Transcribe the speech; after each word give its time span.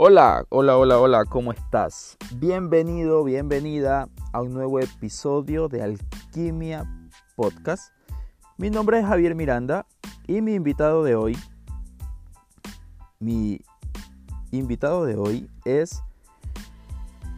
Hola, 0.00 0.44
hola, 0.50 0.78
hola, 0.78 1.00
hola, 1.00 1.24
¿cómo 1.24 1.50
estás? 1.50 2.16
Bienvenido, 2.36 3.24
bienvenida 3.24 4.08
a 4.32 4.42
un 4.42 4.54
nuevo 4.54 4.78
episodio 4.78 5.66
de 5.66 5.82
Alquimia 5.82 6.84
Podcast. 7.34 7.92
Mi 8.58 8.70
nombre 8.70 9.00
es 9.00 9.06
Javier 9.06 9.34
Miranda 9.34 9.86
y 10.28 10.40
mi 10.40 10.54
invitado 10.54 11.02
de 11.02 11.16
hoy, 11.16 11.36
mi 13.18 13.60
invitado 14.52 15.04
de 15.04 15.16
hoy 15.16 15.50
es 15.64 16.00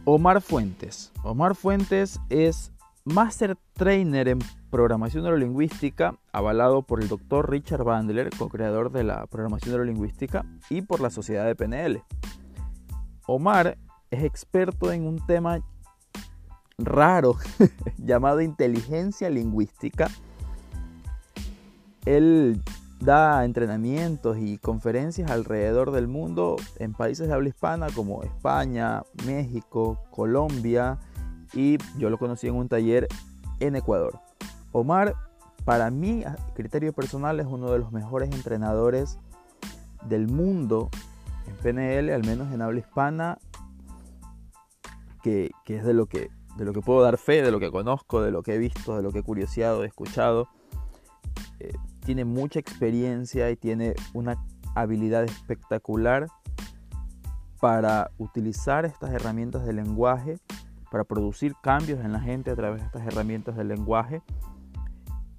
Omar 0.05 0.39
Fuentes. 0.39 1.11
Omar 1.23 1.55
Fuentes 1.55 2.19
es 2.29 2.71
Master 3.05 3.57
Trainer 3.73 4.27
en 4.27 4.37
Programación 4.69 5.23
Neurolingüística, 5.23 6.13
avalado 6.31 6.83
por 6.83 7.01
el 7.01 7.07
doctor 7.07 7.49
Richard 7.49 7.83
Bandler, 7.83 8.29
co-creador 8.37 8.91
de 8.91 9.03
la 9.03 9.25
Programación 9.25 9.71
Neurolingüística, 9.71 10.45
y 10.69 10.83
por 10.83 11.01
la 11.01 11.09
Sociedad 11.09 11.47
de 11.47 11.55
PNL. 11.55 12.03
Omar 13.27 13.77
es 14.09 14.23
experto 14.23 14.91
en 14.91 15.05
un 15.07 15.25
tema 15.25 15.59
raro 16.77 17.37
llamado 17.97 18.41
inteligencia 18.41 19.29
lingüística. 19.29 20.09
Él 22.05 22.61
da 22.99 23.45
entrenamientos 23.45 24.37
y 24.37 24.57
conferencias 24.57 25.31
alrededor 25.31 25.91
del 25.91 26.07
mundo 26.07 26.55
en 26.77 26.93
países 26.93 27.27
de 27.27 27.33
habla 27.33 27.49
hispana 27.49 27.87
como 27.95 28.23
España, 28.23 29.03
México, 29.25 29.99
Colombia 30.11 30.99
y 31.53 31.77
yo 31.97 32.09
lo 32.09 32.17
conocí 32.17 32.47
en 32.47 32.55
un 32.55 32.69
taller 32.69 33.07
en 33.59 33.75
Ecuador. 33.75 34.19
Omar, 34.71 35.15
para 35.65 35.89
mí, 35.89 36.23
a 36.23 36.35
criterio 36.53 36.93
personal, 36.93 37.39
es 37.39 37.47
uno 37.47 37.71
de 37.71 37.79
los 37.79 37.91
mejores 37.91 38.31
entrenadores 38.31 39.19
del 40.07 40.27
mundo 40.27 40.89
en 41.47 41.55
PNL, 41.57 42.13
al 42.13 42.25
menos 42.25 42.51
en 42.53 42.61
habla 42.61 42.79
hispana, 42.79 43.37
que, 45.21 45.51
es 45.67 45.83
de 45.83 45.93
lo 45.93 46.07
que, 46.07 46.29
de 46.57 46.65
lo 46.65 46.73
que 46.73 46.81
puedo 46.81 47.01
dar 47.01 47.17
fe, 47.17 47.41
de 47.41 47.51
lo 47.51 47.59
que 47.59 47.71
conozco, 47.71 48.21
de 48.21 48.31
lo 48.31 48.43
que 48.43 48.55
he 48.55 48.57
visto, 48.57 48.97
de 48.97 49.03
lo 49.03 49.11
que 49.11 49.19
he 49.19 49.23
curioseado, 49.23 49.83
he 49.83 49.87
escuchado. 49.87 50.47
Eh, 51.59 51.73
tiene 52.05 52.25
mucha 52.25 52.59
experiencia 52.59 53.49
y 53.51 53.55
tiene 53.55 53.93
una 54.13 54.43
habilidad 54.75 55.23
espectacular 55.23 56.27
para 57.59 58.09
utilizar 58.17 58.85
estas 58.85 59.11
herramientas 59.11 59.65
de 59.65 59.73
lenguaje, 59.73 60.39
para 60.89 61.03
producir 61.03 61.53
cambios 61.61 62.03
en 62.03 62.11
la 62.11 62.19
gente 62.19 62.49
a 62.51 62.55
través 62.55 62.81
de 62.81 62.87
estas 62.87 63.05
herramientas 63.05 63.55
de 63.55 63.63
lenguaje 63.63 64.21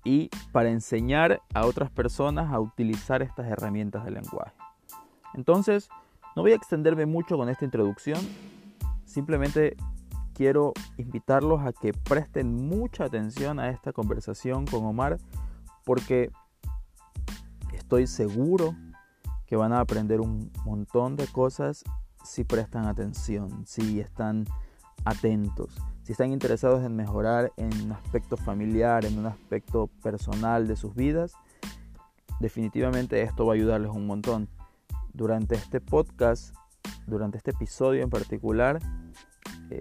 y 0.04 0.30
para 0.52 0.70
enseñar 0.70 1.42
a 1.54 1.66
otras 1.66 1.90
personas 1.90 2.52
a 2.52 2.60
utilizar 2.60 3.22
estas 3.22 3.48
herramientas 3.48 4.04
de 4.04 4.12
lenguaje. 4.12 4.61
Entonces, 5.34 5.88
no 6.36 6.42
voy 6.42 6.52
a 6.52 6.56
extenderme 6.56 7.06
mucho 7.06 7.36
con 7.36 7.48
esta 7.48 7.64
introducción, 7.64 8.20
simplemente 9.04 9.76
quiero 10.34 10.72
invitarlos 10.96 11.60
a 11.62 11.72
que 11.72 11.92
presten 11.92 12.68
mucha 12.68 13.04
atención 13.04 13.60
a 13.60 13.68
esta 13.68 13.92
conversación 13.92 14.66
con 14.66 14.84
Omar 14.84 15.18
porque 15.84 16.30
estoy 17.72 18.06
seguro 18.06 18.74
que 19.46 19.56
van 19.56 19.72
a 19.72 19.80
aprender 19.80 20.20
un 20.20 20.50
montón 20.64 21.16
de 21.16 21.26
cosas 21.26 21.84
si 22.24 22.44
prestan 22.44 22.86
atención, 22.86 23.66
si 23.66 24.00
están 24.00 24.46
atentos, 25.04 25.76
si 26.02 26.12
están 26.12 26.32
interesados 26.32 26.84
en 26.84 26.96
mejorar 26.96 27.52
en 27.56 27.70
un 27.82 27.92
aspecto 27.92 28.36
familiar, 28.36 29.04
en 29.04 29.18
un 29.18 29.26
aspecto 29.26 29.88
personal 30.02 30.66
de 30.68 30.76
sus 30.76 30.94
vidas. 30.94 31.34
Definitivamente 32.40 33.22
esto 33.22 33.46
va 33.46 33.52
a 33.52 33.56
ayudarles 33.56 33.90
un 33.90 34.06
montón. 34.06 34.48
Durante 35.14 35.54
este 35.54 35.80
podcast, 35.80 36.54
durante 37.06 37.38
este 37.38 37.50
episodio 37.50 38.02
en 38.02 38.10
particular, 38.10 38.78
eh, 39.70 39.80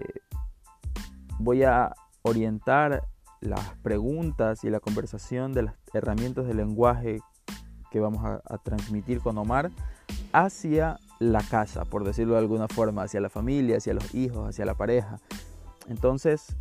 voy 1.38 1.62
a 1.64 1.92
orientar 2.22 3.02
las 3.40 3.74
preguntas 3.82 4.62
y 4.64 4.70
la 4.70 4.80
conversación 4.80 5.52
de 5.52 5.62
las 5.62 5.74
herramientas 5.92 6.46
de 6.46 6.54
lenguaje 6.54 7.20
que 7.90 8.00
vamos 8.00 8.24
a, 8.24 8.58
transmitir 8.58 9.20
con 9.20 9.36
Omar 9.36 9.70
hacia 10.32 10.98
la 11.18 11.42
casa, 11.42 11.84
por 11.84 12.04
decirlo 12.04 12.34
de 12.34 12.40
alguna 12.40 12.68
forma, 12.68 13.02
hacia 13.02 13.20
la 13.20 13.28
familia, 13.28 13.76
hacia 13.76 13.92
los 13.92 14.14
hijos, 14.14 14.48
hacia 14.48 14.64
la 14.64 14.74
pareja. 14.74 15.18
Entonces, 15.88 16.56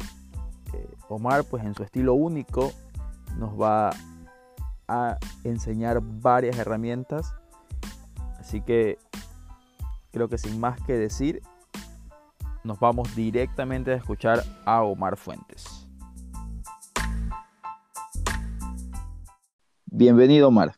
eh, 0.73 0.89
Omar, 1.07 1.45
pues 1.45 1.63
en 1.63 1.73
su 1.73 1.83
estilo 1.83 2.15
único, 2.15 2.71
nos 3.37 3.59
va 3.59 3.91
a 4.87 5.17
enseñar 5.43 6.01
varias 6.01 6.57
herramientas. 6.57 7.33
Así 8.51 8.59
que 8.59 8.99
creo 10.11 10.27
que 10.27 10.37
sin 10.37 10.59
más 10.59 10.77
que 10.81 10.91
decir, 10.91 11.41
nos 12.65 12.81
vamos 12.81 13.15
directamente 13.15 13.93
a 13.93 13.95
escuchar 13.95 14.43
a 14.65 14.83
Omar 14.83 15.15
Fuentes. 15.15 15.87
Bienvenido, 19.85 20.49
Omar. 20.49 20.75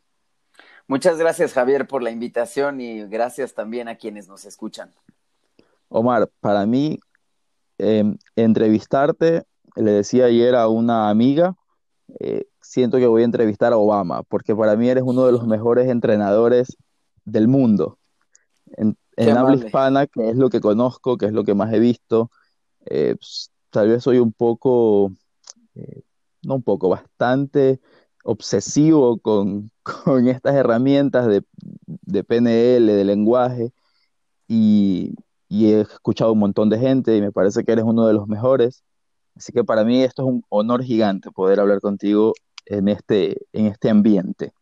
Muchas 0.86 1.18
gracias, 1.18 1.52
Javier, 1.52 1.88
por 1.88 2.04
la 2.04 2.12
invitación 2.12 2.80
y 2.80 3.06
gracias 3.08 3.54
también 3.54 3.88
a 3.88 3.96
quienes 3.96 4.28
nos 4.28 4.44
escuchan. 4.44 4.92
Omar, 5.88 6.30
para 6.38 6.66
mí, 6.66 7.00
em, 7.78 8.16
entrevistarte, 8.36 9.42
le 9.74 9.90
decía 9.90 10.26
ayer 10.26 10.54
a 10.54 10.68
una 10.68 11.10
amiga, 11.10 11.56
eh, 12.20 12.46
siento 12.60 12.98
que 12.98 13.08
voy 13.08 13.22
a 13.22 13.24
entrevistar 13.24 13.72
a 13.72 13.78
Obama, 13.78 14.22
porque 14.22 14.54
para 14.54 14.76
mí 14.76 14.88
eres 14.88 15.02
uno 15.04 15.26
de 15.26 15.32
los 15.32 15.44
mejores 15.48 15.88
entrenadores 15.88 16.76
del 17.24 17.48
mundo 17.48 17.98
en 19.16 19.36
habla 19.36 19.56
hispana, 19.56 20.06
que 20.06 20.30
es 20.30 20.36
lo 20.36 20.50
que 20.50 20.60
conozco, 20.60 21.16
que 21.16 21.26
es 21.26 21.32
lo 21.32 21.44
que 21.44 21.54
más 21.54 21.72
he 21.72 21.78
visto. 21.78 22.30
Eh, 22.86 23.16
pues, 23.18 23.50
tal 23.70 23.88
vez 23.88 24.02
soy 24.02 24.18
un 24.18 24.32
poco, 24.32 25.12
eh, 25.74 26.02
no 26.42 26.56
un 26.56 26.62
poco, 26.62 26.88
bastante 26.88 27.80
obsesivo 28.24 29.18
con, 29.18 29.70
estas 30.26 30.54
herramientas 30.54 31.26
de, 31.26 32.24
PNL, 32.24 32.86
de 32.86 33.04
lenguaje, 33.04 33.72
y, 34.48 35.14
he 35.50 35.80
escuchado 35.80 36.32
un 36.32 36.40
montón 36.40 36.68
de 36.68 36.78
gente 36.78 37.16
y 37.16 37.20
me 37.20 37.30
parece 37.30 37.62
que 37.64 37.72
eres 37.72 37.84
uno 37.84 38.06
de 38.06 38.14
los 38.14 38.26
mejores. 38.26 38.82
Así 39.36 39.52
que 39.52 39.64
para 39.64 39.84
mí 39.84 40.02
esto 40.02 40.22
es 40.22 40.28
un 40.28 40.42
honor 40.48 40.82
gigante 40.82 41.30
poder 41.30 41.60
hablar 41.60 41.80
contigo 41.80 42.32
en 42.66 42.88
este, 42.88 43.46
en 43.52 43.66
este 43.66 43.88
ambiente. 43.88 44.52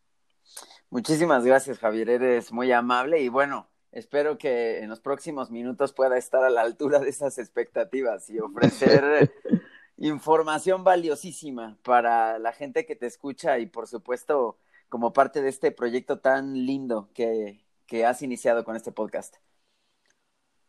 Muchísimas 0.93 1.43
gracias, 1.43 1.79
Javier. 1.79 2.11
Eres 2.11 2.53
muy 2.53 2.71
amable 2.71 3.23
y 3.23 3.31
bueno, 3.31 3.67
espero 3.93 4.37
que 4.37 4.81
en 4.81 4.91
los 4.91 5.01
próximos 5.01 5.51
minutos 5.51 5.95
pueda 5.95 6.19
estar 6.19 6.45
a 6.45 6.51
la 6.51 6.61
altura 6.61 6.99
de 6.99 7.09
esas 7.09 7.39
expectativas 7.39 8.29
y 8.29 8.39
ofrecer 8.39 9.33
información 9.97 10.85
valiosísima 10.85 11.79
para 11.83 12.39
la 12.39 12.53
gente 12.53 12.85
que 12.85 12.95
te 12.95 13.07
escucha 13.07 13.59
y 13.59 13.65
por 13.65 13.87
supuesto 13.87 14.59
como 14.91 15.15
parte 15.15 15.41
de 15.41 15.49
este 15.49 15.73
proyecto 15.73 16.19
tan 16.19 16.67
lindo 16.67 17.09
que, 17.15 17.65
has 18.07 18.21
iniciado 18.21 18.63
con 18.63 18.77
este 18.77 18.93
podcast. 18.93 19.37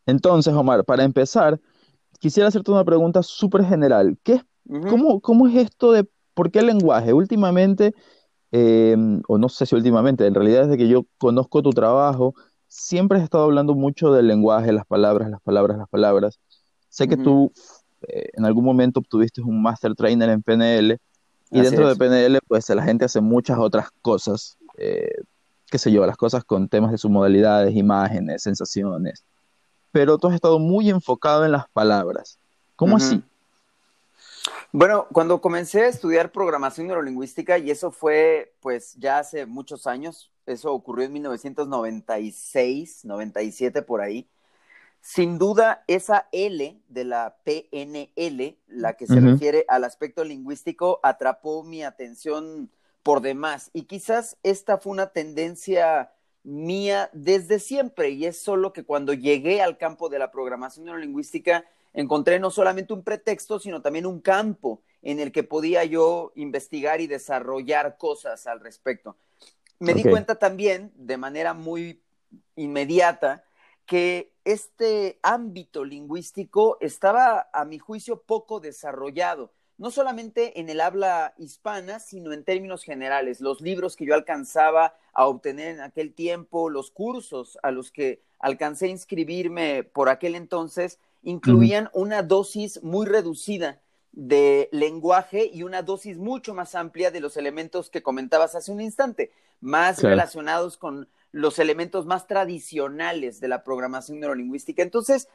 Entonces, 0.06 0.54
Omar, 0.54 0.86
para 0.86 1.04
empezar, 1.04 1.60
quisiera 2.18 2.48
hacerte 2.48 2.70
una 2.70 2.84
pregunta 2.84 3.22
súper 3.22 3.62
general. 3.62 4.16
¿Qué, 4.22 4.40
cómo, 4.88 5.20
cómo, 5.20 5.48
es 5.48 5.56
esto 5.56 5.92
de 5.92 6.08
por 6.32 6.50
qué 6.50 6.60
el 6.60 6.66
lenguaje? 6.68 7.12
Últimamente, 7.12 7.94
eh, 8.56 8.96
o 9.26 9.36
no 9.36 9.48
sé 9.48 9.66
si 9.66 9.74
últimamente, 9.74 10.24
en 10.24 10.32
realidad 10.32 10.62
desde 10.62 10.76
que 10.78 10.86
yo 10.86 11.06
conozco 11.18 11.60
tu 11.60 11.70
trabajo, 11.70 12.36
siempre 12.68 13.18
has 13.18 13.24
estado 13.24 13.42
hablando 13.42 13.74
mucho 13.74 14.12
del 14.12 14.28
lenguaje, 14.28 14.70
las 14.70 14.86
palabras, 14.86 15.28
las 15.28 15.42
palabras, 15.42 15.76
las 15.76 15.88
palabras. 15.88 16.38
Sé 16.88 17.08
que 17.08 17.16
tú 17.16 17.50
eh, 18.02 18.28
en 18.32 18.44
algún 18.44 18.64
momento 18.64 19.00
obtuviste 19.00 19.42
un 19.42 19.60
Master 19.60 19.96
Trainer 19.96 20.30
en 20.30 20.40
PNL 20.40 21.00
y 21.50 21.60
dentro 21.62 21.88
de 21.88 21.96
PNL 21.96 22.38
pues 22.46 22.68
la 22.68 22.84
gente 22.84 23.04
hace 23.04 23.20
muchas 23.20 23.58
otras 23.58 23.88
cosas, 24.02 24.56
eh, 24.78 25.16
qué 25.66 25.78
sé 25.78 25.90
yo, 25.90 26.06
las 26.06 26.16
cosas 26.16 26.44
con 26.44 26.68
temas 26.68 26.92
de 26.92 26.98
sus 26.98 27.10
modalidades, 27.10 27.74
imágenes, 27.74 28.44
sensaciones. 28.44 29.24
Pero 29.90 30.16
tú 30.16 30.28
has 30.28 30.34
estado 30.36 30.60
muy 30.60 30.90
enfocado 30.90 31.44
en 31.44 31.50
las 31.50 31.68
palabras. 31.70 32.38
¿Cómo 32.76 32.98
así? 32.98 33.20
Bueno, 34.72 35.06
cuando 35.12 35.40
comencé 35.40 35.82
a 35.82 35.88
estudiar 35.88 36.32
programación 36.32 36.88
neurolingüística, 36.88 37.58
y 37.58 37.70
eso 37.70 37.90
fue 37.90 38.54
pues 38.60 38.94
ya 38.96 39.18
hace 39.18 39.46
muchos 39.46 39.86
años, 39.86 40.32
eso 40.46 40.72
ocurrió 40.72 41.06
en 41.06 41.12
1996, 41.12 43.04
97 43.04 43.82
por 43.82 44.00
ahí. 44.00 44.28
Sin 45.00 45.38
duda, 45.38 45.84
esa 45.86 46.28
L 46.32 46.80
de 46.88 47.04
la 47.04 47.36
PNL, 47.44 48.56
la 48.66 48.94
que 48.94 49.06
se 49.06 49.20
refiere 49.20 49.66
al 49.68 49.84
aspecto 49.84 50.24
lingüístico, 50.24 50.98
atrapó 51.02 51.62
mi 51.62 51.82
atención 51.82 52.70
por 53.02 53.20
demás. 53.20 53.68
Y 53.74 53.82
quizás 53.82 54.38
esta 54.42 54.78
fue 54.78 54.92
una 54.92 55.08
tendencia 55.08 56.10
mía 56.42 57.10
desde 57.12 57.58
siempre, 57.58 58.10
y 58.10 58.24
es 58.24 58.38
solo 58.38 58.72
que 58.72 58.84
cuando 58.84 59.12
llegué 59.12 59.60
al 59.60 59.76
campo 59.76 60.08
de 60.08 60.18
la 60.18 60.30
programación 60.30 60.86
neurolingüística, 60.86 61.66
encontré 61.94 62.38
no 62.38 62.50
solamente 62.50 62.92
un 62.92 63.02
pretexto, 63.02 63.58
sino 63.58 63.80
también 63.80 64.04
un 64.04 64.20
campo 64.20 64.82
en 65.02 65.20
el 65.20 65.32
que 65.32 65.42
podía 65.42 65.84
yo 65.84 66.32
investigar 66.34 67.00
y 67.00 67.06
desarrollar 67.06 67.96
cosas 67.96 68.46
al 68.46 68.60
respecto. 68.60 69.16
Me 69.78 69.94
di 69.94 70.02
cuenta 70.02 70.36
también, 70.36 70.92
de 70.94 71.16
manera 71.16 71.54
muy 71.54 72.00
inmediata, 72.56 73.44
que 73.86 74.32
este 74.44 75.18
ámbito 75.22 75.84
lingüístico 75.84 76.78
estaba, 76.80 77.48
a 77.52 77.64
mi 77.64 77.78
juicio, 77.78 78.22
poco 78.22 78.60
desarrollado, 78.60 79.52
no 79.76 79.90
solamente 79.90 80.60
en 80.60 80.68
el 80.68 80.80
habla 80.80 81.34
hispana, 81.36 81.98
sino 81.98 82.32
en 82.32 82.44
términos 82.44 82.82
generales. 82.84 83.40
Los 83.40 83.60
libros 83.60 83.96
que 83.96 84.06
yo 84.06 84.14
alcanzaba 84.14 84.96
a 85.12 85.26
obtener 85.26 85.74
en 85.74 85.80
aquel 85.80 86.14
tiempo, 86.14 86.70
los 86.70 86.90
cursos 86.90 87.58
a 87.62 87.70
los 87.70 87.90
que 87.90 88.22
alcancé 88.38 88.86
a 88.86 88.90
inscribirme 88.90 89.82
por 89.82 90.08
aquel 90.08 90.34
entonces, 90.34 90.98
incluían 91.24 91.90
una 91.92 92.22
dosis 92.22 92.82
muy 92.82 93.06
reducida 93.06 93.80
de 94.12 94.68
lenguaje 94.70 95.50
y 95.52 95.64
una 95.64 95.82
dosis 95.82 96.18
mucho 96.18 96.54
más 96.54 96.74
amplia 96.74 97.10
de 97.10 97.20
los 97.20 97.36
elementos 97.36 97.90
que 97.90 98.02
comentabas 98.02 98.54
hace 98.54 98.70
un 98.70 98.80
instante, 98.80 99.32
más 99.60 100.02
relacionados 100.02 100.76
con 100.76 101.08
los 101.32 101.58
elementos 101.58 102.06
más 102.06 102.28
tradicionales 102.28 103.40
de 103.40 103.48
la 103.48 103.64
programación 103.64 104.20
neurolingüística. 104.20 104.82
Entonces, 104.82 105.28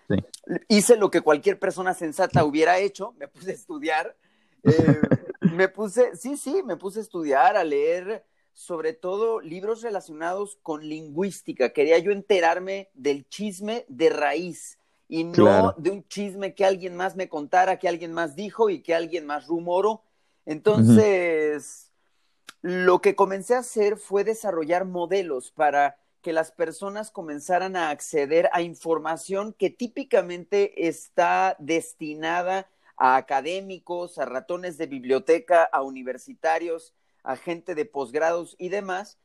hice 0.70 0.96
lo 0.96 1.12
que 1.12 1.20
cualquier 1.20 1.60
persona 1.60 1.94
sensata 1.94 2.46
hubiera 2.46 2.80
hecho, 2.80 3.14
me 3.20 3.28
puse 3.28 3.52
a 3.52 3.54
estudiar, 3.54 4.16
eh, 4.64 4.72
me 5.42 5.68
puse, 5.68 6.16
sí, 6.16 6.38
sí, 6.38 6.64
me 6.64 6.78
puse 6.78 7.00
a 7.00 7.02
estudiar, 7.02 7.58
a 7.58 7.66
leer 7.66 8.24
sobre 8.54 8.94
todo 8.94 9.42
libros 9.42 9.82
relacionados 9.82 10.58
con 10.62 10.88
lingüística. 10.88 11.74
Quería 11.74 11.98
yo 11.98 12.12
enterarme 12.12 12.90
del 12.94 13.28
chisme 13.28 13.86
de 13.90 14.10
raíz 14.10 14.79
y 15.10 15.24
no 15.24 15.74
de 15.76 15.90
un 15.90 16.08
chisme 16.08 16.54
que 16.54 16.64
alguien 16.64 16.96
más 16.96 17.16
me 17.16 17.28
contara, 17.28 17.80
que 17.80 17.90
alguien 17.90 18.14
más 18.14 18.36
dijo 18.36 18.70
y 18.70 18.82
que 18.82 18.94
alguien 18.94 19.26
más 19.26 19.48
rumoró. 19.48 20.04
Entonces, 20.46 21.92
lo 22.62 23.02
que 23.02 23.16
comencé 23.16 23.56
a 23.56 23.60
hacer 23.60 23.98
fue 23.98 24.24
desarrollar 24.24 24.86
modelos 24.86 25.52
para 25.52 25.98
que 26.22 26.32
las 26.32 26.52
personas 26.52 27.10
comenzaran 27.10 27.76
a 27.76 27.90
acceder 27.90 28.50
a 28.54 28.62
información 28.62 29.54
que 29.54 29.72
típicamente 29.72 30.88
está 30.88 31.56
destinada 31.60 32.70
a 32.96 33.16
académicos, 33.16 34.20
a 34.20 34.26
ratones 34.26 34.78
de 34.78 34.86
biblioteca, 34.86 35.64
a 35.64 35.82
universitarios, 35.82 36.94
a 37.24 37.36
gente 37.36 37.74
de 37.74 37.86
posgrados 37.86 38.56
y 38.60 38.70
demás, 38.70 39.18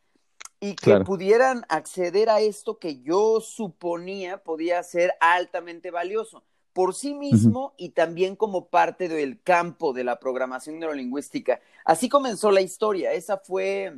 y 0.64 0.76
que 0.76 0.98
pudieran 1.00 1.66
acceder 1.68 2.30
a 2.30 2.40
esto 2.40 2.78
que 2.78 3.02
yo 3.02 3.42
suponía 3.42 4.38
podía 4.38 4.82
ser 4.82 5.12
altamente 5.20 5.90
valioso 5.90 6.42
por 6.72 6.94
sí 6.94 7.12
mismo 7.12 7.74
y 7.76 7.90
también 7.90 8.34
como 8.34 8.68
parte 8.68 9.08
del 9.10 9.42
campo 9.42 9.92
de 9.92 10.04
la 10.04 10.18
programación 10.18 10.78
neurolingüística. 10.78 11.60
Así 11.84 12.08
comenzó 12.08 12.50
la 12.50 12.62
historia, 12.62 13.12
esa 13.12 13.36
fue, 13.36 13.94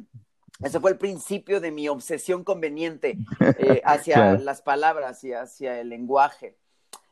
ese 0.61 0.81
fue 0.81 0.91
el 0.91 0.99
principio 0.99 1.61
de 1.61 1.71
mi 1.71 1.89
obsesión 1.89 2.43
conveniente 2.43 3.17
eh, 3.59 3.81
hacia 3.85 4.33
las 4.33 4.61
palabras 4.61 5.23
y 5.23 5.35
hacia 5.35 5.81
el 5.81 5.89
lenguaje. 5.91 6.57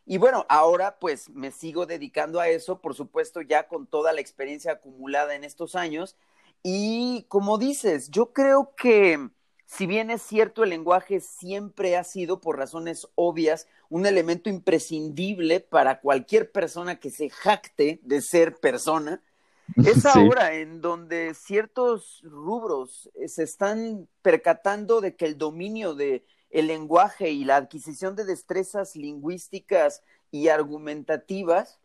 Y 0.04 0.18
bueno, 0.18 0.46
ahora 0.48 0.98
pues 0.98 1.30
me 1.30 1.52
sigo 1.52 1.86
dedicando 1.86 2.40
a 2.40 2.48
eso, 2.48 2.80
por 2.80 2.96
supuesto 2.96 3.40
ya 3.40 3.68
con 3.68 3.86
toda 3.86 4.12
la 4.12 4.20
experiencia 4.20 4.72
acumulada 4.72 5.36
en 5.36 5.44
estos 5.44 5.76
años. 5.76 6.16
Y 6.64 7.26
como 7.28 7.56
dices, 7.56 8.10
yo 8.10 8.32
creo 8.32 8.74
que 8.74 9.30
si 9.66 9.86
bien 9.86 10.10
es 10.10 10.22
cierto, 10.22 10.62
el 10.62 10.70
lenguaje 10.70 11.20
siempre 11.20 11.96
ha 11.96 12.04
sido, 12.04 12.40
por 12.40 12.58
razones 12.58 13.08
obvias, 13.14 13.66
un 13.88 14.06
elemento 14.06 14.48
imprescindible 14.50 15.60
para 15.60 16.00
cualquier 16.00 16.52
persona 16.52 17.00
que 17.00 17.10
se 17.10 17.30
jacte 17.30 18.00
de 18.02 18.20
ser 18.20 18.56
persona, 18.56 19.22
es 19.76 20.04
ahora 20.04 20.54
en 20.54 20.80
donde 20.80 21.34
ciertos 21.34 22.20
rubros 22.24 23.10
eh, 23.14 23.28
se 23.28 23.44
están 23.44 24.08
percatando 24.20 25.00
de 25.00 25.16
que 25.16 25.24
el 25.24 25.38
dominio 25.38 25.94
de 25.94 26.24
el 26.50 26.68
lenguaje 26.68 27.30
y 27.30 27.44
la 27.44 27.56
adquisición 27.56 28.14
de 28.14 28.24
destrezas 28.24 28.94
lingüísticas 28.94 30.02
y 30.30 30.48
argumentativas 30.48 31.80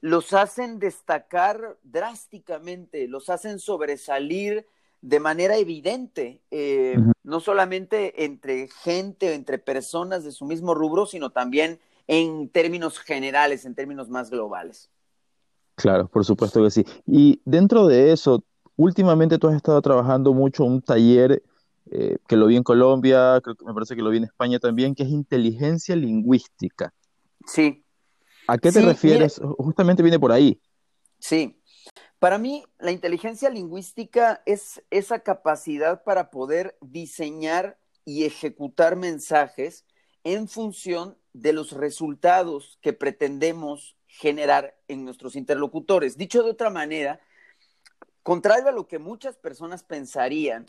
los 0.00 0.32
hacen 0.32 0.78
destacar 0.78 1.76
drásticamente, 1.82 3.08
los 3.08 3.28
hacen 3.28 3.58
sobresalir 3.58 4.66
de 5.00 5.20
manera 5.20 5.56
evidente, 5.56 6.40
eh, 6.50 6.96
no 7.22 7.40
solamente 7.40 8.24
entre 8.24 8.68
gente, 8.68 9.34
entre 9.34 9.58
personas 9.58 10.24
de 10.24 10.32
su 10.32 10.44
mismo 10.44 10.74
rubro, 10.74 11.06
sino 11.06 11.30
también 11.30 11.78
en 12.06 12.48
términos 12.48 12.98
generales, 12.98 13.64
en 13.64 13.74
términos 13.74 14.08
más 14.08 14.30
globales. 14.30 14.90
Claro, 15.74 16.08
por 16.08 16.24
supuesto 16.24 16.62
que 16.62 16.70
sí. 16.70 16.84
Y 17.06 17.40
dentro 17.44 17.86
de 17.86 18.12
eso, 18.12 18.42
últimamente 18.76 19.38
tú 19.38 19.48
has 19.48 19.56
estado 19.56 19.80
trabajando 19.82 20.32
mucho 20.32 20.64
un 20.64 20.80
taller 20.80 21.42
eh, 21.90 22.16
que 22.26 22.36
lo 22.36 22.46
vi 22.46 22.56
en 22.56 22.62
Colombia, 22.62 23.40
creo 23.42 23.54
que 23.54 23.64
me 23.64 23.74
parece 23.74 23.94
que 23.94 24.02
lo 24.02 24.10
vi 24.10 24.16
en 24.16 24.24
España 24.24 24.58
también, 24.58 24.94
que 24.94 25.04
es 25.04 25.08
inteligencia 25.10 25.94
lingüística. 25.94 26.92
Sí. 27.46 27.84
¿A 28.48 28.58
qué 28.58 28.72
te 28.72 28.80
refieres? 28.80 29.40
Justamente 29.58 30.02
viene 30.02 30.18
por 30.18 30.32
ahí. 30.32 30.60
Sí, 31.18 31.60
para 32.18 32.38
mí, 32.38 32.64
la 32.78 32.92
inteligencia 32.92 33.50
lingüística 33.50 34.42
es 34.46 34.82
esa 34.90 35.20
capacidad 35.20 36.02
para 36.02 36.30
poder 36.30 36.76
diseñar 36.80 37.78
y 38.04 38.24
ejecutar 38.24 38.96
mensajes 38.96 39.84
en 40.24 40.48
función 40.48 41.18
de 41.34 41.52
los 41.52 41.72
resultados 41.72 42.78
que 42.80 42.92
pretendemos 42.92 43.96
generar 44.06 44.76
en 44.88 45.04
nuestros 45.04 45.36
interlocutores. 45.36 46.16
Dicho 46.16 46.42
de 46.42 46.50
otra 46.50 46.70
manera, 46.70 47.20
contrario 48.22 48.68
a 48.68 48.72
lo 48.72 48.88
que 48.88 48.98
muchas 48.98 49.36
personas 49.36 49.82
pensarían, 49.82 50.66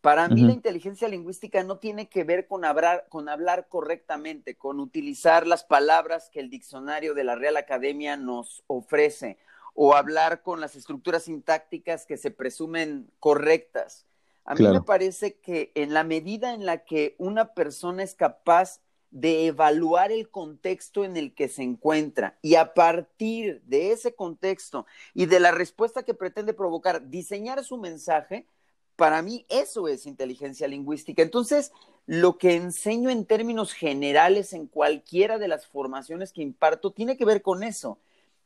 para 0.00 0.28
mí 0.28 0.42
la 0.42 0.52
inteligencia 0.52 1.08
lingüística 1.08 1.62
no 1.62 1.78
tiene 1.78 2.08
que 2.08 2.24
ver 2.24 2.46
con 2.46 2.64
hablar, 2.64 3.06
con 3.10 3.28
hablar 3.28 3.68
correctamente, 3.68 4.56
con 4.56 4.80
utilizar 4.80 5.46
las 5.46 5.62
palabras 5.62 6.30
que 6.30 6.40
el 6.40 6.48
diccionario 6.48 7.12
de 7.14 7.24
la 7.24 7.34
Real 7.34 7.56
Academia 7.58 8.16
nos 8.16 8.64
ofrece 8.66 9.38
o 9.74 9.94
hablar 9.94 10.42
con 10.42 10.60
las 10.60 10.76
estructuras 10.76 11.24
sintácticas 11.24 12.06
que 12.06 12.16
se 12.16 12.30
presumen 12.30 13.10
correctas. 13.18 14.06
A 14.44 14.54
mí 14.54 14.66
me 14.66 14.80
parece 14.80 15.34
que 15.34 15.70
en 15.74 15.94
la 15.94 16.02
medida 16.02 16.54
en 16.54 16.66
la 16.66 16.84
que 16.84 17.14
una 17.18 17.54
persona 17.54 18.02
es 18.02 18.14
capaz 18.14 18.80
de 19.10 19.46
evaluar 19.46 20.12
el 20.12 20.28
contexto 20.30 21.04
en 21.04 21.16
el 21.16 21.34
que 21.34 21.48
se 21.48 21.62
encuentra 21.62 22.38
y 22.42 22.54
a 22.54 22.74
partir 22.74 23.60
de 23.62 23.92
ese 23.92 24.14
contexto 24.14 24.86
y 25.14 25.26
de 25.26 25.40
la 25.40 25.50
respuesta 25.50 26.04
que 26.04 26.14
pretende 26.14 26.54
provocar, 26.54 27.08
diseñar 27.10 27.62
su 27.64 27.76
mensaje, 27.76 28.46
para 28.96 29.22
mí 29.22 29.46
eso 29.48 29.88
es 29.88 30.06
inteligencia 30.06 30.68
lingüística. 30.68 31.22
Entonces, 31.22 31.72
lo 32.06 32.38
que 32.38 32.54
enseño 32.54 33.10
en 33.10 33.24
términos 33.24 33.72
generales 33.72 34.52
en 34.52 34.66
cualquiera 34.66 35.38
de 35.38 35.48
las 35.48 35.66
formaciones 35.66 36.32
que 36.32 36.42
imparto 36.42 36.92
tiene 36.92 37.16
que 37.16 37.24
ver 37.24 37.42
con 37.42 37.62
eso 37.62 37.98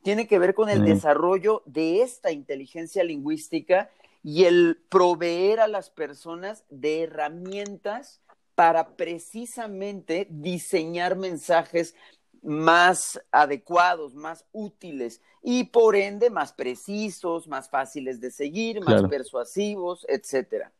tiene 0.04 0.28
que 0.28 0.38
ver 0.38 0.54
con 0.54 0.68
el 0.68 0.84
desarrollo 0.84 1.62
de 1.64 2.02
esta 2.02 2.30
inteligencia 2.30 3.02
lingüística 3.02 3.90
y 4.22 4.44
el 4.44 4.78
proveer 4.90 5.60
a 5.60 5.66
las 5.66 5.88
personas 5.88 6.64
de 6.68 7.04
herramientas 7.04 8.20
para 8.54 8.96
precisamente 8.96 10.28
diseñar 10.30 11.16
mensajes 11.16 11.94
más 12.42 13.18
adecuados, 13.32 14.14
más 14.14 14.44
útiles 14.52 15.22
y 15.42 15.64
por 15.64 15.96
ende 15.96 16.28
más 16.28 16.52
precisos, 16.52 17.48
más 17.48 17.70
fáciles 17.70 18.20
de 18.20 18.30
seguir, 18.30 18.84
más 18.84 19.04
persuasivos, 19.04 20.04
etcétera. 20.06 20.70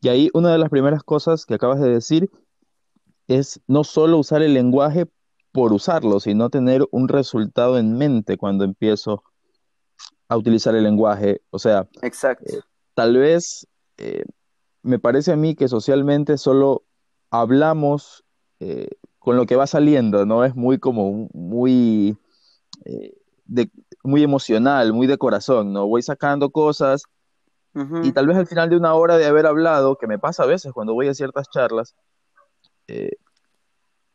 Y 0.00 0.08
ahí 0.08 0.30
una 0.32 0.50
de 0.50 0.58
las 0.58 0.70
primeras 0.70 1.02
cosas 1.02 1.44
que 1.44 1.52
acabas 1.52 1.80
de 1.80 1.90
decir 1.90 2.30
es 3.26 3.60
no 3.66 3.84
solo 3.84 4.16
usar 4.16 4.40
el 4.40 4.54
lenguaje 4.54 5.06
por 5.52 5.72
usarlo, 5.72 6.20
sino 6.20 6.50
tener 6.50 6.86
un 6.90 7.08
resultado 7.08 7.78
en 7.78 7.96
mente 7.96 8.36
cuando 8.36 8.64
empiezo 8.64 9.22
a 10.28 10.36
utilizar 10.36 10.74
el 10.74 10.84
lenguaje. 10.84 11.40
O 11.50 11.58
sea, 11.58 11.88
Exacto. 12.02 12.44
Eh, 12.46 12.60
tal 12.94 13.16
vez 13.16 13.66
eh, 13.96 14.24
me 14.82 14.98
parece 14.98 15.32
a 15.32 15.36
mí 15.36 15.54
que 15.54 15.68
socialmente 15.68 16.36
solo 16.38 16.84
hablamos 17.30 18.24
eh, 18.60 18.88
con 19.18 19.36
lo 19.36 19.46
que 19.46 19.56
va 19.56 19.66
saliendo, 19.66 20.26
¿no? 20.26 20.44
Es 20.44 20.54
muy 20.54 20.78
como 20.78 21.28
muy, 21.32 22.16
muy 24.02 24.22
emocional, 24.22 24.92
muy 24.92 25.06
de 25.06 25.18
corazón, 25.18 25.72
¿no? 25.72 25.86
Voy 25.86 26.02
sacando 26.02 26.50
cosas 26.50 27.02
y 28.02 28.10
tal 28.10 28.26
vez 28.26 28.36
al 28.36 28.46
final 28.48 28.70
de 28.70 28.76
una 28.76 28.94
hora 28.94 29.18
de 29.18 29.26
haber 29.26 29.46
hablado, 29.46 29.96
que 29.96 30.08
me 30.08 30.18
pasa 30.18 30.42
a 30.42 30.46
veces 30.46 30.72
cuando 30.72 30.94
voy 30.94 31.06
a 31.06 31.14
ciertas 31.14 31.48
charlas, 31.48 31.94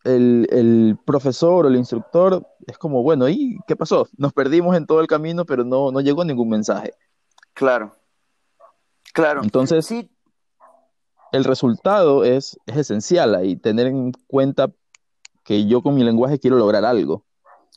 el, 0.03 0.97
profesor 1.05 1.65
o 1.65 1.69
el 1.69 1.75
instructor 1.75 2.45
es 2.67 2.77
como, 2.77 3.03
bueno, 3.03 3.29
¿y 3.29 3.59
qué 3.67 3.75
pasó? 3.75 4.07
Nos 4.17 4.33
perdimos 4.33 4.75
en 4.75 4.85
todo 4.85 5.01
el 5.01 5.07
camino, 5.07 5.45
pero 5.45 5.63
no, 5.63 5.91
no 5.91 6.01
llegó 6.01 6.25
ningún 6.25 6.49
mensaje. 6.49 6.93
Claro, 7.53 7.95
claro. 9.13 9.43
Entonces, 9.43 9.85
sí. 9.85 10.09
el 11.31 11.43
resultado 11.43 12.23
es, 12.23 12.57
es 12.65 12.77
esencial 12.77 13.35
ahí, 13.35 13.55
tener 13.55 13.87
en 13.87 14.11
cuenta 14.27 14.71
que 15.43 15.67
yo 15.67 15.81
con 15.81 15.93
mi 15.93 16.03
lenguaje 16.03 16.39
quiero 16.39 16.57
lograr 16.57 16.85
algo. 16.85 17.25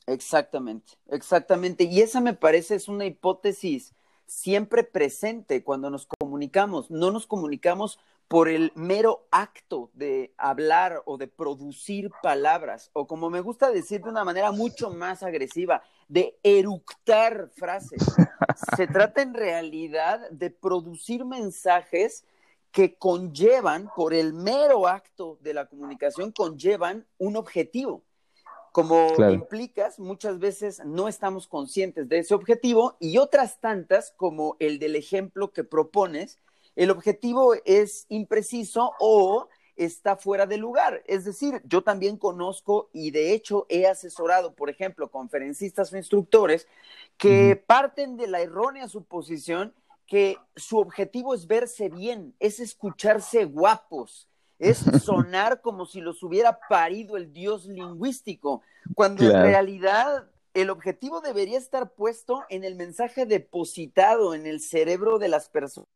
Exactamente, 0.07 0.93
exactamente. 1.09 1.85
Y 1.85 2.01
esa 2.01 2.21
me 2.21 2.33
parece 2.33 2.77
es 2.77 2.89
una 2.89 3.07
hipótesis 3.07 3.93
siempre 4.27 4.85
presente 4.85 5.65
cuando 5.65 5.91
nos 5.91 6.07
comunicamos. 6.07 6.91
No 6.91 7.11
nos 7.11 7.27
comunicamos 7.27 7.99
por 8.29 8.49
el 8.49 8.73
mero 8.75 9.27
acto 9.31 9.91
de 9.95 10.35
hablar 10.37 11.03
o 11.05 11.17
de 11.17 11.29
producir 11.29 12.11
palabras, 12.23 12.91
o 12.93 13.07
como 13.07 13.31
me 13.31 13.41
gusta 13.41 13.71
decir 13.71 14.03
de 14.03 14.11
una 14.11 14.25
manera 14.25 14.51
mucho 14.51 14.91
más 14.91 15.23
agresiva, 15.23 15.83
de 16.09 16.37
eructar 16.43 17.51
frases. 17.55 18.03
Se 18.77 18.87
trata 18.87 19.23
en 19.23 19.35
realidad 19.35 20.29
de 20.31 20.51
producir 20.51 21.25
mensajes 21.25 22.25
que 22.73 22.97
conllevan, 22.97 23.91
por 23.95 24.13
el 24.13 24.35
mero 24.35 24.87
acto 24.87 25.39
de 25.41 25.55
la 25.55 25.67
comunicación, 25.67 26.33
conllevan 26.33 27.07
un 27.19 27.37
objetivo. 27.37 28.03
Como 28.73 29.15
implicas, 29.31 29.99
muchas 29.99 30.39
veces 30.39 30.83
no 30.85 31.09
estamos 31.09 31.47
conscientes 31.47 32.07
de 32.11 32.19
ese 32.19 32.35
objetivo 32.35 32.99
y 33.01 33.17
otras 33.17 33.59
tantas, 33.61 34.13
como 34.19 34.57
el 34.59 34.79
del 34.79 34.97
ejemplo 34.97 35.51
que 35.53 35.65
propones, 35.65 36.39
el 36.77 36.91
objetivo 36.91 37.55
es 37.65 38.05
impreciso 38.11 38.93
o 39.01 39.49
está 39.77 40.17
fuera 40.17 40.47
de 40.47 40.59
lugar. 40.59 41.03
Es 41.07 41.25
decir, 41.25 41.61
yo 41.65 41.83
también 41.83 42.17
conozco 42.17 42.91
y 42.93 43.11
de 43.11 43.33
hecho 43.33 43.67
he 43.69 43.87
asesorado, 43.87 44.55
por 44.55 44.71
ejemplo, 44.71 45.11
conferencistas 45.11 45.93
o 45.93 45.97
instructores 45.97 46.67
que 47.17 47.57
parten 47.57 48.17
de 48.17 48.27
la 48.27 48.41
errónea 48.41 48.89
suposición 48.89 49.75
que 50.07 50.39
su 50.55 50.79
objetivo 50.79 51.35
es 51.35 51.47
verse 51.47 51.89
bien, 51.89 52.35
es 52.39 52.61
escucharse 52.61 53.45
guapos, 53.45 54.29
es 54.59 54.79
sonar 55.05 55.61
como 55.61 55.87
si 55.87 56.01
los 56.01 56.23
hubiera 56.23 56.61
parido 56.69 57.17
el 57.17 57.33
dios 57.33 57.67
lingüístico, 57.67 58.63
cuando 58.95 59.25
en 59.25 59.33
realidad 59.33 60.31
el 60.55 60.71
objetivo 60.71 61.21
debería 61.21 61.59
estar 61.59 61.91
puesto 61.93 62.45
en 62.49 62.65
el 62.65 62.77
mensaje 62.77 63.27
depositado 63.27 64.35
en 64.35 64.47
el 64.47 64.61
cerebro 64.61 65.19
de 65.19 65.29
las 65.29 65.49
personas 65.49 65.96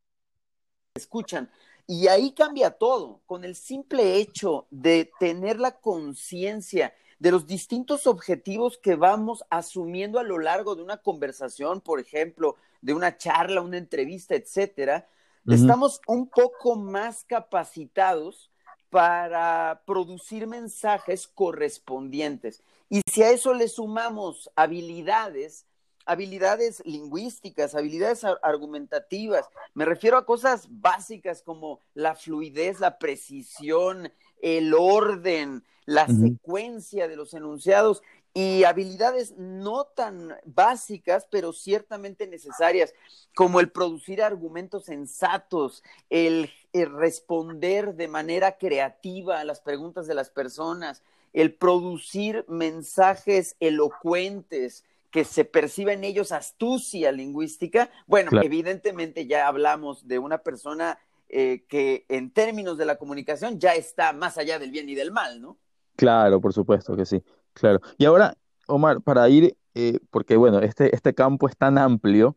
escuchan. 1.00 1.50
Y 1.86 2.06
ahí 2.06 2.32
cambia 2.32 2.70
todo, 2.70 3.20
con 3.26 3.44
el 3.44 3.56
simple 3.56 4.16
hecho 4.16 4.66
de 4.70 5.10
tener 5.18 5.58
la 5.58 5.72
conciencia 5.72 6.94
de 7.18 7.30
los 7.30 7.46
distintos 7.46 8.06
objetivos 8.06 8.78
que 8.78 8.94
vamos 8.94 9.44
asumiendo 9.50 10.18
a 10.18 10.22
lo 10.22 10.38
largo 10.38 10.76
de 10.76 10.82
una 10.82 10.98
conversación, 10.98 11.80
por 11.80 12.00
ejemplo, 12.00 12.56
de 12.80 12.94
una 12.94 13.16
charla, 13.16 13.60
una 13.60 13.76
entrevista, 13.76 14.34
etcétera, 14.34 15.06
estamos 15.46 16.00
un 16.06 16.28
poco 16.28 16.76
más 16.76 17.24
capacitados 17.24 18.50
para 18.88 19.82
producir 19.86 20.46
mensajes 20.46 21.26
correspondientes. 21.26 22.62
Y 22.88 23.02
si 23.10 23.22
a 23.22 23.30
eso 23.30 23.52
le 23.54 23.68
sumamos 23.68 24.50
habilidades 24.56 25.66
habilidades 26.06 26.82
lingüísticas, 26.84 27.74
habilidades 27.74 28.24
argumentativas. 28.42 29.48
Me 29.74 29.84
refiero 29.84 30.16
a 30.16 30.26
cosas 30.26 30.66
básicas 30.70 31.42
como 31.42 31.80
la 31.94 32.14
fluidez, 32.14 32.80
la 32.80 32.98
precisión, 32.98 34.12
el 34.42 34.74
orden, 34.74 35.64
la 35.86 36.06
secuencia 36.06 37.08
de 37.08 37.16
los 37.16 37.34
enunciados 37.34 38.02
y 38.32 38.62
habilidades 38.64 39.34
no 39.36 39.84
tan 39.84 40.36
básicas, 40.44 41.26
pero 41.30 41.52
ciertamente 41.52 42.28
necesarias, 42.28 42.94
como 43.34 43.58
el 43.58 43.70
producir 43.70 44.22
argumentos 44.22 44.84
sensatos, 44.84 45.82
el, 46.10 46.50
el, 46.72 46.92
responder 46.92 47.94
de 47.94 48.06
manera 48.06 48.56
creativa 48.56 49.40
a 49.40 49.44
las 49.44 49.60
preguntas 49.60 50.06
de 50.06 50.14
las 50.14 50.30
personas, 50.30 51.02
el 51.32 51.54
producir 51.54 52.44
mensajes 52.48 53.56
elocuentes, 53.58 54.84
que 55.10 55.24
se 55.24 55.44
perciba 55.44 55.92
en 55.92 56.04
ellos 56.04 56.32
astucia 56.32 57.12
lingüística, 57.12 57.90
bueno, 58.06 58.30
evidentemente 58.42 59.26
ya 59.26 59.48
hablamos 59.48 60.06
de 60.06 60.18
una 60.18 60.38
persona 60.38 60.98
eh, 61.28 61.64
que 61.68 62.06
en 62.08 62.32
términos 62.32 62.78
de 62.78 62.86
la 62.86 62.96
comunicación 62.96 63.58
ya 63.58 63.74
está 63.74 64.12
más 64.12 64.38
allá 64.38 64.58
del 64.58 64.70
bien 64.70 64.88
y 64.88 64.94
del 64.94 65.12
mal, 65.12 65.40
¿no? 65.40 65.58
Claro, 65.96 66.40
por 66.40 66.52
supuesto 66.52 66.96
que 66.96 67.06
sí, 67.06 67.22
claro. 67.52 67.80
Y 67.98 68.04
ahora, 68.04 68.36
Omar, 68.66 69.00
para 69.00 69.28
ir, 69.28 69.56
eh, 69.74 69.98
porque 70.10 70.36
bueno, 70.36 70.60
este, 70.60 70.94
este 70.94 71.14
campo 71.14 71.48
es 71.48 71.56
tan 71.56 71.76
amplio, 71.76 72.36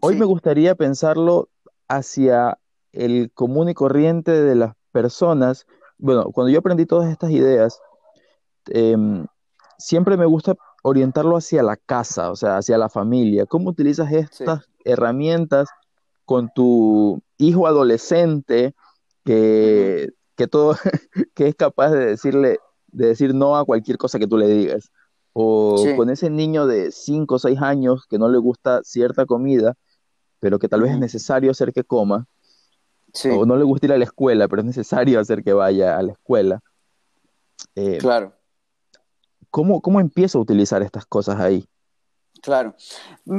hoy 0.00 0.16
me 0.16 0.24
gustaría 0.24 0.74
pensarlo 0.74 1.50
hacia 1.88 2.58
el 2.92 3.30
común 3.32 3.68
y 3.68 3.74
corriente 3.74 4.32
de 4.32 4.54
las 4.54 4.74
personas. 4.92 5.66
Bueno, 5.98 6.30
cuando 6.32 6.50
yo 6.50 6.58
aprendí 6.58 6.86
todas 6.86 7.10
estas 7.10 7.30
ideas, 7.30 7.80
em, 8.66 9.26
siempre 9.78 10.16
me 10.16 10.26
gusta 10.26 10.56
orientarlo 10.82 11.36
hacia 11.36 11.62
la 11.62 11.76
casa, 11.76 12.30
o 12.30 12.36
sea, 12.36 12.58
hacia 12.58 12.78
la 12.78 12.88
familia. 12.88 13.46
¿Cómo 13.46 13.70
utilizas 13.70 14.12
estas 14.12 14.68
herramientas 14.84 15.68
con 16.24 16.50
tu 16.54 17.20
hijo 17.38 17.66
adolescente 17.66 18.74
que, 19.24 20.10
que 20.36 20.46
todo, 20.46 20.74
que 21.34 21.48
es 21.48 21.54
capaz 21.54 21.90
de 21.90 22.06
decirle, 22.06 22.58
de 22.88 23.06
decir 23.08 23.34
no 23.34 23.56
a 23.56 23.64
cualquier 23.64 23.98
cosa 23.98 24.18
que 24.18 24.26
tú 24.26 24.36
le 24.36 24.48
digas? 24.48 24.90
O 25.32 25.76
con 25.96 26.10
ese 26.10 26.28
niño 26.28 26.66
de 26.66 26.90
5 26.90 27.36
o 27.36 27.38
6 27.38 27.60
años 27.62 28.04
que 28.08 28.18
no 28.18 28.28
le 28.28 28.38
gusta 28.38 28.80
cierta 28.82 29.26
comida, 29.26 29.74
pero 30.40 30.58
que 30.58 30.68
tal 30.68 30.82
vez 30.82 30.92
es 30.92 30.98
necesario 30.98 31.50
hacer 31.50 31.72
que 31.72 31.84
coma. 31.84 32.26
O 33.36 33.44
no 33.44 33.56
le 33.56 33.64
gusta 33.64 33.86
ir 33.86 33.92
a 33.92 33.98
la 33.98 34.04
escuela, 34.04 34.48
pero 34.48 34.62
es 34.62 34.66
necesario 34.66 35.20
hacer 35.20 35.42
que 35.42 35.52
vaya 35.52 35.96
a 35.98 36.02
la 36.02 36.12
escuela. 36.12 36.60
Eh, 37.74 37.98
claro. 37.98 38.32
¿Cómo, 39.50 39.80
¿Cómo 39.80 40.00
empiezo 40.00 40.38
a 40.38 40.42
utilizar 40.42 40.82
estas 40.82 41.06
cosas 41.06 41.40
ahí? 41.40 41.66
Claro. 42.42 42.74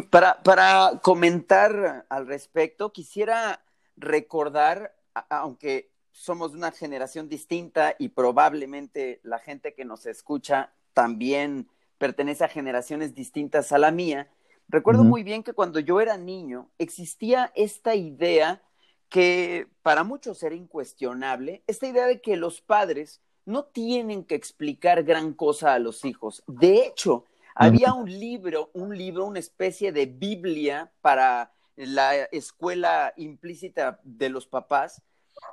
Para, 0.09 0.41
para 0.43 0.99
comentar 1.01 2.05
al 2.09 2.27
respecto, 2.27 2.91
quisiera 2.91 3.63
recordar, 3.95 4.95
aunque 5.29 5.91
somos 6.11 6.51
de 6.51 6.57
una 6.57 6.71
generación 6.71 7.29
distinta 7.29 7.95
y 7.97 8.09
probablemente 8.09 9.21
la 9.23 9.39
gente 9.39 9.73
que 9.73 9.85
nos 9.85 10.05
escucha 10.05 10.73
también 10.93 11.69
pertenece 11.97 12.43
a 12.43 12.49
generaciones 12.49 13.15
distintas 13.15 13.71
a 13.71 13.77
la 13.77 13.91
mía, 13.91 14.29
recuerdo 14.67 15.03
muy 15.03 15.23
bien 15.23 15.43
que 15.43 15.53
cuando 15.53 15.79
yo 15.79 16.01
era 16.01 16.17
niño 16.17 16.69
existía 16.77 17.51
esta 17.55 17.95
idea 17.95 18.61
que 19.09 19.67
para 19.83 20.03
muchos 20.03 20.41
era 20.41 20.55
incuestionable, 20.55 21.63
esta 21.67 21.87
idea 21.87 22.05
de 22.07 22.21
que 22.21 22.37
los 22.37 22.61
padres 22.61 23.21
no 23.45 23.63
tienen 23.65 24.23
que 24.23 24.35
explicar 24.35 25.03
gran 25.03 25.33
cosa 25.33 25.73
a 25.73 25.79
los 25.79 26.05
hijos. 26.05 26.43
De 26.47 26.85
hecho, 26.85 27.25
había 27.55 27.93
un 27.93 28.09
libro, 28.09 28.69
un 28.73 28.97
libro, 28.97 29.25
una 29.25 29.39
especie 29.39 29.91
de 29.91 30.05
Biblia 30.05 30.91
para 31.01 31.51
la 31.75 32.15
escuela 32.15 33.13
implícita 33.17 33.99
de 34.03 34.29
los 34.29 34.47
papás, 34.47 35.01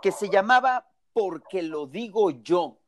que 0.03 0.13
se 0.13 0.29
llamaba 0.29 0.89
Porque 1.13 1.63
lo 1.63 1.87
digo 1.87 2.31
yo. 2.31 2.79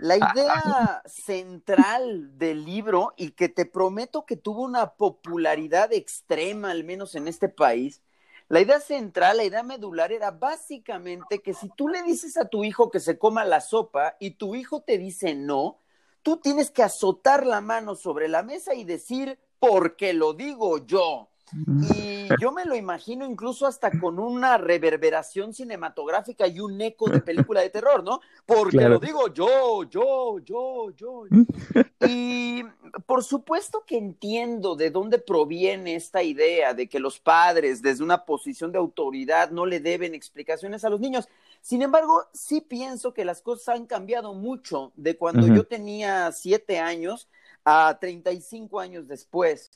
La 0.00 0.16
idea 0.16 1.02
central 1.06 2.36
del 2.38 2.64
libro, 2.64 3.14
y 3.16 3.30
que 3.30 3.48
te 3.48 3.66
prometo 3.66 4.26
que 4.26 4.36
tuvo 4.36 4.62
una 4.62 4.94
popularidad 4.94 5.92
extrema, 5.92 6.70
al 6.72 6.82
menos 6.82 7.14
en 7.14 7.28
este 7.28 7.48
país, 7.48 8.02
la 8.50 8.60
idea 8.60 8.80
central, 8.80 9.36
la 9.36 9.44
idea 9.44 9.62
medular 9.62 10.10
era 10.10 10.32
básicamente 10.32 11.40
que 11.40 11.54
si 11.54 11.68
tú 11.68 11.86
le 11.86 12.02
dices 12.02 12.36
a 12.36 12.48
tu 12.48 12.64
hijo 12.64 12.90
que 12.90 12.98
se 12.98 13.16
coma 13.16 13.44
la 13.44 13.60
sopa 13.60 14.16
y 14.18 14.32
tu 14.32 14.56
hijo 14.56 14.82
te 14.82 14.98
dice 14.98 15.36
no, 15.36 15.78
tú 16.24 16.38
tienes 16.38 16.72
que 16.72 16.82
azotar 16.82 17.46
la 17.46 17.60
mano 17.60 17.94
sobre 17.94 18.26
la 18.26 18.42
mesa 18.42 18.74
y 18.74 18.82
decir, 18.82 19.38
porque 19.60 20.14
lo 20.14 20.32
digo 20.32 20.84
yo. 20.84 21.28
Y 21.52 22.28
yo 22.40 22.52
me 22.52 22.64
lo 22.64 22.76
imagino 22.76 23.24
incluso 23.24 23.66
hasta 23.66 23.90
con 23.98 24.18
una 24.18 24.58
reverberación 24.58 25.52
cinematográfica 25.52 26.46
y 26.46 26.60
un 26.60 26.80
eco 26.80 27.08
de 27.08 27.20
película 27.20 27.60
de 27.60 27.70
terror, 27.70 28.04
¿no? 28.04 28.20
Porque 28.46 28.80
lo 28.88 28.98
digo 28.98 29.32
yo, 29.32 29.84
yo, 29.84 30.38
yo, 30.40 30.90
yo. 30.90 31.24
Y 32.08 32.64
por 33.06 33.22
supuesto 33.22 33.84
que 33.86 33.98
entiendo 33.98 34.74
de 34.74 34.90
dónde 34.90 35.18
proviene 35.18 35.96
esta 35.96 36.22
idea 36.22 36.72
de 36.72 36.88
que 36.88 36.98
los 36.98 37.20
padres 37.20 37.82
desde 37.82 38.02
una 38.02 38.24
posición 38.24 38.72
de 38.72 38.78
autoridad 38.78 39.50
no 39.50 39.66
le 39.66 39.80
deben 39.80 40.14
explicaciones 40.14 40.84
a 40.84 40.90
los 40.90 40.98
niños. 40.98 41.28
Sin 41.60 41.82
embargo, 41.82 42.24
sí 42.32 42.60
pienso 42.62 43.12
que 43.12 43.24
las 43.24 43.42
cosas 43.42 43.76
han 43.76 43.86
cambiado 43.86 44.34
mucho 44.34 44.92
de 44.96 45.16
cuando 45.16 45.46
yo 45.46 45.64
tenía 45.64 46.32
siete 46.32 46.78
años 46.78 47.28
a 47.64 47.98
35 48.00 48.80
años 48.80 49.06
después. 49.06 49.70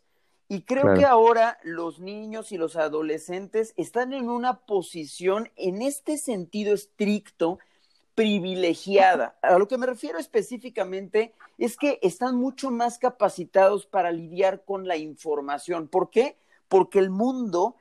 Y 0.55 0.63
creo 0.63 0.95
que 0.95 1.05
ahora 1.05 1.59
los 1.65 1.99
niños 1.99 2.53
y 2.53 2.59
los 2.59 2.77
adolescentes 2.77 3.75
están 3.77 4.13
en 4.13 4.31
una 4.31 4.61
posición, 4.61 5.51
en 5.57 5.83
este 5.83 6.17
sentido 6.17 6.73
estricto, 6.75 7.59
privilegiada. 8.15 9.37
A 9.43 9.59
lo 9.59 9.67
que 9.67 9.79
me 9.79 9.87
refiero 9.87 10.17
específicamente 10.17 11.35
es 11.59 11.77
que 11.77 11.99
están 12.03 12.37
mucho 12.37 12.71
más 12.71 12.99
capacitados 12.99 13.85
para 13.85 14.13
lidiar 14.13 14.65
con 14.65 14.87
la 14.87 14.97
información. 14.97 15.89
¿Por 15.89 16.11
qué? 16.11 16.39
Porque 16.69 17.01
el 17.01 17.11
mundo, 17.11 17.75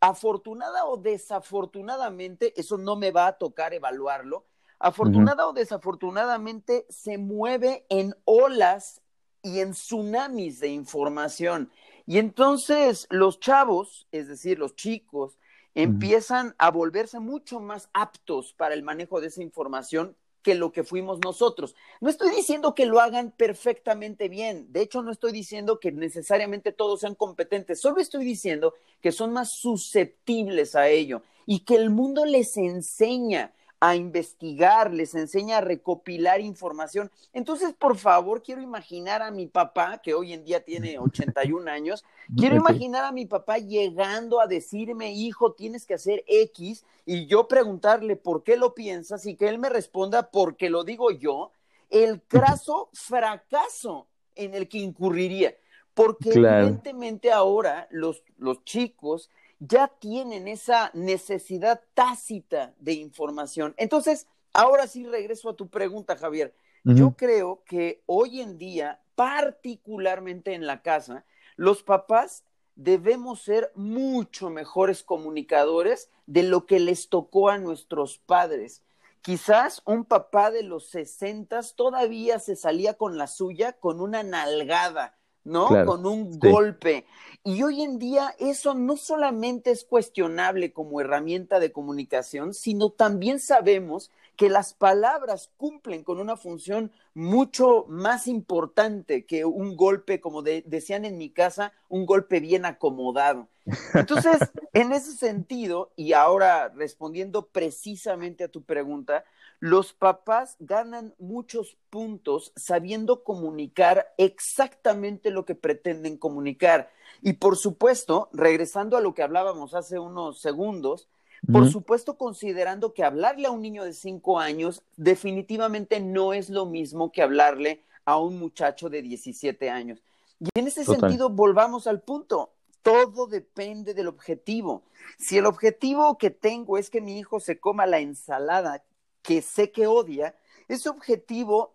afortunada 0.00 0.84
o 0.84 0.96
desafortunadamente, 0.96 2.54
eso 2.56 2.78
no 2.78 2.94
me 2.94 3.10
va 3.10 3.26
a 3.26 3.32
tocar 3.32 3.74
evaluarlo, 3.74 4.44
afortunada 4.78 5.48
o 5.48 5.52
desafortunadamente 5.52 6.86
se 6.88 7.18
mueve 7.18 7.84
en 7.88 8.14
olas 8.24 9.00
y 9.42 9.58
en 9.58 9.72
tsunamis 9.72 10.60
de 10.60 10.68
información. 10.68 11.68
Y 12.06 12.18
entonces 12.18 13.06
los 13.10 13.40
chavos, 13.40 14.06
es 14.12 14.28
decir, 14.28 14.58
los 14.58 14.74
chicos, 14.74 15.38
empiezan 15.74 16.54
a 16.58 16.70
volverse 16.70 17.18
mucho 17.18 17.60
más 17.60 17.88
aptos 17.94 18.52
para 18.52 18.74
el 18.74 18.82
manejo 18.82 19.20
de 19.20 19.28
esa 19.28 19.42
información 19.42 20.16
que 20.42 20.54
lo 20.54 20.72
que 20.72 20.84
fuimos 20.84 21.20
nosotros. 21.20 21.74
No 22.00 22.10
estoy 22.10 22.30
diciendo 22.30 22.74
que 22.74 22.86
lo 22.86 23.00
hagan 23.00 23.30
perfectamente 23.30 24.28
bien, 24.28 24.72
de 24.72 24.82
hecho 24.82 25.02
no 25.02 25.12
estoy 25.12 25.32
diciendo 25.32 25.78
que 25.78 25.92
necesariamente 25.92 26.72
todos 26.72 27.00
sean 27.00 27.14
competentes, 27.14 27.80
solo 27.80 28.00
estoy 28.00 28.24
diciendo 28.24 28.74
que 29.00 29.12
son 29.12 29.32
más 29.32 29.52
susceptibles 29.52 30.74
a 30.74 30.88
ello 30.88 31.22
y 31.46 31.60
que 31.60 31.76
el 31.76 31.90
mundo 31.90 32.24
les 32.24 32.56
enseña 32.56 33.52
a 33.82 33.96
investigar, 33.96 34.94
les 34.94 35.12
enseña 35.16 35.58
a 35.58 35.60
recopilar 35.60 36.40
información. 36.40 37.10
Entonces, 37.32 37.74
por 37.76 37.98
favor, 37.98 38.40
quiero 38.40 38.62
imaginar 38.62 39.22
a 39.22 39.32
mi 39.32 39.48
papá, 39.48 40.00
que 40.00 40.14
hoy 40.14 40.32
en 40.32 40.44
día 40.44 40.64
tiene 40.64 40.98
81 41.00 41.68
años, 41.68 42.04
quiero 42.36 42.54
imaginar 42.54 43.04
a 43.04 43.10
mi 43.10 43.26
papá 43.26 43.58
llegando 43.58 44.40
a 44.40 44.46
decirme, 44.46 45.12
hijo, 45.12 45.54
tienes 45.54 45.84
que 45.84 45.94
hacer 45.94 46.22
X, 46.28 46.84
y 47.04 47.26
yo 47.26 47.48
preguntarle 47.48 48.14
por 48.14 48.44
qué 48.44 48.56
lo 48.56 48.72
piensas 48.72 49.26
y 49.26 49.34
que 49.34 49.48
él 49.48 49.58
me 49.58 49.68
responda 49.68 50.30
porque 50.30 50.70
lo 50.70 50.84
digo 50.84 51.10
yo, 51.10 51.50
el 51.90 52.22
craso 52.22 52.88
fracaso 52.92 54.06
en 54.36 54.54
el 54.54 54.68
que 54.68 54.78
incurriría. 54.78 55.56
Porque 55.92 56.30
evidentemente 56.30 57.32
ahora 57.32 57.88
los, 57.90 58.22
los 58.38 58.64
chicos 58.64 59.28
ya 59.64 59.86
tienen 59.86 60.48
esa 60.48 60.90
necesidad 60.92 61.80
tácita 61.94 62.74
de 62.80 62.94
información. 62.94 63.74
Entonces, 63.76 64.26
ahora 64.52 64.88
sí 64.88 65.06
regreso 65.06 65.48
a 65.48 65.56
tu 65.56 65.68
pregunta, 65.68 66.16
Javier. 66.16 66.52
Yo 66.84 67.12
creo 67.12 67.62
que 67.64 68.02
hoy 68.06 68.40
en 68.40 68.58
día, 68.58 69.00
particularmente 69.14 70.54
en 70.54 70.66
la 70.66 70.82
casa, 70.82 71.24
los 71.54 71.84
papás 71.84 72.42
debemos 72.74 73.42
ser 73.42 73.70
mucho 73.76 74.50
mejores 74.50 75.04
comunicadores 75.04 76.10
de 76.26 76.42
lo 76.42 76.66
que 76.66 76.80
les 76.80 77.08
tocó 77.08 77.48
a 77.48 77.58
nuestros 77.58 78.18
padres. 78.18 78.82
Quizás 79.20 79.80
un 79.84 80.04
papá 80.04 80.50
de 80.50 80.64
los 80.64 80.88
sesentas 80.88 81.76
todavía 81.76 82.40
se 82.40 82.56
salía 82.56 82.94
con 82.94 83.16
la 83.16 83.28
suya 83.28 83.74
con 83.74 84.00
una 84.00 84.24
nalgada, 84.24 85.16
¿no? 85.44 85.68
Con 85.84 86.06
un 86.06 86.38
golpe. 86.38 87.06
Y 87.44 87.62
hoy 87.62 87.82
en 87.82 87.98
día 87.98 88.34
eso 88.38 88.74
no 88.74 88.96
solamente 88.96 89.70
es 89.70 89.84
cuestionable 89.84 90.72
como 90.72 91.00
herramienta 91.00 91.58
de 91.58 91.72
comunicación, 91.72 92.54
sino 92.54 92.90
también 92.90 93.40
sabemos 93.40 94.10
que 94.36 94.48
las 94.48 94.74
palabras 94.74 95.50
cumplen 95.56 96.04
con 96.04 96.18
una 96.18 96.36
función 96.36 96.90
mucho 97.14 97.84
más 97.88 98.26
importante 98.26 99.26
que 99.26 99.44
un 99.44 99.76
golpe, 99.76 100.20
como 100.20 100.42
decían 100.42 101.04
en 101.04 101.18
mi 101.18 101.30
casa, 101.30 101.72
un 101.88 102.06
golpe 102.06 102.40
bien 102.40 102.64
acomodado. 102.64 103.48
Entonces, 103.94 104.38
en 104.72 104.92
ese 104.92 105.12
sentido, 105.12 105.92
y 105.96 106.14
ahora 106.14 106.70
respondiendo 106.74 107.46
precisamente 107.48 108.44
a 108.44 108.48
tu 108.48 108.62
pregunta, 108.62 109.24
los 109.60 109.92
papás 109.92 110.56
ganan 110.58 111.14
muchos 111.18 111.76
puntos 111.88 112.52
sabiendo 112.56 113.22
comunicar 113.22 114.12
exactamente 114.16 115.30
lo 115.30 115.44
que 115.44 115.54
pretenden 115.54 116.16
comunicar. 116.16 116.90
Y 117.20 117.34
por 117.34 117.56
supuesto, 117.56 118.28
regresando 118.32 118.96
a 118.96 119.00
lo 119.00 119.14
que 119.14 119.22
hablábamos 119.22 119.74
hace 119.74 120.00
unos 120.00 120.40
segundos, 120.40 121.08
por 121.50 121.70
supuesto 121.70 122.16
considerando 122.16 122.94
que 122.94 123.04
hablarle 123.04 123.48
a 123.48 123.50
un 123.50 123.62
niño 123.62 123.84
de 123.84 123.92
cinco 123.92 124.38
años 124.38 124.82
definitivamente 124.96 125.98
no 125.98 126.32
es 126.32 126.50
lo 126.50 126.66
mismo 126.66 127.10
que 127.10 127.22
hablarle 127.22 127.82
a 128.04 128.18
un 128.18 128.38
muchacho 128.38 128.88
de 128.88 129.02
17 129.02 129.70
años. 129.70 130.02
Y 130.38 130.48
en 130.58 130.66
ese 130.66 130.84
sentido, 130.84 131.30
volvamos 131.30 131.86
al 131.86 132.00
punto. 132.00 132.52
Todo 132.82 133.28
depende 133.28 133.94
del 133.94 134.08
objetivo. 134.08 134.82
Si 135.18 135.38
el 135.38 135.46
objetivo 135.46 136.18
que 136.18 136.30
tengo 136.30 136.78
es 136.78 136.90
que 136.90 137.00
mi 137.00 137.18
hijo 137.18 137.38
se 137.38 137.60
coma 137.60 137.86
la 137.86 138.00
ensalada 138.00 138.82
que 139.22 139.40
sé 139.40 139.70
que 139.70 139.86
odia, 139.86 140.34
ese 140.66 140.88
objetivo 140.88 141.74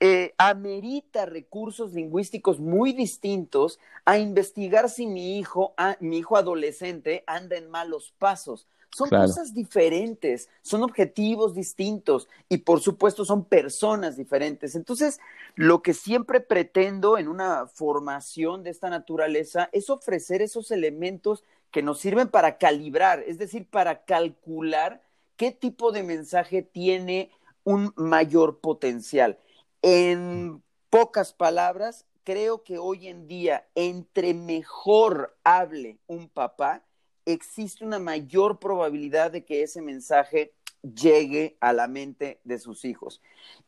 eh, 0.00 0.32
amerita 0.38 1.26
recursos 1.26 1.92
lingüísticos 1.92 2.60
muy 2.60 2.92
distintos 2.92 3.78
a 4.06 4.18
investigar 4.18 4.88
si 4.88 5.06
mi 5.06 5.38
hijo, 5.38 5.74
mi 6.00 6.18
hijo 6.18 6.36
adolescente 6.36 7.24
anda 7.26 7.56
en 7.56 7.68
malos 7.68 8.14
pasos. 8.18 8.66
Son 8.90 9.08
cosas 9.10 9.54
diferentes, 9.54 10.48
son 10.62 10.82
objetivos 10.82 11.54
distintos 11.54 12.28
y 12.48 12.58
por 12.58 12.80
supuesto 12.80 13.24
son 13.24 13.44
personas 13.44 14.16
diferentes. 14.16 14.74
Entonces, 14.74 15.20
lo 15.54 15.82
que 15.82 15.94
siempre 15.94 16.40
pretendo 16.40 17.18
en 17.18 17.28
una 17.28 17.66
formación 17.66 18.62
de 18.62 18.70
esta 18.70 18.90
naturaleza 18.90 19.68
es 19.72 19.90
ofrecer 19.90 20.42
esos 20.42 20.70
elementos 20.70 21.44
que 21.70 21.82
nos 21.82 22.00
sirven 22.00 22.28
para 22.28 22.58
calibrar, 22.58 23.20
es 23.20 23.38
decir, 23.38 23.66
para 23.68 24.04
calcular 24.04 25.02
qué 25.36 25.52
tipo 25.52 25.92
de 25.92 26.02
mensaje 26.02 26.62
tiene 26.62 27.30
un 27.64 27.92
mayor 27.96 28.58
potencial. 28.60 29.38
En 29.82 30.62
pocas 30.90 31.32
palabras, 31.32 32.06
creo 32.24 32.62
que 32.62 32.78
hoy 32.78 33.08
en 33.08 33.28
día, 33.28 33.66
entre 33.74 34.34
mejor 34.34 35.36
hable 35.44 35.98
un 36.06 36.28
papá, 36.28 36.82
existe 37.32 37.84
una 37.84 37.98
mayor 37.98 38.58
probabilidad 38.58 39.30
de 39.30 39.44
que 39.44 39.62
ese 39.62 39.82
mensaje 39.82 40.52
llegue 40.82 41.56
a 41.60 41.72
la 41.72 41.88
mente 41.88 42.40
de 42.44 42.58
sus 42.58 42.84
hijos. 42.84 43.20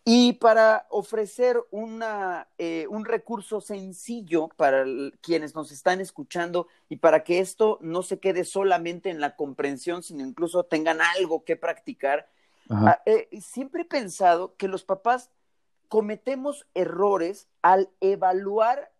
Y 0.04 0.34
para 0.34 0.86
ofrecer 0.90 1.60
una, 1.70 2.48
eh, 2.58 2.86
un 2.88 3.04
recurso 3.04 3.60
sencillo 3.60 4.48
para 4.56 4.84
quienes 5.20 5.54
nos 5.54 5.72
están 5.72 6.00
escuchando 6.00 6.68
y 6.88 6.96
para 6.96 7.24
que 7.24 7.40
esto 7.40 7.78
no 7.80 8.02
se 8.02 8.18
quede 8.18 8.44
solamente 8.44 9.10
en 9.10 9.20
la 9.20 9.36
comprensión, 9.36 10.02
sino 10.02 10.24
incluso 10.24 10.64
tengan 10.64 11.00
algo 11.00 11.44
que 11.44 11.56
practicar, 11.56 12.28
ah, 12.70 13.02
eh, 13.06 13.28
siempre 13.40 13.82
he 13.82 13.86
pensado 13.86 14.54
que 14.56 14.68
los 14.68 14.84
papás 14.84 15.30
cometemos 15.88 16.66
errores 16.74 17.48
al 17.62 17.90
evaluar 18.00 18.92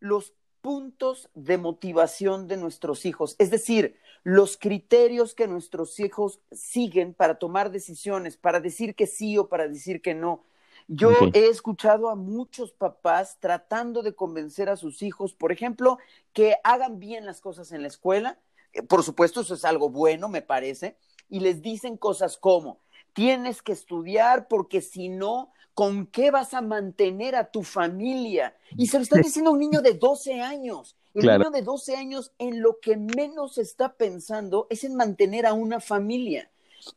los 0.00 0.32
puntos 0.62 1.28
de 1.34 1.58
motivación 1.58 2.48
de 2.48 2.56
nuestros 2.56 3.04
hijos. 3.06 3.36
Es 3.38 3.50
decir, 3.50 3.96
los 4.24 4.56
criterios 4.56 5.34
que 5.34 5.46
nuestros 5.46 5.98
hijos 6.00 6.40
siguen 6.52 7.14
para 7.14 7.38
tomar 7.38 7.70
decisiones, 7.70 8.36
para 8.36 8.60
decir 8.60 8.94
que 8.94 9.06
sí 9.06 9.38
o 9.38 9.48
para 9.48 9.68
decir 9.68 10.02
que 10.02 10.14
no. 10.14 10.44
Yo 10.90 11.10
he 11.34 11.48
escuchado 11.48 12.08
a 12.08 12.14
muchos 12.14 12.72
papás 12.72 13.36
tratando 13.40 14.02
de 14.02 14.14
convencer 14.14 14.70
a 14.70 14.76
sus 14.76 15.02
hijos, 15.02 15.34
por 15.34 15.52
ejemplo, 15.52 15.98
que 16.32 16.56
hagan 16.64 16.98
bien 16.98 17.26
las 17.26 17.42
cosas 17.42 17.72
en 17.72 17.82
la 17.82 17.88
escuela. 17.88 18.38
Eh, 18.72 18.82
por 18.82 19.02
supuesto, 19.02 19.42
eso 19.42 19.52
es 19.52 19.66
algo 19.66 19.90
bueno, 19.90 20.28
me 20.28 20.40
parece. 20.40 20.96
Y 21.28 21.40
les 21.40 21.60
dicen 21.60 21.98
cosas 21.98 22.38
como, 22.38 22.80
tienes 23.12 23.60
que 23.60 23.72
estudiar 23.72 24.48
porque 24.48 24.80
si 24.80 25.10
no, 25.10 25.52
¿con 25.74 26.06
qué 26.06 26.30
vas 26.30 26.54
a 26.54 26.62
mantener 26.62 27.36
a 27.36 27.50
tu 27.50 27.62
familia? 27.62 28.56
Y 28.76 28.86
se 28.86 28.96
lo 28.96 29.02
está 29.02 29.18
diciendo 29.22 29.50
a 29.50 29.54
un 29.54 29.60
niño 29.60 29.82
de 29.82 29.92
12 29.92 30.40
años. 30.40 30.96
El 31.18 31.38
niño 31.38 31.50
de 31.50 31.62
12 31.62 31.96
años 31.96 32.32
en 32.38 32.62
lo 32.62 32.78
que 32.80 32.96
menos 32.96 33.58
está 33.58 33.94
pensando 33.94 34.66
es 34.70 34.84
en 34.84 34.94
mantener 34.94 35.46
a 35.46 35.52
una 35.52 35.80
familia. 35.80 36.50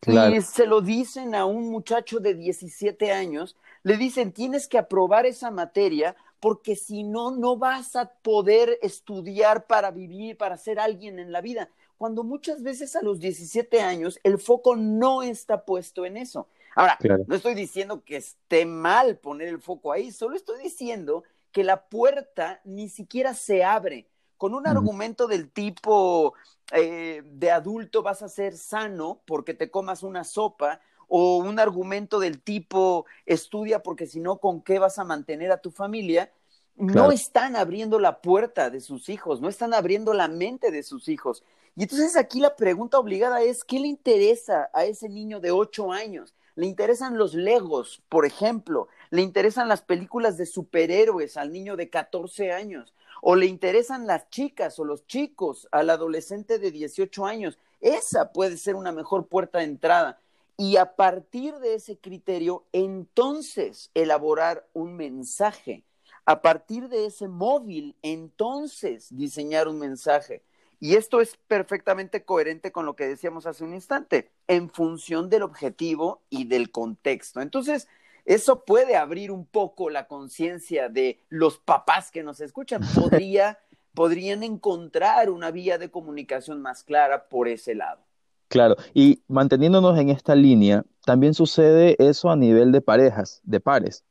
Y 0.08 0.42
se 0.42 0.68
lo 0.68 0.82
dicen 0.82 1.36
a 1.36 1.46
un 1.46 1.70
muchacho 1.70 2.20
de 2.20 2.36
17 2.36 3.12
años, 3.12 3.58
le 3.84 3.98
dicen, 3.98 4.32
tienes 4.32 4.68
que 4.68 4.78
aprobar 4.78 5.26
esa 5.26 5.50
materia 5.52 6.16
porque 6.40 6.76
si 6.76 7.04
no, 7.04 7.32
no 7.32 7.56
vas 7.56 7.96
a 7.96 8.10
poder 8.10 8.80
estudiar 8.82 9.68
para 9.68 9.92
vivir, 9.92 10.38
para 10.38 10.58
ser 10.58 10.80
alguien 10.80 11.20
en 11.20 11.32
la 11.32 11.42
vida. 11.42 11.70
Cuando 11.98 12.24
muchas 12.24 12.64
veces 12.64 12.96
a 12.96 13.04
los 13.04 13.20
17 13.20 13.82
años 13.82 14.20
el 14.24 14.40
foco 14.40 14.76
no 14.76 15.22
está 15.22 15.66
puesto 15.66 16.06
en 16.06 16.18
eso. 16.18 16.48
Ahora, 16.76 16.98
no 17.28 17.36
estoy 17.36 17.54
diciendo 17.54 18.04
que 18.04 18.18
esté 18.18 18.66
mal 18.66 19.18
poner 19.18 19.50
el 19.50 19.60
foco 19.60 19.92
ahí, 19.92 20.12
solo 20.12 20.36
estoy 20.36 20.64
diciendo 20.64 21.24
que 21.52 21.64
la 21.64 21.84
puerta 21.86 22.62
ni 22.64 22.90
siquiera 22.90 23.34
se 23.34 23.64
abre. 23.64 24.08
Con 24.42 24.56
un 24.56 24.66
argumento 24.66 25.28
del 25.28 25.52
tipo 25.52 26.34
eh, 26.72 27.22
de 27.24 27.52
adulto 27.52 28.02
vas 28.02 28.24
a 28.24 28.28
ser 28.28 28.58
sano 28.58 29.22
porque 29.28 29.54
te 29.54 29.70
comas 29.70 30.02
una 30.02 30.24
sopa, 30.24 30.82
o 31.08 31.38
un 31.38 31.60
argumento 31.60 32.20
del 32.20 32.42
tipo 32.42 33.06
estudia 33.28 33.84
porque 33.84 34.08
si 34.08 34.20
no, 34.20 34.38
¿con 34.38 34.64
qué 34.64 34.80
vas 34.80 34.98
a 34.98 35.04
mantener 35.04 35.52
a 35.52 35.62
tu 35.62 35.70
familia? 35.70 36.32
No 36.76 37.12
están 37.12 37.56
abriendo 37.56 38.00
la 38.00 38.20
puerta 38.20 38.72
de 38.72 38.82
sus 38.82 39.10
hijos, 39.10 39.42
no 39.42 39.48
están 39.48 39.76
abriendo 39.76 40.12
la 40.16 40.28
mente 40.28 40.72
de 40.72 40.82
sus 40.82 41.08
hijos. 41.08 41.44
Y 41.76 41.84
entonces 41.84 42.18
aquí 42.18 42.40
la 42.40 42.56
pregunta 42.56 42.98
obligada 42.98 43.44
es, 43.44 43.64
¿qué 43.64 43.80
le 43.80 43.90
interesa 43.90 44.72
a 44.74 44.86
ese 44.86 45.08
niño 45.08 45.40
de 45.40 45.52
ocho 45.52 45.92
años? 45.92 46.34
Le 46.56 46.66
interesan 46.66 47.16
los 47.16 47.36
legos, 47.36 48.02
por 48.10 48.26
ejemplo, 48.26 48.88
le 49.12 49.22
interesan 49.22 49.68
las 49.68 49.84
películas 49.84 50.36
de 50.36 50.48
superhéroes 50.48 51.38
al 51.38 51.52
niño 51.52 51.76
de 51.76 51.92
14 51.92 52.52
años, 52.52 52.96
o 53.22 53.36
le 53.36 53.46
interesan 53.46 54.08
las 54.08 54.30
chicas 54.30 54.78
o 54.80 54.84
los 54.84 55.06
chicos 55.08 55.68
al 55.72 55.90
adolescente 55.90 56.60
de 56.60 56.72
18 56.72 57.26
años. 57.26 57.58
Esa 57.80 58.34
puede 58.34 58.58
ser 58.58 58.76
una 58.76 58.92
mejor 58.92 59.28
puerta 59.28 59.60
de 59.60 59.66
entrada. 59.66 60.20
Y 60.58 60.78
a 60.78 60.96
partir 60.96 61.56
de 61.56 61.76
ese 61.76 61.98
criterio, 61.98 62.66
entonces 62.74 63.90
elaborar 63.94 64.68
un 64.74 64.96
mensaje. 64.96 65.84
A 66.26 66.42
partir 66.42 66.90
de 66.90 67.06
ese 67.06 67.28
móvil, 67.28 67.96
entonces 68.02 69.08
diseñar 69.16 69.68
un 69.68 69.80
mensaje. 69.80 70.44
Y 70.80 70.96
esto 70.96 71.22
es 71.22 71.38
perfectamente 71.48 72.26
coherente 72.26 72.72
con 72.72 72.88
lo 72.88 72.96
que 72.96 73.08
decíamos 73.08 73.46
hace 73.46 73.64
un 73.64 73.74
instante, 73.74 74.32
en 74.48 74.70
función 74.70 75.30
del 75.30 75.44
objetivo 75.44 76.22
y 76.30 76.46
del 76.46 76.72
contexto. 76.72 77.40
Entonces, 77.40 77.88
eso 78.26 78.64
puede 78.64 78.96
abrir 78.96 79.32
un 79.32 79.46
poco 79.46 79.90
la 79.90 80.08
conciencia 80.08 80.90
de 80.90 81.20
los 81.30 81.58
papás 81.58 82.12
que 82.12 82.24
nos 82.24 82.40
escuchan. 82.40 82.82
Podría, 82.96 83.60
podrían 83.94 84.44
encontrar 84.44 85.30
una 85.30 85.52
vía 85.52 85.78
de 85.78 85.90
comunicación 85.92 86.62
más 86.62 86.84
clara 86.84 87.30
por 87.30 87.48
ese 87.48 87.76
lado. 87.76 88.02
Claro, 88.48 88.76
y 88.94 89.24
manteniéndonos 89.30 89.98
en 89.98 90.10
esta 90.10 90.36
línea, 90.36 90.84
también 91.06 91.34
sucede 91.34 91.96
eso 92.00 92.30
a 92.30 92.36
nivel 92.36 92.74
de 92.74 92.82
parejas, 92.82 93.40
de 93.44 93.62
pares. 93.62 94.04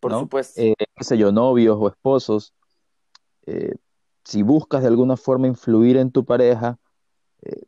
Por 0.00 0.12
supuesto. 0.12 0.60
Eh, 0.60 0.74
qué 0.78 1.04
sé 1.04 1.18
yo, 1.18 1.30
novios 1.30 1.76
o 1.78 1.88
esposos. 1.88 2.54
Eh, 3.44 3.74
si 4.24 4.42
buscas 4.42 4.80
de 4.80 4.88
alguna 4.88 5.16
forma 5.16 5.46
influir 5.46 5.98
en 5.98 6.10
tu 6.10 6.24
pareja, 6.24 6.78
eh, 7.42 7.64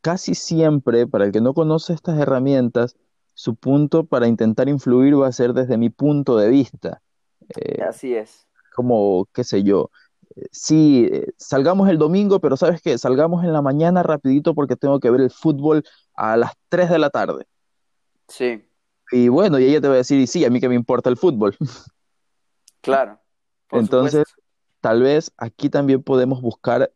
casi 0.00 0.34
siempre, 0.34 1.06
para 1.06 1.24
el 1.24 1.32
que 1.32 1.40
no 1.40 1.54
conoce 1.54 1.92
estas 1.92 2.18
herramientas, 2.18 2.96
su 3.36 3.54
punto 3.54 4.06
para 4.06 4.26
intentar 4.26 4.66
influir 4.68 5.20
va 5.20 5.28
a 5.28 5.32
ser 5.32 5.52
desde 5.52 5.76
mi 5.76 5.90
punto 5.90 6.38
de 6.38 6.48
vista. 6.48 7.02
Eh, 7.54 7.82
Así 7.82 8.14
es. 8.14 8.46
Como, 8.74 9.28
qué 9.34 9.44
sé 9.44 9.62
yo, 9.62 9.90
eh, 10.34 10.46
sí, 10.50 11.06
eh, 11.12 11.34
salgamos 11.36 11.90
el 11.90 11.98
domingo, 11.98 12.40
pero 12.40 12.56
sabes 12.56 12.80
que 12.80 12.96
salgamos 12.96 13.44
en 13.44 13.52
la 13.52 13.60
mañana 13.60 14.02
rapidito 14.02 14.54
porque 14.54 14.74
tengo 14.74 15.00
que 15.00 15.10
ver 15.10 15.20
el 15.20 15.30
fútbol 15.30 15.84
a 16.14 16.38
las 16.38 16.52
3 16.70 16.88
de 16.88 16.98
la 16.98 17.10
tarde. 17.10 17.46
Sí. 18.26 18.66
Y 19.12 19.28
bueno, 19.28 19.58
y 19.58 19.64
ella 19.64 19.82
te 19.82 19.88
va 19.88 19.94
a 19.94 19.98
decir, 19.98 20.18
y 20.18 20.26
sí, 20.26 20.46
a 20.46 20.50
mí 20.50 20.58
que 20.58 20.70
me 20.70 20.74
importa 20.74 21.10
el 21.10 21.16
fútbol. 21.16 21.56
Claro. 22.82 23.18
Entonces, 23.72 24.22
tal 24.80 25.02
vez 25.02 25.32
aquí 25.38 25.68
también 25.68 26.04
podemos 26.04 26.40
buscar 26.40 26.92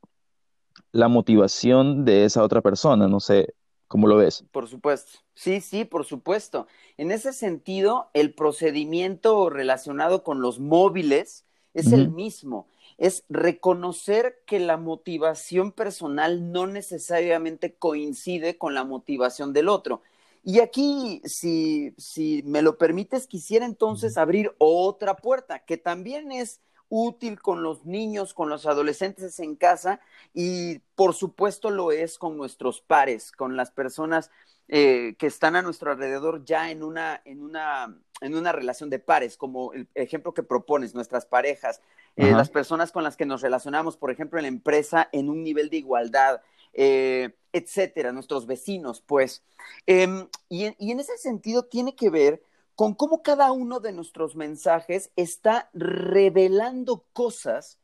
la 0.93 1.09
motivación 1.09 2.05
de 2.05 2.27
esa 2.27 2.45
otra 2.45 2.61
persona, 2.61 3.09
no 3.09 3.19
sé, 3.19 3.55
¿Cómo 3.91 4.07
lo 4.07 4.17
ves? 4.19 4.45
Por 4.53 4.69
supuesto. 4.69 5.19
Sí, 5.35 5.61
sí, 5.61 5.85
por 5.85 6.05
supuesto. 6.05 6.69
En 6.97 7.11
ese 7.11 7.33
sentido, 7.33 8.09
el 8.15 8.33
procedimiento 8.33 9.51
relacionado 9.51 10.23
con 10.23 10.41
los 10.41 10.61
móviles 10.61 11.45
es 11.75 11.91
el 11.91 12.09
mismo. 12.09 12.69
Es 12.99 13.25
reconocer 13.29 14.45
que 14.47 14.61
la 14.61 14.77
motivación 14.77 15.73
personal 15.73 16.53
no 16.53 16.69
necesariamente 16.69 17.75
coincide 17.75 18.57
con 18.59 18.75
la 18.75 18.85
motivación 18.85 19.53
del 19.53 19.69
otro. 19.69 20.03
Y 20.45 20.61
aquí, 20.61 21.21
si, 21.25 21.93
si 21.99 22.45
me 22.45 22.63
lo 22.63 22.79
permites, 22.79 23.27
quisiera 23.27 23.67
entonces 23.67 24.17
abrir 24.17 24.55
otra 24.59 25.17
puerta, 25.17 25.65
que 25.65 25.79
también 25.79 26.31
es 26.31 26.61
útil 26.91 27.41
con 27.41 27.63
los 27.63 27.87
niños, 27.87 28.35
con 28.35 28.51
los 28.51 28.67
adolescentes 28.67 29.41
en 29.41 29.57
casa 29.57 30.01
y 30.35 30.81
por 30.97 31.15
supuesto 31.15 31.71
lo 31.71 31.93
es 31.93 32.19
con 32.19 32.37
nuestros 32.37 32.83
pares, 32.83 33.33
con 33.33 33.57
las 33.57 33.71
personas 33.71 34.31
eh, 34.69 35.15
que 35.19 35.27
están 35.27 35.57
a 35.57 35.63
nuestro 35.63 35.91
alrededor 35.91 36.45
ya 36.45 36.71
en 36.71 36.83
una, 36.83 37.23
en, 37.25 37.43
una, 37.43 37.97
en 38.21 38.37
una 38.37 38.53
relación 38.53 38.91
de 38.91 38.99
pares, 38.99 39.37
como 39.37 39.73
el 39.73 39.89
ejemplo 39.95 40.35
que 40.35 40.43
propones, 40.43 40.95
nuestras 40.95 41.27
parejas, 41.27 41.81
eh, 42.17 42.33
las 42.33 42.51
personas 42.51 42.93
con 42.93 43.03
las 43.03 43.17
que 43.17 43.27
nos 43.27 43.41
relacionamos, 43.41 43.97
por 43.97 44.11
ejemplo, 44.11 44.39
en 44.39 44.45
la 44.45 44.49
empresa, 44.49 45.09
en 45.13 45.29
un 45.29 45.43
nivel 45.43 45.71
de 45.71 45.79
igualdad, 45.79 46.41
eh, 46.73 47.35
etcétera, 47.53 48.13
nuestros 48.13 48.47
vecinos, 48.47 49.01
pues. 49.01 49.43
Em, 49.87 50.29
y, 50.49 50.73
y 50.79 50.93
en 50.93 51.01
ese 51.01 51.19
sentido 51.19 51.65
tiene 51.65 51.97
que 51.97 52.11
ver 52.11 52.43
con 52.81 52.95
cómo 52.95 53.21
cada 53.23 53.53
uno 53.53 53.79
de 53.79 53.93
nuestros 53.93 54.37
mensajes 54.37 55.13
está 55.15 55.69
revelando 55.75 57.05
cosas 57.13 57.79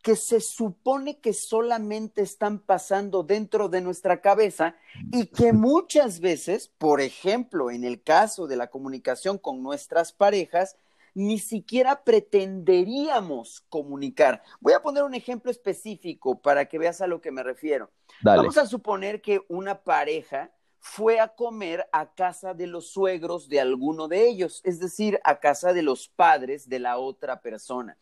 que 0.00 0.16
se 0.16 0.40
supone 0.40 1.20
que 1.20 1.34
solamente 1.34 2.22
están 2.22 2.58
pasando 2.58 3.22
dentro 3.24 3.68
de 3.68 3.82
nuestra 3.82 4.22
cabeza 4.22 4.74
y 5.12 5.26
que 5.26 5.52
muchas 5.52 6.20
veces, 6.20 6.68
por 6.78 7.02
ejemplo, 7.02 7.70
en 7.70 7.84
el 7.84 8.02
caso 8.02 8.46
de 8.46 8.56
la 8.56 8.68
comunicación 8.68 9.36
con 9.36 9.62
nuestras 9.62 10.14
parejas, 10.14 10.78
ni 11.12 11.38
siquiera 11.38 12.02
pretenderíamos 12.02 13.66
comunicar. 13.68 14.42
Voy 14.60 14.72
a 14.72 14.80
poner 14.80 15.02
un 15.02 15.14
ejemplo 15.14 15.50
específico 15.50 16.40
para 16.40 16.70
que 16.70 16.78
veas 16.78 17.02
a 17.02 17.06
lo 17.06 17.20
que 17.20 17.32
me 17.32 17.42
refiero. 17.42 17.90
Vamos 18.22 18.56
a 18.56 18.64
suponer 18.64 19.20
que 19.20 19.42
una 19.48 19.82
pareja 19.82 20.52
fue 20.80 21.20
a 21.20 21.28
comer 21.28 21.86
a 21.92 22.14
casa 22.14 22.54
de 22.54 22.66
los 22.66 22.88
suegros 22.88 23.48
de 23.48 23.60
alguno 23.60 24.08
de 24.08 24.28
ellos, 24.28 24.60
es 24.64 24.78
decir, 24.78 25.20
a 25.24 25.40
casa 25.40 25.72
de 25.72 25.82
los 25.82 26.08
padres 26.08 26.68
de 26.68 26.78
la 26.78 26.98
otra 26.98 27.40
persona. 27.40 27.96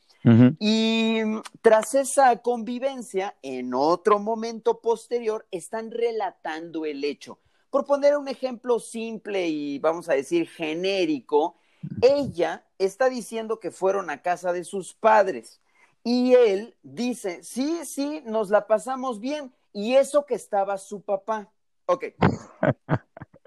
Y 0.59 1.21
tras 1.63 1.95
esa 1.95 2.37
convivencia, 2.43 3.37
en 3.43 3.75
otro 3.75 4.19
momento 4.19 4.81
posterior, 4.81 5.47
están 5.53 5.93
relatando 5.93 6.85
el 6.85 7.05
hecho. 7.05 7.39
Por 7.71 7.85
poner 7.85 8.17
un 8.17 8.27
ejemplo 8.27 8.81
simple 8.81 9.47
y 9.47 9.79
vamos 9.79 10.09
a 10.09 10.15
decir 10.15 10.49
genérico, 10.49 11.57
ella 12.03 12.65
está 12.79 13.09
diciendo 13.09 13.61
que 13.61 13.71
fueron 13.71 14.11
a 14.11 14.23
casa 14.23 14.53
de 14.53 14.65
sus 14.65 14.95
padres 14.95 15.61
y 16.03 16.35
él 16.35 16.75
dice, 16.83 17.43
sí, 17.43 17.81
sí, 17.85 18.23
nos 18.25 18.51
la 18.51 18.67
pasamos 18.67 19.21
bien 19.21 19.53
y 19.73 19.95
eso 19.95 20.25
que 20.25 20.35
estaba 20.35 20.79
su 20.79 21.03
papá. 21.03 21.51
Ok. 21.87 22.05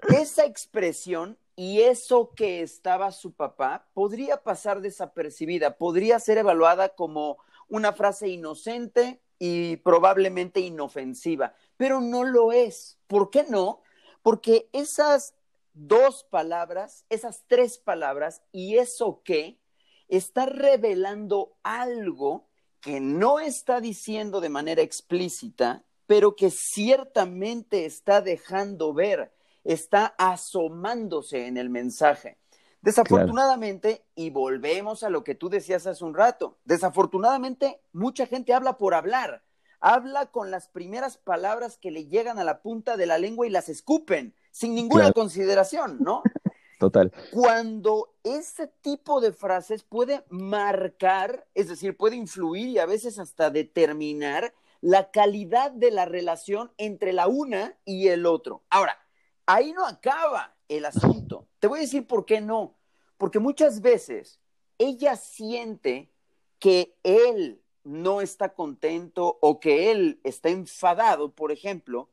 Esa 0.08 0.44
expresión 0.46 1.38
y 1.56 1.82
eso 1.82 2.32
que 2.34 2.62
estaba 2.62 3.12
su 3.12 3.32
papá 3.32 3.86
podría 3.92 4.42
pasar 4.42 4.80
desapercibida, 4.80 5.76
podría 5.76 6.18
ser 6.18 6.38
evaluada 6.38 6.90
como 6.90 7.36
una 7.68 7.92
frase 7.92 8.28
inocente 8.28 9.20
y 9.38 9.76
probablemente 9.76 10.60
inofensiva, 10.60 11.54
pero 11.76 12.00
no 12.00 12.24
lo 12.24 12.52
es. 12.52 12.98
¿Por 13.06 13.30
qué 13.30 13.44
no? 13.48 13.82
Porque 14.22 14.68
esas 14.72 15.34
dos 15.74 16.24
palabras, 16.24 17.04
esas 17.10 17.44
tres 17.46 17.78
palabras 17.78 18.42
y 18.52 18.78
eso 18.78 19.22
que 19.22 19.60
está 20.08 20.46
revelando 20.46 21.56
algo 21.62 22.48
que 22.80 23.00
no 23.00 23.38
está 23.38 23.80
diciendo 23.80 24.40
de 24.40 24.48
manera 24.48 24.82
explícita 24.82 25.84
pero 26.10 26.34
que 26.34 26.50
ciertamente 26.50 27.84
está 27.84 28.20
dejando 28.20 28.92
ver, 28.92 29.32
está 29.62 30.06
asomándose 30.18 31.46
en 31.46 31.56
el 31.56 31.70
mensaje. 31.70 32.36
Desafortunadamente, 32.82 34.02
y 34.16 34.30
volvemos 34.30 35.04
a 35.04 35.08
lo 35.08 35.22
que 35.22 35.36
tú 35.36 35.48
decías 35.48 35.86
hace 35.86 36.04
un 36.04 36.14
rato, 36.14 36.58
desafortunadamente 36.64 37.80
mucha 37.92 38.26
gente 38.26 38.52
habla 38.52 38.76
por 38.76 38.94
hablar, 38.94 39.44
habla 39.78 40.26
con 40.32 40.50
las 40.50 40.66
primeras 40.66 41.16
palabras 41.16 41.78
que 41.78 41.92
le 41.92 42.06
llegan 42.06 42.40
a 42.40 42.44
la 42.44 42.60
punta 42.60 42.96
de 42.96 43.06
la 43.06 43.16
lengua 43.16 43.46
y 43.46 43.50
las 43.50 43.68
escupen, 43.68 44.34
sin 44.50 44.74
ninguna 44.74 45.12
consideración, 45.12 45.98
¿no? 46.00 46.24
Total. 46.80 47.12
Cuando 47.30 48.16
ese 48.24 48.66
tipo 48.66 49.20
de 49.20 49.32
frases 49.32 49.84
puede 49.84 50.24
marcar, 50.28 51.46
es 51.54 51.68
decir, 51.68 51.96
puede 51.96 52.16
influir 52.16 52.66
y 52.66 52.78
a 52.80 52.86
veces 52.86 53.20
hasta 53.20 53.50
determinar 53.50 54.52
la 54.80 55.10
calidad 55.10 55.70
de 55.70 55.90
la 55.90 56.04
relación 56.04 56.72
entre 56.78 57.12
la 57.12 57.26
una 57.26 57.76
y 57.84 58.08
el 58.08 58.26
otro. 58.26 58.62
Ahora, 58.70 58.98
ahí 59.46 59.72
no 59.72 59.86
acaba 59.86 60.56
el 60.68 60.84
asunto. 60.84 61.48
Te 61.58 61.66
voy 61.66 61.78
a 61.78 61.82
decir 61.82 62.06
por 62.06 62.24
qué 62.24 62.40
no. 62.40 62.76
Porque 63.18 63.38
muchas 63.38 63.82
veces 63.82 64.40
ella 64.78 65.16
siente 65.16 66.10
que 66.58 66.96
él 67.02 67.60
no 67.84 68.20
está 68.20 68.54
contento 68.54 69.38
o 69.40 69.60
que 69.60 69.90
él 69.90 70.20
está 70.24 70.48
enfadado, 70.48 71.32
por 71.34 71.52
ejemplo, 71.52 72.08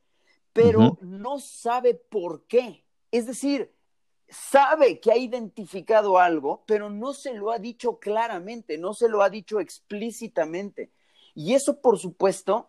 pero 0.54 0.98
no 1.02 1.40
sabe 1.40 1.94
por 1.94 2.46
qué. 2.48 2.84
Es 3.12 3.26
decir, 3.28 3.74
sabe 4.28 5.00
que 5.00 5.12
ha 5.12 5.18
identificado 5.18 6.18
algo, 6.18 6.64
pero 6.66 6.90
no 6.90 7.14
se 7.14 7.34
lo 7.34 7.52
ha 7.52 7.60
dicho 7.60 8.00
claramente, 8.00 8.78
no 8.78 8.94
se 8.94 9.08
lo 9.08 9.22
ha 9.22 9.30
dicho 9.30 9.60
explícitamente. 9.60 10.92
Y 11.38 11.54
eso, 11.54 11.82
por 11.82 12.00
supuesto, 12.00 12.68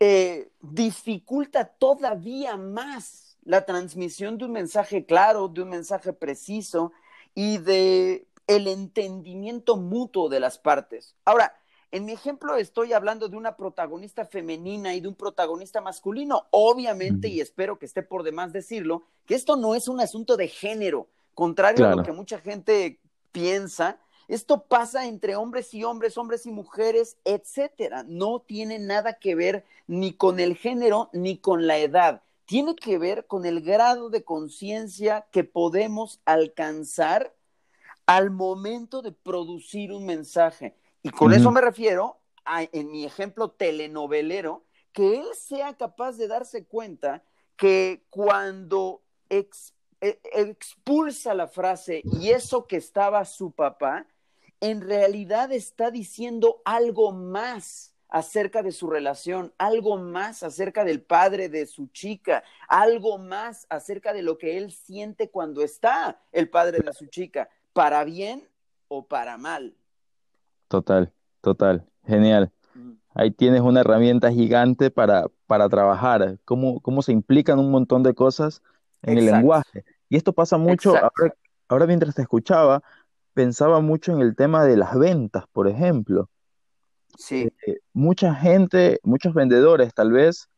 eh, 0.00 0.48
dificulta 0.62 1.66
todavía 1.66 2.56
más 2.56 3.36
la 3.44 3.66
transmisión 3.66 4.38
de 4.38 4.46
un 4.46 4.52
mensaje 4.52 5.04
claro, 5.04 5.48
de 5.48 5.60
un 5.60 5.68
mensaje 5.68 6.14
preciso 6.14 6.92
y 7.34 7.58
de 7.58 8.26
el 8.46 8.68
entendimiento 8.68 9.76
mutuo 9.76 10.30
de 10.30 10.40
las 10.40 10.56
partes. 10.56 11.14
Ahora, 11.26 11.60
en 11.90 12.06
mi 12.06 12.12
ejemplo 12.12 12.56
estoy 12.56 12.94
hablando 12.94 13.28
de 13.28 13.36
una 13.36 13.54
protagonista 13.54 14.24
femenina 14.24 14.94
y 14.94 15.02
de 15.02 15.08
un 15.08 15.14
protagonista 15.14 15.82
masculino. 15.82 16.46
Obviamente, 16.50 17.28
y 17.28 17.42
espero 17.42 17.78
que 17.78 17.84
esté 17.84 18.02
por 18.02 18.22
demás 18.22 18.50
decirlo, 18.54 19.02
que 19.26 19.34
esto 19.34 19.56
no 19.56 19.74
es 19.74 19.88
un 19.88 20.00
asunto 20.00 20.38
de 20.38 20.48
género, 20.48 21.06
contrario 21.34 21.86
a 21.86 21.94
lo 21.94 22.02
que 22.02 22.12
mucha 22.12 22.38
gente 22.38 22.98
piensa. 23.30 23.98
Esto 24.28 24.64
pasa 24.64 25.06
entre 25.06 25.36
hombres 25.36 25.72
y 25.72 25.84
hombres, 25.84 26.18
hombres 26.18 26.44
y 26.44 26.50
mujeres, 26.50 27.16
etcétera. 27.24 28.04
No 28.06 28.40
tiene 28.40 28.78
nada 28.78 29.14
que 29.14 29.34
ver 29.34 29.64
ni 29.86 30.12
con 30.12 30.38
el 30.38 30.54
género 30.54 31.08
ni 31.14 31.38
con 31.38 31.66
la 31.66 31.78
edad. 31.78 32.22
Tiene 32.44 32.76
que 32.76 32.98
ver 32.98 33.26
con 33.26 33.46
el 33.46 33.62
grado 33.62 34.10
de 34.10 34.24
conciencia 34.24 35.26
que 35.32 35.44
podemos 35.44 36.20
alcanzar 36.26 37.34
al 38.04 38.30
momento 38.30 39.00
de 39.00 39.12
producir 39.12 39.92
un 39.92 40.04
mensaje. 40.04 40.74
Y 41.02 41.08
con 41.08 41.32
eso 41.32 41.50
me 41.50 41.60
refiero 41.62 42.18
a, 42.44 42.62
en 42.64 42.90
mi 42.90 43.06
ejemplo 43.06 43.50
telenovelero, 43.50 44.64
que 44.92 45.20
él 45.20 45.26
sea 45.34 45.74
capaz 45.74 46.16
de 46.16 46.28
darse 46.28 46.64
cuenta 46.64 47.22
que 47.56 48.04
cuando 48.10 49.02
e, 49.30 49.48
expulsa 50.00 51.34
la 51.34 51.48
frase 51.48 52.02
y 52.04 52.30
eso 52.30 52.66
que 52.66 52.76
estaba 52.76 53.24
su 53.24 53.52
papá, 53.52 54.06
en 54.60 54.80
realidad 54.80 55.52
está 55.52 55.90
diciendo 55.90 56.62
algo 56.64 57.12
más 57.12 57.94
acerca 58.08 58.62
de 58.62 58.72
su 58.72 58.88
relación, 58.88 59.52
algo 59.58 59.98
más 59.98 60.42
acerca 60.42 60.84
del 60.84 61.02
padre 61.02 61.48
de 61.48 61.66
su 61.66 61.88
chica, 61.88 62.42
algo 62.68 63.18
más 63.18 63.66
acerca 63.68 64.12
de 64.12 64.22
lo 64.22 64.38
que 64.38 64.56
él 64.56 64.72
siente 64.72 65.30
cuando 65.30 65.62
está 65.62 66.20
el 66.32 66.48
padre 66.48 66.80
de 66.80 66.92
su 66.92 67.06
chica, 67.06 67.48
para 67.72 68.04
bien 68.04 68.48
o 68.88 69.06
para 69.06 69.36
mal. 69.36 69.76
Total, 70.68 71.12
total, 71.40 71.86
genial. 72.06 72.50
Ahí 73.14 73.30
tienes 73.30 73.60
una 73.60 73.80
herramienta 73.80 74.30
gigante 74.30 74.90
para, 74.90 75.26
para 75.46 75.68
trabajar, 75.68 76.38
cómo, 76.44 76.80
cómo 76.80 77.02
se 77.02 77.12
implican 77.12 77.58
un 77.58 77.70
montón 77.70 78.02
de 78.02 78.14
cosas 78.14 78.62
en 79.02 79.18
el 79.18 79.26
lenguaje. 79.26 79.84
Y 80.08 80.16
esto 80.16 80.32
pasa 80.32 80.56
mucho, 80.56 80.90
ahora, 80.96 81.34
ahora 81.68 81.86
mientras 81.86 82.14
te 82.14 82.22
escuchaba, 82.22 82.82
pensaba 83.38 83.78
mucho 83.80 84.10
en 84.12 84.20
el 84.20 84.34
tema 84.34 84.64
de 84.64 84.76
las 84.76 84.98
ventas, 84.98 85.44
por 85.52 85.68
ejemplo. 85.68 86.28
Sí. 87.16 87.48
Eh, 87.68 87.78
mucha 87.92 88.34
gente, 88.34 88.98
muchos 89.04 89.32
vendedores 89.32 89.94
tal 89.94 90.10
vez 90.10 90.48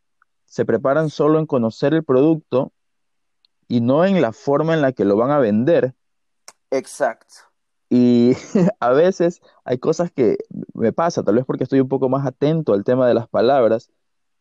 se 0.46 0.64
preparan 0.64 1.10
solo 1.10 1.38
en 1.38 1.44
conocer 1.44 1.92
el 1.92 2.04
producto 2.04 2.72
y 3.68 3.82
no 3.82 4.06
en 4.06 4.22
la 4.22 4.32
forma 4.32 4.72
en 4.72 4.80
la 4.80 4.92
que 4.92 5.04
lo 5.04 5.18
van 5.18 5.30
a 5.30 5.38
vender. 5.38 5.94
Exacto. 6.70 7.34
Y 7.90 8.32
a 8.80 8.92
veces 8.92 9.42
hay 9.62 9.76
cosas 9.76 10.10
que 10.10 10.38
me 10.72 10.94
pasa, 10.94 11.22
tal 11.22 11.34
vez 11.34 11.44
porque 11.44 11.64
estoy 11.64 11.80
un 11.80 11.88
poco 11.88 12.08
más 12.08 12.26
atento 12.26 12.72
al 12.72 12.82
tema 12.82 13.06
de 13.06 13.12
las 13.12 13.28
palabras, 13.28 13.90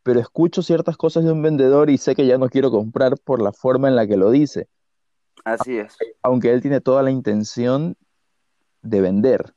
pero 0.02 0.22
escucho 0.22 0.62
ciertas 0.62 0.96
cosas 0.96 1.26
de 1.26 1.34
un 1.34 1.42
vendedor 1.42 1.90
y 1.90 1.98
sé 1.98 2.16
que 2.16 2.26
ya 2.26 2.38
no 2.38 2.48
quiero 2.48 2.72
comprar 2.72 3.20
por 3.20 3.42
la 3.42 3.52
forma 3.52 3.90
en 3.90 3.98
la 3.98 4.08
que 4.08 4.16
lo 4.16 4.32
dice. 4.32 4.70
Así 5.44 5.78
es. 5.78 5.98
Aunque 6.24 6.54
él 6.54 6.62
tiene 6.62 6.80
toda 6.80 7.04
la 7.04 7.12
intención 7.12 7.98
de 8.82 9.02
vender. 9.02 9.54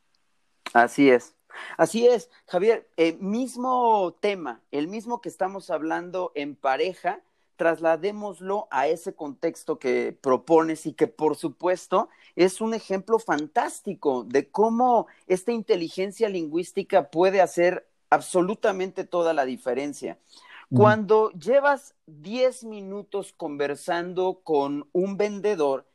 Así 0.72 1.10
es. 1.10 1.34
Así 1.76 2.06
es, 2.06 2.30
Javier, 2.46 2.88
el 2.96 3.18
mismo 3.18 4.16
tema, 4.20 4.62
el 4.70 4.88
mismo 4.88 5.20
que 5.20 5.28
estamos 5.28 5.70
hablando 5.70 6.32
en 6.34 6.56
pareja, 6.56 7.20
trasladémoslo 7.56 8.68
a 8.70 8.88
ese 8.88 9.14
contexto 9.14 9.78
que 9.78 10.16
propones 10.18 10.86
y 10.86 10.94
que 10.94 11.06
por 11.06 11.36
supuesto 11.36 12.08
es 12.34 12.60
un 12.60 12.74
ejemplo 12.74 13.18
fantástico 13.18 14.24
de 14.24 14.50
cómo 14.50 15.06
esta 15.26 15.52
inteligencia 15.52 16.28
lingüística 16.28 17.10
puede 17.10 17.40
hacer 17.40 17.86
absolutamente 18.10 19.04
toda 19.04 19.32
la 19.32 19.44
diferencia. 19.44 20.18
Cuando 20.74 21.30
llevas 21.32 21.94
10 22.06 22.64
minutos 22.64 23.34
conversando 23.36 24.40
con 24.42 24.88
un 24.92 25.18
vendedor, 25.18 25.86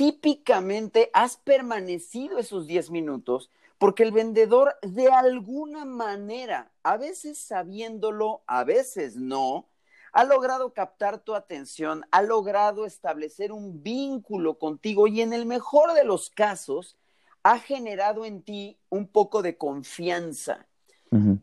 típicamente 0.00 1.10
has 1.12 1.36
permanecido 1.36 2.38
esos 2.38 2.66
10 2.66 2.90
minutos 2.90 3.50
porque 3.76 4.02
el 4.02 4.12
vendedor 4.12 4.74
de 4.80 5.08
alguna 5.08 5.84
manera, 5.84 6.70
a 6.82 6.96
veces 6.96 7.36
sabiéndolo, 7.36 8.40
a 8.46 8.64
veces 8.64 9.16
no, 9.16 9.66
ha 10.14 10.24
logrado 10.24 10.72
captar 10.72 11.18
tu 11.18 11.34
atención, 11.34 12.06
ha 12.12 12.22
logrado 12.22 12.86
establecer 12.86 13.52
un 13.52 13.82
vínculo 13.82 14.58
contigo 14.58 15.06
y 15.06 15.20
en 15.20 15.34
el 15.34 15.44
mejor 15.44 15.92
de 15.92 16.04
los 16.04 16.30
casos, 16.30 16.96
ha 17.42 17.58
generado 17.58 18.24
en 18.24 18.40
ti 18.40 18.78
un 18.88 19.06
poco 19.06 19.42
de 19.42 19.58
confianza. 19.58 20.66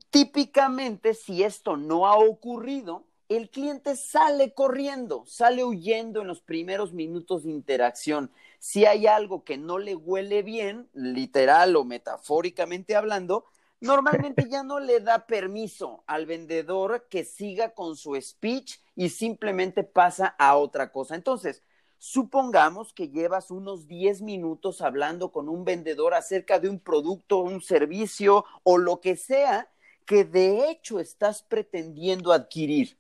Típicamente, 0.10 1.14
si 1.14 1.44
esto 1.44 1.78
no 1.78 2.08
ha 2.08 2.18
ocurrido, 2.18 3.04
el 3.30 3.50
cliente 3.50 3.96
sale 3.96 4.54
corriendo, 4.54 5.26
sale 5.28 5.64
huyendo 5.64 6.22
en 6.22 6.28
los 6.28 6.42
primeros 6.42 6.94
minutos 6.94 7.44
de 7.44 7.52
interacción 7.52 8.32
si 8.60 8.86
hay 8.86 9.08
algo 9.08 9.44
que 9.44 9.58
no 9.58 9.80
le 9.80 9.96
huele 9.96 10.44
bien, 10.44 10.90
literal 10.94 11.76
o 11.76 11.84
metafóricamente 11.84 12.96
hablando, 12.96 13.46
normalmente 13.80 14.48
ya 14.50 14.64
no 14.64 14.80
le 14.80 15.00
da 15.00 15.28
permiso 15.28 16.04
al 16.08 16.26
vendedor 16.26 17.08
que 17.10 17.24
siga 17.24 17.74
con 17.74 17.96
su 17.96 18.20
speech 18.20 18.80
y 18.96 19.10
simplemente 19.10 19.84
pasa 19.84 20.36
a 20.40 20.58
otra 20.58 20.92
cosa. 20.92 21.16
Entonces, 21.16 21.64
supongamos 21.98 22.94
que 22.94 23.10
llevas 23.10 23.52
unos 23.52 23.88
10 23.88 24.22
minutos 24.22 24.82
hablando 24.82 25.32
con 25.32 25.50
un 25.50 25.64
vendedor 25.64 26.14
acerca 26.14 26.60
de 26.60 26.70
un 26.70 26.80
producto, 26.80 27.40
un 27.40 27.62
servicio 27.62 28.46
o 28.64 28.78
lo 28.78 29.02
que 29.02 29.16
sea 29.16 29.70
que 30.06 30.24
de 30.24 30.70
hecho 30.70 31.00
estás 31.00 31.44
pretendiendo 31.44 32.32
adquirir. 32.32 32.98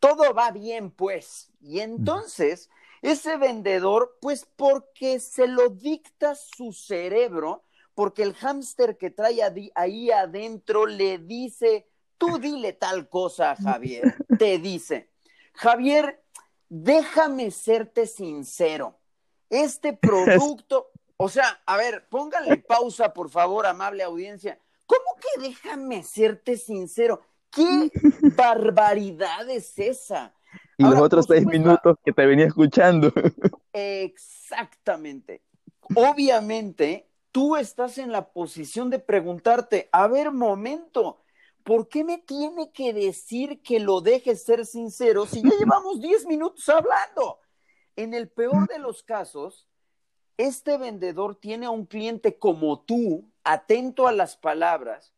Todo 0.00 0.34
va 0.34 0.50
bien, 0.50 0.90
pues. 0.90 1.50
Y 1.60 1.80
entonces 1.80 2.68
ese 3.02 3.36
vendedor, 3.36 4.18
pues 4.20 4.46
porque 4.56 5.20
se 5.20 5.46
lo 5.46 5.68
dicta 5.70 6.34
su 6.34 6.72
cerebro, 6.72 7.64
porque 7.94 8.22
el 8.22 8.34
hámster 8.34 8.96
que 8.96 9.10
trae 9.10 9.40
ahí 9.74 10.10
adentro 10.10 10.86
le 10.86 11.18
dice, 11.18 11.88
tú 12.16 12.38
dile 12.38 12.72
tal 12.72 13.08
cosa, 13.08 13.56
Javier, 13.56 14.02
te 14.38 14.58
dice, 14.58 15.10
Javier, 15.54 16.22
déjame 16.68 17.50
serte 17.50 18.06
sincero, 18.06 18.98
este 19.48 19.92
producto, 19.96 20.90
o 21.16 21.28
sea, 21.28 21.60
a 21.66 21.76
ver, 21.76 22.08
póngale 22.08 22.58
pausa, 22.58 23.12
por 23.12 23.30
favor, 23.30 23.66
amable 23.66 24.02
audiencia. 24.02 24.58
¿Cómo 24.86 25.16
que 25.20 25.48
déjame 25.48 26.02
serte 26.02 26.56
sincero? 26.56 27.20
¿Qué 27.50 27.90
barbaridad 28.36 29.48
es 29.50 29.78
esa? 29.78 30.34
Y 30.78 30.84
los 30.84 31.00
otros 31.00 31.26
seis 31.28 31.44
minutos 31.44 31.96
que 32.04 32.12
te 32.12 32.24
venía 32.24 32.46
escuchando. 32.46 33.12
Exactamente. 33.72 35.42
Obviamente, 35.94 37.10
tú 37.32 37.56
estás 37.56 37.98
en 37.98 38.12
la 38.12 38.30
posición 38.30 38.88
de 38.88 39.00
preguntarte, 39.00 39.88
a 39.90 40.06
ver, 40.06 40.30
momento, 40.30 41.20
¿por 41.64 41.88
qué 41.88 42.04
me 42.04 42.18
tiene 42.18 42.70
que 42.70 42.92
decir 42.92 43.60
que 43.60 43.80
lo 43.80 44.00
deje 44.00 44.36
ser 44.36 44.64
sincero 44.64 45.26
si 45.26 45.42
ya 45.42 45.50
llevamos 45.58 46.00
diez 46.00 46.26
minutos 46.26 46.68
hablando? 46.68 47.40
En 47.96 48.14
el 48.14 48.28
peor 48.28 48.68
de 48.68 48.78
los 48.78 49.02
casos, 49.02 49.68
este 50.36 50.78
vendedor 50.78 51.34
tiene 51.34 51.66
a 51.66 51.70
un 51.70 51.86
cliente 51.86 52.38
como 52.38 52.82
tú, 52.82 53.28
atento 53.42 54.06
a 54.06 54.12
las 54.12 54.36
palabras, 54.36 55.12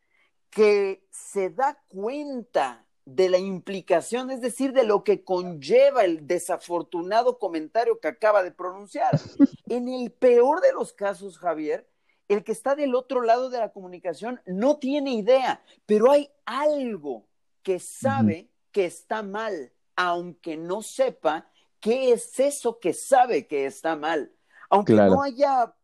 que 0.48 1.06
se 1.10 1.50
da 1.50 1.78
cuenta 1.88 2.86
de 3.14 3.28
la 3.28 3.38
implicación, 3.38 4.30
es 4.30 4.40
decir, 4.40 4.72
de 4.72 4.84
lo 4.84 5.02
que 5.02 5.24
conlleva 5.24 6.04
el 6.04 6.26
desafortunado 6.26 7.38
comentario 7.38 7.98
que 7.98 8.08
acaba 8.08 8.42
de 8.42 8.52
pronunciar. 8.52 9.10
En 9.68 9.88
el 9.88 10.10
peor 10.10 10.60
de 10.60 10.72
los 10.72 10.92
casos, 10.92 11.38
Javier, 11.38 11.88
el 12.28 12.42
que 12.42 12.50
está 12.50 12.74
del 12.74 12.96
otro 12.96 13.22
lado 13.22 13.50
de 13.50 13.58
la 13.58 13.72
comunicación 13.72 14.40
no 14.46 14.78
tiene 14.78 15.14
idea, 15.14 15.62
pero 15.86 16.10
hay 16.10 16.28
algo 16.44 17.28
que 17.62 17.78
sabe 17.78 18.50
que 18.72 18.84
está 18.84 19.22
mal, 19.22 19.72
aunque 19.94 20.56
no 20.56 20.82
sepa 20.82 21.48
qué 21.78 22.12
es 22.12 22.40
eso 22.40 22.80
que 22.80 22.92
sabe 22.92 23.46
que 23.46 23.66
está 23.66 23.94
mal. 23.94 24.32
Aunque 24.68 24.94
no 24.94 25.22
haya 25.22 25.74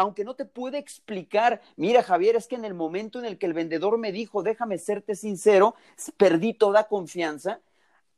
aunque 0.00 0.24
no 0.24 0.34
te 0.34 0.46
puede 0.46 0.78
explicar, 0.78 1.60
mira 1.76 2.02
Javier, 2.02 2.34
es 2.34 2.46
que 2.46 2.54
en 2.54 2.64
el 2.64 2.72
momento 2.72 3.18
en 3.18 3.26
el 3.26 3.36
que 3.36 3.44
el 3.44 3.52
vendedor 3.52 3.98
me 3.98 4.12
dijo, 4.12 4.42
déjame 4.42 4.78
serte 4.78 5.14
sincero, 5.14 5.74
perdí 6.16 6.54
toda 6.54 6.88
confianza, 6.88 7.60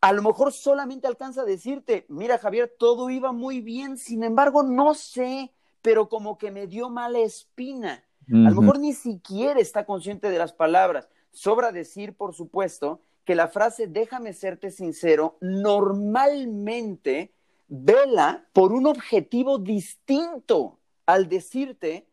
a 0.00 0.12
lo 0.12 0.22
mejor 0.22 0.52
solamente 0.52 1.08
alcanza 1.08 1.40
a 1.40 1.44
decirte, 1.44 2.06
mira 2.08 2.38
Javier, 2.38 2.72
todo 2.78 3.10
iba 3.10 3.32
muy 3.32 3.60
bien, 3.60 3.98
sin 3.98 4.22
embargo, 4.22 4.62
no 4.62 4.94
sé, 4.94 5.50
pero 5.82 6.08
como 6.08 6.38
que 6.38 6.52
me 6.52 6.68
dio 6.68 6.88
mala 6.88 7.18
espina. 7.18 8.04
A 8.28 8.50
lo 8.50 8.60
mejor 8.60 8.78
ni 8.78 8.92
siquiera 8.92 9.58
está 9.58 9.84
consciente 9.84 10.30
de 10.30 10.38
las 10.38 10.52
palabras. 10.52 11.08
Sobra 11.32 11.72
decir, 11.72 12.14
por 12.14 12.32
supuesto, 12.32 13.00
que 13.24 13.34
la 13.34 13.48
frase 13.48 13.88
déjame 13.88 14.34
serte 14.34 14.70
sincero 14.70 15.36
normalmente 15.40 17.32
vela 17.66 18.46
por 18.52 18.72
un 18.72 18.86
objetivo 18.86 19.58
distinto 19.58 20.78
al 21.06 21.28
decirte, 21.28 22.06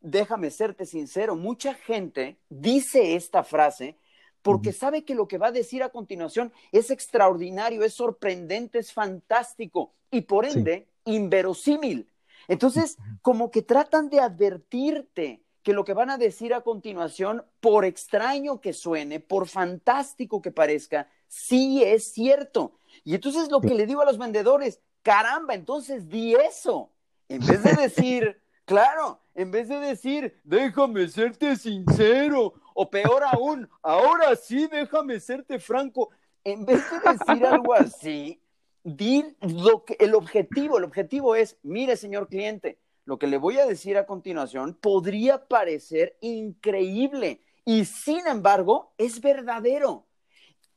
déjame 0.00 0.50
serte 0.50 0.86
sincero, 0.86 1.36
mucha 1.36 1.74
gente 1.74 2.38
dice 2.48 3.16
esta 3.16 3.42
frase 3.42 3.96
porque 4.42 4.72
sabe 4.72 5.04
que 5.04 5.16
lo 5.16 5.26
que 5.26 5.38
va 5.38 5.48
a 5.48 5.52
decir 5.52 5.82
a 5.82 5.88
continuación 5.88 6.52
es 6.70 6.90
extraordinario, 6.92 7.82
es 7.82 7.94
sorprendente, 7.94 8.78
es 8.78 8.92
fantástico 8.92 9.92
y 10.08 10.20
por 10.20 10.46
ende 10.46 10.86
inverosímil. 11.04 12.08
Entonces, 12.46 12.96
como 13.22 13.50
que 13.50 13.62
tratan 13.62 14.08
de 14.08 14.20
advertirte 14.20 15.42
que 15.64 15.72
lo 15.72 15.84
que 15.84 15.94
van 15.94 16.10
a 16.10 16.16
decir 16.16 16.54
a 16.54 16.60
continuación, 16.60 17.44
por 17.58 17.84
extraño 17.84 18.60
que 18.60 18.72
suene, 18.72 19.18
por 19.18 19.48
fantástico 19.48 20.40
que 20.40 20.52
parezca, 20.52 21.10
sí 21.26 21.82
es 21.82 22.12
cierto. 22.12 22.78
Y 23.02 23.16
entonces 23.16 23.50
lo 23.50 23.60
que 23.60 23.74
le 23.74 23.84
digo 23.84 24.02
a 24.02 24.04
los 24.04 24.16
vendedores, 24.16 24.80
caramba, 25.02 25.54
entonces 25.54 26.08
di 26.08 26.34
eso. 26.36 26.92
En 27.28 27.44
vez 27.44 27.62
de 27.62 27.72
decir, 27.72 28.40
claro, 28.64 29.20
en 29.34 29.50
vez 29.50 29.68
de 29.68 29.78
decir, 29.78 30.40
déjame 30.44 31.08
serte 31.08 31.56
sincero, 31.56 32.54
o 32.74 32.90
peor 32.90 33.22
aún, 33.24 33.68
ahora 33.82 34.36
sí, 34.36 34.68
déjame 34.70 35.18
serte 35.20 35.58
franco, 35.58 36.10
en 36.44 36.64
vez 36.64 36.84
de 36.90 37.12
decir 37.12 37.46
algo 37.46 37.74
así, 37.74 38.40
di 38.84 39.24
lo 39.40 39.84
que, 39.84 39.96
el 39.98 40.14
objetivo, 40.14 40.78
el 40.78 40.84
objetivo 40.84 41.34
es, 41.34 41.58
mire, 41.62 41.96
señor 41.96 42.28
cliente, 42.28 42.78
lo 43.04 43.18
que 43.18 43.26
le 43.26 43.38
voy 43.38 43.58
a 43.58 43.66
decir 43.66 43.96
a 43.96 44.06
continuación 44.06 44.74
podría 44.74 45.46
parecer 45.46 46.16
increíble 46.20 47.40
y 47.64 47.84
sin 47.84 48.26
embargo 48.26 48.92
es 48.98 49.20
verdadero. 49.20 50.06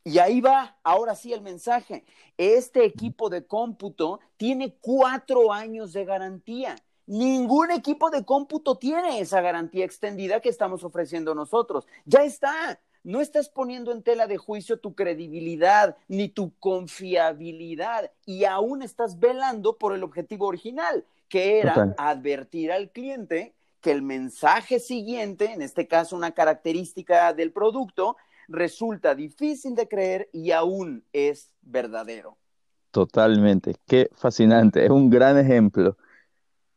Y 0.09 0.17
ahí 0.17 0.41
va, 0.41 0.75
ahora 0.81 1.13
sí 1.13 1.33
el 1.33 1.41
mensaje. 1.41 2.03
Este 2.35 2.83
equipo 2.83 3.29
de 3.29 3.45
cómputo 3.45 4.19
tiene 4.37 4.75
cuatro 4.81 5.53
años 5.53 5.93
de 5.93 6.03
garantía. 6.03 6.75
Ningún 7.05 7.69
equipo 7.69 8.09
de 8.09 8.25
cómputo 8.25 8.79
tiene 8.79 9.19
esa 9.19 9.39
garantía 9.41 9.85
extendida 9.85 10.39
que 10.39 10.49
estamos 10.49 10.83
ofreciendo 10.83 11.35
nosotros. 11.35 11.85
Ya 12.05 12.23
está. 12.23 12.79
No 13.03 13.21
estás 13.21 13.49
poniendo 13.49 13.91
en 13.91 14.01
tela 14.01 14.25
de 14.25 14.37
juicio 14.37 14.79
tu 14.79 14.95
credibilidad 14.95 15.95
ni 16.07 16.27
tu 16.27 16.55
confiabilidad 16.57 18.11
y 18.25 18.45
aún 18.45 18.81
estás 18.81 19.19
velando 19.19 19.77
por 19.77 19.93
el 19.93 20.03
objetivo 20.03 20.47
original, 20.47 21.05
que 21.29 21.59
era 21.59 21.93
advertir 21.99 22.71
al 22.71 22.89
cliente 22.89 23.53
que 23.79 23.91
el 23.91 24.01
mensaje 24.01 24.79
siguiente, 24.79 25.53
en 25.53 25.61
este 25.61 25.87
caso 25.87 26.15
una 26.15 26.31
característica 26.31 27.31
del 27.33 27.51
producto, 27.53 28.17
resulta 28.49 29.15
difícil 29.15 29.75
de 29.75 29.87
creer 29.87 30.29
y 30.33 30.51
aún 30.51 31.03
es 31.13 31.49
verdadero. 31.61 32.37
Totalmente, 32.91 33.75
qué 33.87 34.09
fascinante, 34.15 34.83
es 34.83 34.89
un 34.89 35.09
gran 35.09 35.37
ejemplo, 35.37 35.95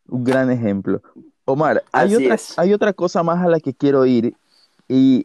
un 0.09 0.23
gran 0.23 0.51
ejemplo. 0.51 1.03
Omar, 1.47 1.83
hay 1.91 2.15
otra, 2.15 2.37
hay 2.59 2.73
otra 2.73 2.93
cosa 2.93 3.23
más 3.23 3.45
a 3.45 3.49
la 3.49 3.59
que 3.59 3.73
quiero 3.73 4.05
ir 4.05 4.35
y 4.89 5.25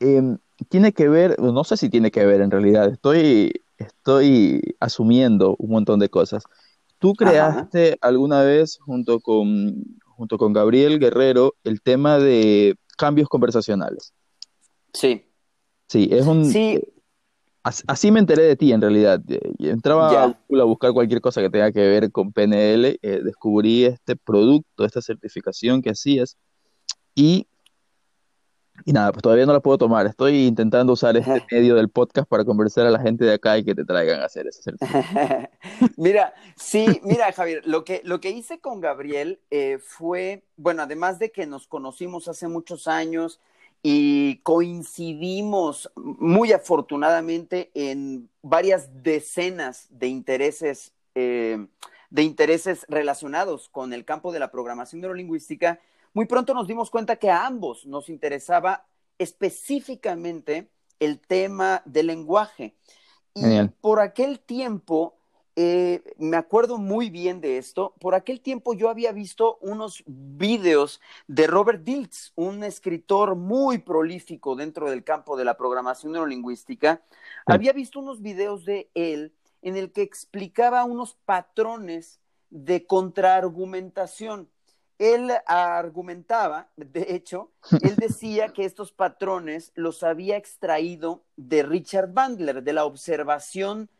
em, 0.00 0.36
tiene 0.68 0.92
que 0.92 1.08
ver, 1.08 1.38
no 1.40 1.64
sé 1.64 1.76
si 1.76 1.88
tiene 1.88 2.10
que 2.10 2.26
ver 2.26 2.42
en 2.42 2.50
realidad, 2.50 2.90
estoy, 2.90 3.62
estoy 3.78 4.76
asumiendo 4.80 5.56
un 5.58 5.70
montón 5.70 5.98
de 5.98 6.10
cosas. 6.10 6.44
Tú 6.98 7.14
creaste 7.14 7.96
alguna 8.00 8.42
vez 8.42 8.78
junto 8.78 9.20
con, 9.20 9.84
junto 10.04 10.36
con 10.36 10.52
Gabriel 10.52 10.98
Guerrero 10.98 11.54
el 11.64 11.80
tema 11.80 12.18
de 12.18 12.76
cambios 12.96 13.28
conversacionales. 13.28 14.12
Sí. 14.92 15.27
Sí, 15.88 16.08
es 16.10 16.26
un... 16.26 16.44
Sí. 16.44 16.80
Así 17.62 18.10
me 18.10 18.20
enteré 18.20 18.44
de 18.44 18.56
ti 18.56 18.72
en 18.72 18.80
realidad. 18.80 19.20
Entraba 19.58 20.24
a 20.24 20.24
a 20.24 20.64
buscar 20.64 20.92
cualquier 20.92 21.20
cosa 21.20 21.42
que 21.42 21.50
tenga 21.50 21.70
que 21.70 21.80
ver 21.80 22.10
con 22.10 22.32
PNL, 22.32 22.98
eh, 23.02 23.20
descubrí 23.22 23.84
este 23.84 24.16
producto, 24.16 24.86
esta 24.86 25.02
certificación 25.02 25.82
que 25.82 25.90
hacías 25.90 26.38
y 27.14 27.46
y 28.84 28.92
nada, 28.92 29.12
pues 29.12 29.22
todavía 29.22 29.46
no 29.46 29.52
la 29.52 29.60
puedo 29.60 29.78
tomar. 29.78 30.06
Estoy 30.06 30.46
intentando 30.46 30.92
usar 30.92 31.16
este 31.16 31.44
medio 31.50 31.74
del 31.74 31.88
podcast 31.88 32.28
para 32.28 32.44
conversar 32.44 32.86
a 32.86 32.90
la 32.90 33.00
gente 33.00 33.24
de 33.24 33.34
acá 33.34 33.58
y 33.58 33.64
que 33.64 33.74
te 33.74 33.84
traigan 33.84 34.20
a 34.20 34.26
hacer 34.26 34.46
ese 34.46 34.72
mira, 35.96 36.34
sí, 36.56 37.00
mira, 37.02 37.32
Javier, 37.32 37.62
lo 37.66 37.84
que, 37.84 38.00
lo 38.04 38.20
que 38.20 38.30
hice 38.30 38.60
con 38.60 38.80
Gabriel 38.80 39.40
eh, 39.50 39.78
fue, 39.84 40.44
bueno, 40.56 40.82
además 40.82 41.18
de 41.18 41.30
que 41.30 41.46
nos 41.46 41.66
conocimos 41.66 42.28
hace 42.28 42.48
muchos 42.48 42.86
años 42.86 43.40
y 43.82 44.38
coincidimos 44.38 45.90
muy 45.96 46.52
afortunadamente 46.52 47.70
en 47.74 48.28
varias 48.42 49.02
decenas 49.02 49.86
de 49.90 50.08
intereses, 50.08 50.92
eh, 51.14 51.66
de 52.10 52.22
intereses 52.22 52.86
relacionados 52.88 53.68
con 53.68 53.92
el 53.92 54.04
campo 54.04 54.32
de 54.32 54.40
la 54.40 54.50
programación 54.50 55.00
neurolingüística, 55.00 55.80
muy 56.12 56.26
pronto 56.26 56.54
nos 56.54 56.66
dimos 56.66 56.90
cuenta 56.90 57.16
que 57.16 57.30
a 57.30 57.46
ambos 57.46 57.86
nos 57.86 58.08
interesaba 58.08 58.86
específicamente 59.18 60.68
el 60.98 61.20
tema 61.20 61.82
del 61.84 62.08
lenguaje. 62.08 62.74
Y 63.34 63.68
por 63.80 64.00
aquel 64.00 64.40
tiempo, 64.40 65.17
eh, 65.60 66.14
me 66.18 66.36
acuerdo 66.36 66.78
muy 66.78 67.10
bien 67.10 67.40
de 67.40 67.58
esto, 67.58 67.92
por 67.98 68.14
aquel 68.14 68.40
tiempo 68.40 68.74
yo 68.74 68.90
había 68.90 69.10
visto 69.10 69.58
unos 69.60 70.04
videos 70.06 71.00
de 71.26 71.48
Robert 71.48 71.82
Diltz, 71.82 72.30
un 72.36 72.62
escritor 72.62 73.34
muy 73.34 73.78
prolífico 73.78 74.54
dentro 74.54 74.88
del 74.88 75.02
campo 75.02 75.36
de 75.36 75.44
la 75.44 75.56
programación 75.56 76.12
neurolingüística. 76.12 77.02
Había 77.44 77.72
visto 77.72 77.98
unos 77.98 78.22
videos 78.22 78.64
de 78.66 78.88
él 78.94 79.34
en 79.60 79.76
el 79.76 79.90
que 79.90 80.02
explicaba 80.02 80.84
unos 80.84 81.14
patrones 81.24 82.20
de 82.50 82.86
contraargumentación. 82.86 84.48
Él 85.00 85.32
argumentaba, 85.44 86.70
de 86.76 87.16
hecho, 87.16 87.50
él 87.82 87.96
decía 87.96 88.50
que 88.50 88.64
estos 88.64 88.92
patrones 88.92 89.72
los 89.74 90.04
había 90.04 90.36
extraído 90.36 91.24
de 91.34 91.64
Richard 91.64 92.12
Bandler, 92.12 92.62
de 92.62 92.72
la 92.72 92.84
observación 92.84 93.90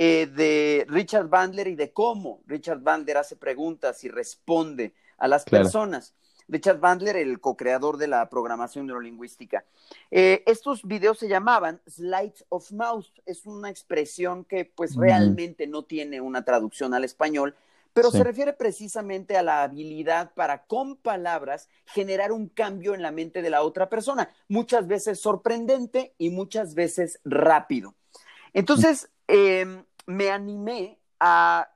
eh, 0.00 0.28
de 0.28 0.86
Richard 0.88 1.28
Bandler 1.28 1.66
y 1.66 1.74
de 1.74 1.92
cómo 1.92 2.40
Richard 2.46 2.78
Bandler 2.78 3.16
hace 3.16 3.34
preguntas 3.34 4.04
y 4.04 4.08
responde 4.08 4.94
a 5.18 5.26
las 5.26 5.44
personas. 5.44 6.14
Richard 6.46 6.78
Bandler, 6.78 7.16
el 7.16 7.40
co-creador 7.40 7.96
de 7.96 8.06
la 8.06 8.30
programación 8.30 8.86
neurolingüística. 8.86 9.64
Eh, 10.12 10.44
estos 10.46 10.84
videos 10.84 11.18
se 11.18 11.26
llamaban 11.26 11.80
Slides 11.88 12.44
of 12.48 12.70
Mouse. 12.70 13.12
Es 13.26 13.44
una 13.44 13.70
expresión 13.70 14.44
que 14.44 14.64
pues 14.66 14.94
realmente 14.94 15.66
no 15.66 15.82
tiene 15.82 16.20
una 16.20 16.44
traducción 16.44 16.94
al 16.94 17.02
español, 17.02 17.56
pero 17.92 18.12
se 18.12 18.22
refiere 18.22 18.52
precisamente 18.52 19.36
a 19.36 19.42
la 19.42 19.64
habilidad 19.64 20.32
para 20.34 20.62
con 20.66 20.94
palabras 20.94 21.68
generar 21.86 22.30
un 22.30 22.48
cambio 22.48 22.94
en 22.94 23.02
la 23.02 23.10
mente 23.10 23.42
de 23.42 23.50
la 23.50 23.62
otra 23.62 23.88
persona, 23.88 24.30
muchas 24.46 24.86
veces 24.86 25.18
sorprendente 25.18 26.14
y 26.18 26.30
muchas 26.30 26.76
veces 26.76 27.18
rápido. 27.24 27.96
Entonces, 28.52 29.10
em, 29.26 29.84
me 30.08 30.30
animé 30.30 30.98
a, 31.20 31.70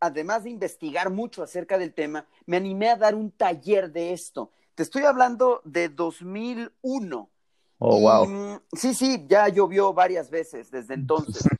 además 0.00 0.44
de 0.44 0.50
investigar 0.50 1.10
mucho 1.10 1.42
acerca 1.42 1.76
del 1.76 1.92
tema, 1.92 2.26
me 2.46 2.56
animé 2.56 2.88
a 2.88 2.96
dar 2.96 3.14
un 3.14 3.30
taller 3.30 3.92
de 3.92 4.14
esto. 4.14 4.50
Te 4.74 4.82
estoy 4.82 5.02
hablando 5.02 5.60
de 5.64 5.90
2001. 5.90 7.30
Oh, 7.78 8.00
wow. 8.00 8.60
Sí, 8.72 8.94
sí, 8.94 9.26
ya 9.28 9.48
llovió 9.48 9.92
varias 9.92 10.30
veces 10.30 10.70
desde 10.70 10.94
entonces. 10.94 11.44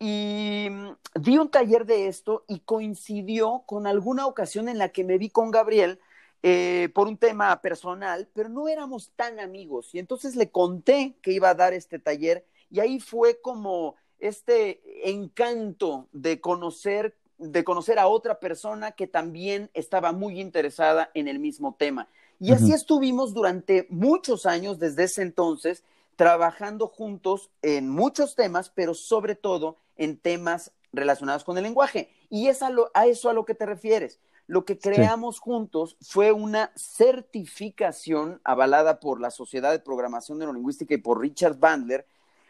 Y 0.00 0.66
mm, 0.70 1.20
di 1.20 1.38
un 1.38 1.48
taller 1.48 1.86
de 1.86 2.08
esto 2.08 2.44
y 2.48 2.60
coincidió 2.60 3.62
con 3.64 3.86
alguna 3.86 4.26
ocasión 4.26 4.68
en 4.68 4.76
la 4.76 4.90
que 4.90 5.04
me 5.04 5.18
vi 5.18 5.30
con 5.30 5.52
Gabriel 5.52 6.00
eh, 6.42 6.90
por 6.94 7.06
un 7.06 7.16
tema 7.16 7.58
personal, 7.62 8.28
pero 8.34 8.50
no 8.50 8.68
éramos 8.68 9.12
tan 9.16 9.40
amigos. 9.40 9.94
Y 9.94 10.00
entonces 10.00 10.36
le 10.36 10.50
conté 10.50 11.16
que 11.22 11.32
iba 11.32 11.48
a 11.48 11.54
dar 11.54 11.72
este 11.72 12.00
taller 12.00 12.44
y 12.70 12.80
ahí 12.80 13.00
fue 13.00 13.40
como 13.40 13.94
este 14.18 14.80
encanto 15.10 16.08
de 16.12 16.40
conocer 16.40 17.16
de 17.38 17.64
conocer 17.64 17.98
a 17.98 18.06
otra 18.06 18.38
persona 18.38 18.92
que 18.92 19.06
también 19.06 19.70
estaba 19.74 20.12
muy 20.12 20.40
interesada 20.40 21.10
en 21.14 21.28
el 21.28 21.38
mismo 21.38 21.74
tema. 21.76 22.08
Y 22.40 22.52
así 22.52 22.72
estuvimos 22.72 23.34
durante 23.34 23.86
muchos 23.90 24.46
años 24.46 24.78
desde 24.78 25.04
ese 25.04 25.22
entonces 25.22 25.82
trabajando 26.16 26.88
juntos 26.88 27.50
en 27.62 27.88
muchos 27.88 28.34
temas, 28.34 28.70
pero 28.70 28.94
sobre 28.94 29.34
todo 29.34 29.76
en 29.96 30.16
temas 30.16 30.72
relacionados 30.92 31.44
con 31.44 31.56
el 31.56 31.64
lenguaje. 31.64 32.10
Y 32.30 32.48
es 32.48 32.62
a, 32.62 32.70
eso 33.06 33.30
a 33.30 33.32
lo 33.32 33.44
que 33.44 33.54
te 33.54 33.66
refieres. 33.66 34.20
Lo 34.46 34.64
que 34.64 34.78
creamos 34.78 35.38
juntos 35.40 35.96
fue 36.02 36.32
una 36.32 36.70
certificación 36.76 38.40
avalada 38.44 39.00
por 39.00 39.20
la 39.20 39.30
Sociedad 39.30 39.72
de 39.72 39.78
Programación 39.78 40.38
Neurolingüística 40.38 40.94
y 40.94 40.98
por 40.98 41.20
Richard 41.20 41.58
Bandler, 41.58 42.06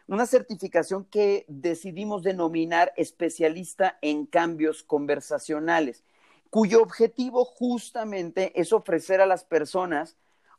una 0.07 0.27
certificación 0.27 1.05
que 1.05 1.45
decidimos 1.49 2.23
denominar 2.23 2.93
especialista 2.97 3.99
en 4.03 4.27
cambios 4.27 4.83
conversacionales, 4.83 6.05
cuyo 6.51 6.83
objetivo 6.83 7.45
justamente 7.45 8.59
es 8.61 8.73
ofrecer 8.73 9.21
a 9.21 9.27
las 9.27 9.45
personas 9.45 10.17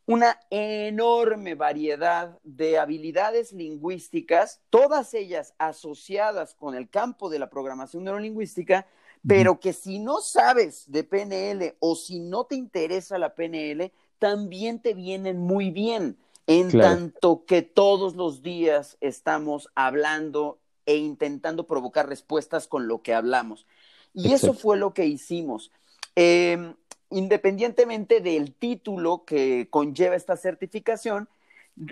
una 0.08 0.40
enorme 0.52 1.56
variedad 1.56 2.38
de 2.44 2.78
habilidades 2.78 3.54
lingüísticas, 3.54 4.62
todas 4.70 5.14
ellas 5.14 5.54
asociadas 5.58 6.54
con 6.54 6.76
el 6.76 6.90
campo 6.90 7.30
de 7.30 7.40
la 7.40 7.50
programación 7.50 8.04
neurolingüística, 8.04 8.86
pero 9.28 9.60
que 9.60 9.74
si 9.74 9.98
no 9.98 10.22
sabes 10.22 10.92
de 10.92 11.04
PNL 11.04 11.76
o 11.80 11.96
si 11.96 12.20
no 12.20 12.46
te 12.46 12.56
interesa 12.56 13.18
la 13.18 13.34
PNL, 13.34 13.92
también 14.20 14.80
te 14.80 14.94
vienen 14.94 15.40
muy 15.40 15.72
bien, 15.72 16.18
en 16.48 16.72
tanto 16.72 17.46
que 17.46 17.62
todos 17.62 18.16
los 18.16 18.42
días 18.42 18.98
estamos 19.02 19.70
hablando 19.76 20.60
e 20.86 20.98
intentando 20.98 21.66
provocar 21.66 22.08
respuestas 22.08 22.68
con 22.68 22.88
lo 22.88 23.02
que 23.02 23.14
hablamos. 23.14 23.66
Y 24.14 24.34
eso 24.34 24.54
fue 24.54 24.78
lo 24.78 24.94
que 24.94 25.06
hicimos. 25.06 25.72
Em, 26.16 26.76
independientemente 27.10 28.22
del 28.22 28.54
título 28.54 29.26
que 29.26 29.68
conlleva 29.70 30.16
esta 30.16 30.38
certificación, 30.38 31.28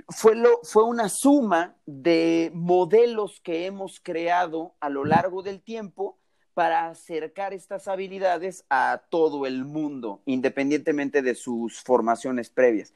fue, 0.07 0.35
lo, 0.35 0.59
fue 0.63 0.83
una 0.83 1.09
suma 1.09 1.75
de 1.85 2.51
modelos 2.53 3.41
que 3.41 3.65
hemos 3.65 3.99
creado 3.99 4.73
a 4.79 4.89
lo 4.89 5.03
largo 5.03 5.43
del 5.43 5.61
tiempo 5.61 6.17
para 6.53 6.87
acercar 6.87 7.53
estas 7.53 7.87
habilidades 7.87 8.63
a 8.69 9.01
todo 9.09 9.45
el 9.45 9.65
mundo, 9.65 10.21
independientemente 10.25 11.21
de 11.21 11.35
sus 11.35 11.81
formaciones 11.81 12.49
previas. 12.49 12.93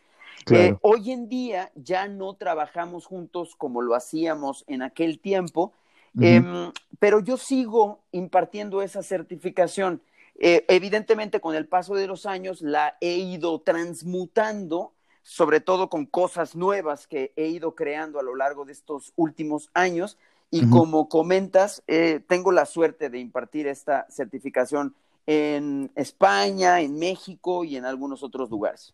Eh, 0.52 0.76
hoy 0.82 1.12
en 1.12 1.30
día 1.30 1.72
ya 1.76 2.08
no 2.08 2.36
trabajamos 2.36 3.06
juntos 3.06 3.56
como 3.58 3.82
lo 3.82 3.96
hacíamos 3.96 4.64
en 4.68 4.82
aquel 4.82 5.20
tiempo 5.20 5.74
Em, 6.20 6.72
pero 7.00 7.20
yo 7.20 7.38
sigo 7.38 8.04
impartiendo 8.12 8.82
esa 8.82 9.04
certificación. 9.04 10.02
Eh, 10.40 10.66
evidentemente, 10.68 11.40
con 11.40 11.56
el 11.56 11.68
paso 11.68 11.96
de 11.96 12.08
los 12.08 12.26
años, 12.26 12.62
la 12.62 12.98
he 13.02 13.18
ido 13.18 13.60
transmutando, 13.62 14.94
sobre 15.22 15.60
todo 15.60 15.90
con 15.90 16.06
cosas 16.06 16.56
nuevas 16.56 17.08
que 17.08 17.34
he 17.36 17.48
ido 17.48 17.76
creando 17.76 18.20
a 18.20 18.24
lo 18.24 18.36
largo 18.36 18.66
de 18.66 18.74
estos 18.74 19.14
últimos 19.16 19.70
años. 19.74 20.18
Y 20.50 20.70
como 20.70 21.10
comentas, 21.10 21.84
eh, 21.88 22.22
tengo 22.26 22.54
la 22.54 22.66
suerte 22.66 23.10
de 23.10 23.20
impartir 23.20 23.68
esta 23.68 24.08
certificación 24.10 24.96
en 25.26 25.92
España, 25.96 26.80
en 26.80 26.98
México 26.98 27.66
y 27.66 27.76
en 27.76 27.84
algunos 27.84 28.24
otros 28.24 28.50
lugares. 28.50 28.94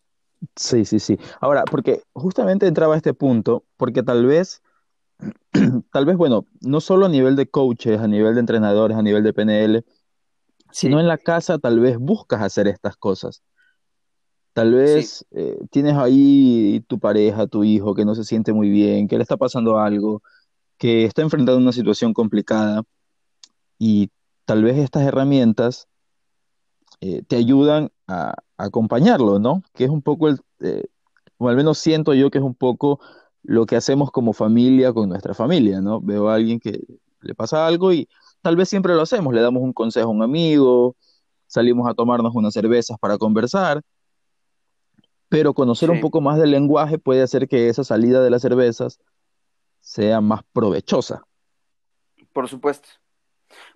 Sí, 0.56 0.86
sí, 0.86 1.00
sí. 1.00 1.18
Ahora, 1.40 1.64
porque 1.66 2.04
justamente 2.14 2.68
entraba 2.68 2.96
a 2.96 2.98
este 2.98 3.14
punto, 3.14 3.64
porque 3.78 4.04
tal 4.04 4.26
vez 4.26 4.62
tal 5.92 6.06
vez, 6.06 6.18
bueno, 6.18 6.46
no 6.62 6.82
solo 6.82 7.06
a 7.06 7.10
nivel 7.10 7.36
de 7.36 7.48
coaches, 7.48 8.00
a 8.00 8.08
nivel 8.08 8.36
de 8.36 8.42
entrenadores, 8.42 8.98
a 8.98 9.02
nivel 9.02 9.24
de 9.24 9.34
PNL, 9.34 9.86
sino 10.72 11.00
en 11.00 11.08
la 11.08 11.18
casa 11.18 11.60
tal 11.60 11.80
vez 11.80 11.98
buscas 11.98 12.42
hacer 12.42 12.68
estas 12.68 12.98
cosas. 12.98 13.44
Tal 14.54 14.74
vez 14.74 15.26
eh, 15.32 15.58
tienes 15.72 15.96
ahí 15.96 16.84
tu 16.88 17.00
pareja, 17.00 17.48
tu 17.48 17.64
hijo, 17.64 17.96
que 17.96 18.06
no 18.06 18.14
se 18.14 18.24
siente 18.24 18.54
muy 18.54 18.70
bien, 18.70 19.08
que 19.08 19.18
le 19.18 19.24
está 19.24 19.38
pasando 19.38 19.80
algo, 19.80 20.22
que 20.78 21.06
está 21.06 21.22
enfrentando 21.24 21.60
una 21.60 21.72
situación 21.72 22.14
complicada 22.14 22.84
y 23.80 24.12
tal 24.46 24.64
vez 24.64 24.78
estas 24.78 25.04
herramientas 25.04 25.88
eh, 27.02 27.24
te 27.28 27.36
ayudan 27.36 27.92
a, 28.08 28.36
acompañarlo, 28.66 29.40
¿no? 29.40 29.64
Que 29.74 29.86
es 29.86 29.90
un 29.90 30.02
poco 30.02 30.28
el, 30.28 30.40
eh, 30.62 30.86
o 31.38 31.50
al 31.50 31.56
menos 31.56 31.78
siento 31.78 32.14
yo 32.14 32.32
que 32.32 32.38
es 32.38 32.44
un 32.44 32.56
poco 32.56 33.00
lo 33.44 33.66
que 33.66 33.76
hacemos 33.76 34.12
como 34.12 34.34
familia 34.34 34.94
con 34.94 35.10
nuestra 35.10 35.34
familia, 35.34 35.82
¿no? 35.82 36.02
Veo 36.02 36.30
a 36.30 36.36
alguien 36.36 36.60
que 36.60 36.82
le 37.22 37.36
pasa 37.36 37.68
algo 37.68 37.92
y 37.92 38.08
tal 38.42 38.56
vez 38.56 38.70
siempre 38.70 38.94
lo 38.94 39.02
hacemos, 39.02 39.34
le 39.34 39.42
damos 39.42 39.62
un 39.64 39.74
consejo 39.74 40.10
a 40.10 40.12
un 40.12 40.24
amigo, 40.24 40.96
salimos 41.48 41.90
a 41.90 41.94
tomarnos 41.94 42.34
unas 42.36 42.54
cervezas 42.54 42.98
para 43.00 43.18
conversar, 43.18 43.82
pero 45.30 45.54
conocer 45.54 45.90
un 45.90 46.00
poco 46.00 46.22
más 46.22 46.38
del 46.40 46.52
lenguaje 46.52 46.98
puede 46.98 47.22
hacer 47.22 47.48
que 47.48 47.68
esa 47.68 47.84
salida 47.84 48.24
de 48.24 48.30
las 48.30 48.42
cervezas 48.42 49.00
sea 49.82 50.22
más 50.22 50.42
provechosa. 50.54 51.24
Por 52.32 52.48
supuesto. 52.48 52.90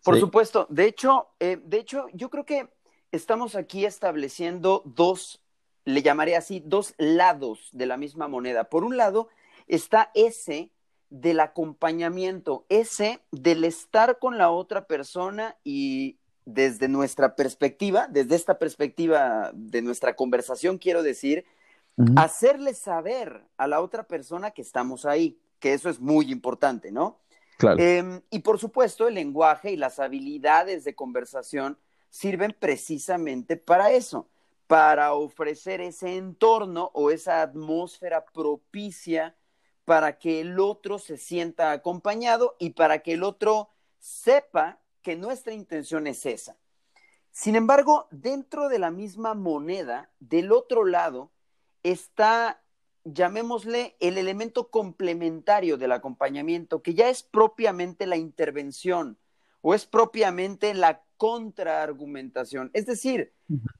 Por 0.04 0.20
supuesto. 0.20 0.68
De 0.70 0.86
hecho, 0.86 1.28
eh, 1.40 1.62
de 1.64 1.78
hecho, 1.80 2.06
yo 2.14 2.30
creo 2.30 2.46
que 2.46 2.70
estamos 3.12 3.56
aquí 3.56 3.86
estableciendo 3.86 4.82
dos, 4.86 5.42
le 5.86 6.02
llamaré 6.02 6.36
así, 6.36 6.62
dos 6.66 6.94
lados 6.98 7.70
de 7.72 7.86
la 7.86 7.98
misma 7.98 8.28
moneda. 8.28 8.66
Por 8.66 8.84
un 8.84 8.98
lado, 8.98 9.30
está 9.68 10.12
ese 10.14 10.72
del 11.10 11.40
acompañamiento, 11.40 12.66
ese 12.70 13.22
del 13.32 13.64
estar 13.64 14.20
con 14.20 14.38
la 14.38 14.52
otra 14.52 14.88
persona 14.88 15.56
y 15.64 16.18
desde 16.46 16.88
nuestra 16.88 17.36
perspectiva, 17.36 18.08
desde 18.10 18.36
esta 18.36 18.58
perspectiva 18.58 19.52
de 19.54 19.82
nuestra 19.82 20.16
conversación, 20.16 20.78
quiero 20.78 21.04
decir, 21.04 21.46
hacerle 22.16 22.74
saber 22.74 23.44
a 23.58 23.68
la 23.68 23.82
otra 23.82 24.04
persona 24.04 24.52
que 24.52 24.62
estamos 24.62 25.06
ahí, 25.06 25.40
que 25.60 25.74
eso 25.74 25.90
es 25.90 26.00
muy 26.00 26.32
importante, 26.32 26.92
¿no? 26.92 27.20
Claro. 27.58 27.80
Em, 27.80 28.22
y 28.30 28.40
por 28.40 28.60
supuesto, 28.60 29.08
el 29.08 29.16
lenguaje 29.16 29.72
y 29.72 29.78
las 29.78 30.00
habilidades 30.00 30.84
de 30.84 30.94
conversación 30.94 31.78
sirven 32.10 32.56
precisamente 32.60 33.58
para 33.58 33.92
eso, 33.92 34.28
para 34.68 35.14
ofrecer 35.14 35.82
ese 35.82 36.18
entorno 36.18 36.92
o 36.94 37.12
esa 37.12 37.42
atmósfera 37.42 38.26
propicia 38.26 39.36
para 39.86 40.18
que 40.18 40.42
el 40.42 40.60
otro 40.60 41.00
se 41.00 41.18
sienta 41.18 41.72
acompañado 41.72 42.58
y 42.60 42.72
para 42.72 43.00
que 43.00 43.14
el 43.14 43.24
otro 43.24 43.70
sepa 44.00 44.82
que 45.02 45.16
nuestra 45.16 45.54
intención 45.54 46.08
es 46.08 46.26
esa. 46.26 46.58
Sin 47.32 47.56
embargo, 47.56 48.08
dentro 48.12 48.68
de 48.68 48.80
la 48.80 48.92
misma 48.92 49.34
moneda, 49.34 50.12
del 50.20 50.52
otro 50.52 50.84
lado, 50.84 51.32
está, 51.84 52.62
llamémosle, 53.06 53.96
el 54.02 54.18
elemento 54.18 54.70
complementario 54.70 55.78
del 55.78 55.94
acompañamiento, 55.94 56.82
que 56.82 56.94
ya 56.94 57.10
es 57.10 57.24
propiamente 57.24 58.08
la 58.08 58.18
intervención 58.18 59.18
o 59.62 59.74
es 59.74 59.86
propiamente 59.86 60.74
la 60.74 61.04
contraargumentación. 61.18 62.72
Es 62.74 62.86
decir, 62.86 63.34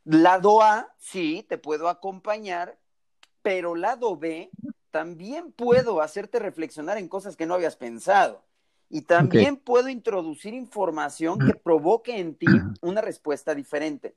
lado 0.04 0.62
A, 0.62 0.94
sí, 0.98 1.46
te 1.48 1.58
puedo 1.58 1.90
acompañar, 1.90 2.78
pero 3.42 3.76
lado 3.76 4.18
B, 4.18 4.50
también 4.92 5.52
puedo 5.52 6.02
hacerte 6.02 6.40
reflexionar 6.40 6.98
en 6.98 7.08
cosas 7.08 7.36
que 7.36 7.46
no 7.46 7.54
habías 7.54 7.76
pensado. 7.76 8.44
Y 8.90 9.02
también 9.02 9.58
puedo 9.58 9.90
introducir 9.90 10.54
información 10.54 11.40
que 11.40 11.54
provoque 11.54 12.20
en 12.20 12.36
ti 12.36 12.48
una 12.82 13.02
respuesta 13.02 13.54
diferente. 13.54 14.16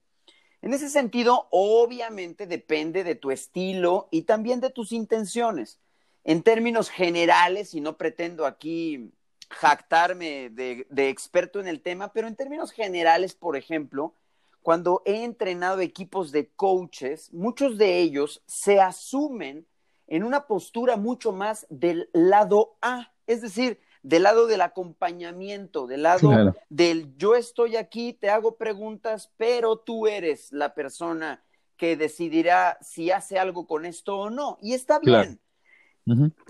En 0.63 0.73
ese 0.75 0.91
sentido, 0.91 1.49
obviamente 1.51 2.47
depende 2.47 3.03
de 3.03 3.15
tu 3.15 3.31
estilo 3.31 4.09
y 4.11 4.23
también 4.23 4.61
de 4.61 4.71
tus 4.71 4.93
intenciones. 4.93 5.81
En 6.23 6.43
términos 6.43 6.91
generales, 6.91 7.75
y 7.75 7.81
no 7.81 7.97
pretendo 7.97 8.47
aquí 8.47 9.11
jactarme 9.51 10.49
de, 10.51 10.87
de, 10.89 11.09
experto 11.09 11.61
en 11.61 11.69
el 11.69 11.83
tema, 11.83 12.13
pero 12.13 12.29
en 12.29 12.37
términos 12.37 12.71
generales, 12.71 13.35
por 13.35 13.57
ejemplo, 13.57 14.15
cuando 14.63 15.03
he 15.05 15.25
entrenado 15.25 15.81
equipos 15.81 16.33
de 16.33 16.49
coaches, 16.51 17.33
muchos 17.33 17.77
de 17.77 17.99
ellos 17.99 18.43
se 18.47 18.81
asumen 18.81 19.67
en 20.07 20.25
una 20.25 20.47
postura 20.47 20.97
mucho 20.97 21.33
más 21.33 21.67
del 21.69 22.09
lado 22.13 22.77
A, 22.81 23.13
es 23.27 23.43
decir, 23.43 23.81
del 24.03 24.23
lado 24.23 24.47
del 24.47 24.61
acompañamiento, 24.61 25.87
del 25.87 26.03
lado 26.03 26.55
del 26.69 27.17
yo 27.17 27.35
estoy 27.35 27.77
aquí, 27.77 28.13
te 28.13 28.31
hago 28.31 28.57
preguntas, 28.57 29.33
pero 29.37 29.79
tú 29.79 30.07
eres 30.07 30.53
la 30.53 30.75
persona 30.75 31.43
que 31.77 31.97
decidirá 31.97 32.79
si 32.81 33.11
hace 33.11 33.39
algo 33.39 33.67
con 33.67 33.85
esto 33.85 34.17
o 34.17 34.31
no. 34.31 34.59
Y 34.61 34.75
está 34.75 34.99
bien. 34.99 35.41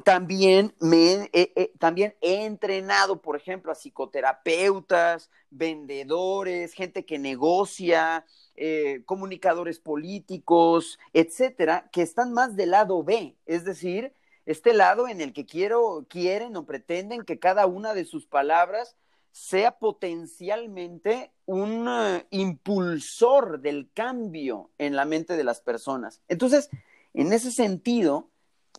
También, 0.04 0.74
me, 0.80 1.30
también 1.78 2.14
he 2.20 2.44
entrenado, 2.44 3.20
por 3.20 3.36
ejemplo, 3.36 3.72
a 3.72 3.74
psicoterapeutas, 3.74 5.30
vendedores, 5.50 6.72
gente 6.72 7.04
que 7.04 7.18
negocia, 7.18 8.24
eh, 8.56 9.02
comunicadores 9.06 9.78
políticos, 9.78 10.98
etcétera, 11.12 11.88
que 11.92 12.02
están 12.02 12.32
más 12.32 12.56
del 12.56 12.72
lado 12.72 13.02
B, 13.02 13.36
es 13.46 13.64
decir, 13.64 14.12
este 14.46 14.74
lado 14.74 15.08
en 15.08 15.20
el 15.20 15.32
que 15.32 15.46
quiero, 15.46 16.06
quieren 16.08 16.56
o 16.56 16.66
pretenden 16.66 17.24
que 17.24 17.38
cada 17.38 17.66
una 17.66 17.94
de 17.94 18.04
sus 18.04 18.26
palabras 18.26 18.96
sea 19.32 19.78
potencialmente 19.78 21.32
un 21.46 21.86
eh, 21.88 22.26
impulsor 22.30 23.61
del 23.61 23.90
cambio 23.92 24.70
en 24.78 24.96
la 24.96 25.04
mente 25.04 25.36
de 25.36 25.44
las 25.44 25.61
personas. 25.61 26.20
Entonces, 26.28 26.68
en 27.14 27.32
ese 27.32 27.50
sentido, 27.52 28.28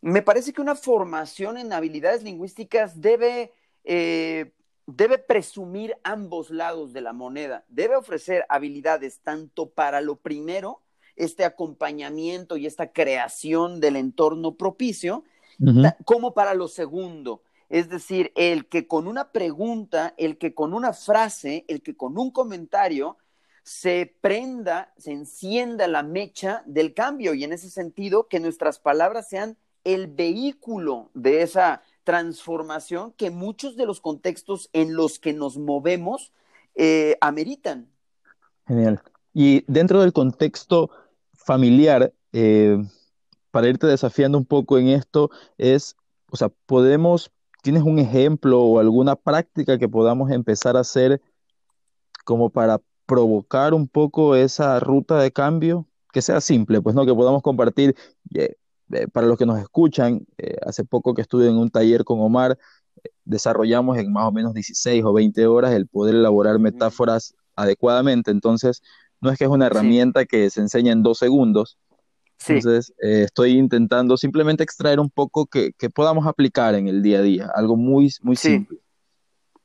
me 0.02 0.22
parece 0.22 0.52
que 0.54 0.62
una 0.62 0.76
formación 0.76 1.58
en 1.58 1.74
habilidades 1.74 2.24
lingüísticas 2.24 3.00
debe 3.00 3.54
eh, 3.84 4.52
debe 4.86 5.18
presumir 5.18 5.98
ambos 6.04 6.50
lados 6.50 6.94
de 6.94 7.02
la 7.02 7.14
moneda, 7.14 7.64
debe 7.70 7.96
ofrecer 7.96 8.46
habilidades 8.50 9.20
tanto 9.20 9.70
para 9.70 10.02
lo 10.02 10.18
primero, 10.18 10.82
este 11.16 11.46
acompañamiento 11.46 12.58
y 12.58 12.66
esta 12.66 12.92
creación 12.92 13.80
del 13.80 13.96
entorno 13.96 14.56
propicio, 14.56 15.24
como 16.06 16.34
para 16.34 16.56
lo 16.56 16.68
segundo. 16.68 17.44
Es 17.70 17.90
decir, 17.90 18.32
el 18.36 18.68
que 18.68 18.88
con 18.88 19.08
una 19.08 19.32
pregunta, 19.32 20.14
el 20.18 20.38
que 20.38 20.54
con 20.54 20.74
una 20.74 20.94
frase, 20.94 21.64
el 21.68 21.82
que 21.82 21.96
con 21.96 22.18
un 22.18 22.32
comentario 22.32 23.18
se 23.64 24.16
prenda, 24.22 24.92
se 24.98 25.12
encienda 25.12 25.88
la 25.88 26.02
mecha 26.02 26.64
del 26.66 26.94
cambio. 26.94 27.34
Y 27.34 27.44
en 27.44 27.54
ese 27.54 27.70
sentido 27.70 28.28
que 28.28 28.40
nuestras 28.40 28.80
palabras 28.80 29.30
sean 29.30 29.58
el 29.84 30.08
vehículo 30.08 31.10
de 31.14 31.42
esa 31.42 31.82
transformación 32.04 33.14
que 33.14 33.32
muchos 33.32 33.76
de 33.76 33.86
los 33.86 34.02
contextos 34.02 34.70
en 34.74 34.96
los 34.96 35.20
que 35.20 35.34
nos 35.34 35.58
movemos 35.58 36.32
eh, 36.76 37.18
ameritan. 37.22 37.88
Genial. 38.68 39.02
Y 39.34 39.64
dentro 39.68 40.02
del 40.02 40.14
contexto 40.14 40.90
familiar, 41.34 42.14
eh, 42.34 42.78
para 43.52 43.68
irte 43.68 43.88
desafiando 43.88 44.38
un 44.38 44.46
poco 44.46 44.78
en 44.78 44.90
esto, 44.90 45.30
es, 45.58 45.96
o 46.32 46.38
sea, 46.38 46.50
podemos, 46.66 47.32
¿tienes 47.62 47.84
un 47.84 48.00
ejemplo 48.00 48.62
o 48.62 48.80
alguna 48.80 49.16
práctica 49.16 49.78
que 49.78 49.90
podamos 49.90 50.32
empezar 50.32 50.78
a 50.78 50.82
hacer 50.82 51.22
como 52.24 52.50
para 52.50 52.82
provocar 53.06 53.74
un 53.74 53.88
poco 53.88 54.36
esa 54.36 54.80
ruta 54.80 55.20
de 55.20 55.32
cambio? 55.32 55.88
Que 56.14 56.22
sea 56.22 56.42
simple, 56.42 56.82
pues 56.82 56.96
no, 56.96 57.06
que 57.06 57.14
podamos 57.14 57.42
compartir, 57.42 57.96
eh, 58.34 58.56
eh, 58.92 59.08
para 59.08 59.28
los 59.28 59.38
que 59.38 59.46
nos 59.46 59.60
escuchan, 59.60 60.26
eh, 60.38 60.58
hace 60.66 60.84
poco 60.84 61.14
que 61.14 61.22
estuve 61.22 61.48
en 61.48 61.58
un 61.58 61.70
taller 61.70 62.04
con 62.04 62.20
Omar, 62.20 62.58
eh, 63.04 63.10
desarrollamos 63.26 63.98
en 63.98 64.12
más 64.12 64.26
o 64.26 64.32
menos 64.32 64.54
16 64.54 65.04
o 65.04 65.14
20 65.14 65.46
horas 65.48 65.74
el 65.74 65.88
poder 65.88 66.16
elaborar 66.16 66.60
metáforas 66.60 67.36
adecuadamente. 67.56 68.32
Entonces, 68.32 68.82
no 69.22 69.30
es 69.30 69.38
que 69.38 69.46
es 69.46 69.50
una 69.50 69.68
herramienta 69.68 70.26
que 70.26 70.50
se 70.50 70.62
enseña 70.62 70.92
en 70.92 71.04
dos 71.04 71.20
segundos. 71.20 71.78
Entonces, 72.48 72.92
estoy 72.98 73.52
intentando 73.52 74.18
simplemente 74.18 74.64
extraer 74.64 75.00
un 75.00 75.12
poco 75.12 75.46
que, 75.46 75.74
podamos 75.94 76.26
aplicar 76.26 76.74
en 76.74 76.88
el 76.88 77.04
día 77.04 77.20
a 77.20 77.22
día, 77.22 77.52
algo 77.54 77.78
muy, 77.78 78.12
muy 78.24 78.36
simple. 78.36 78.80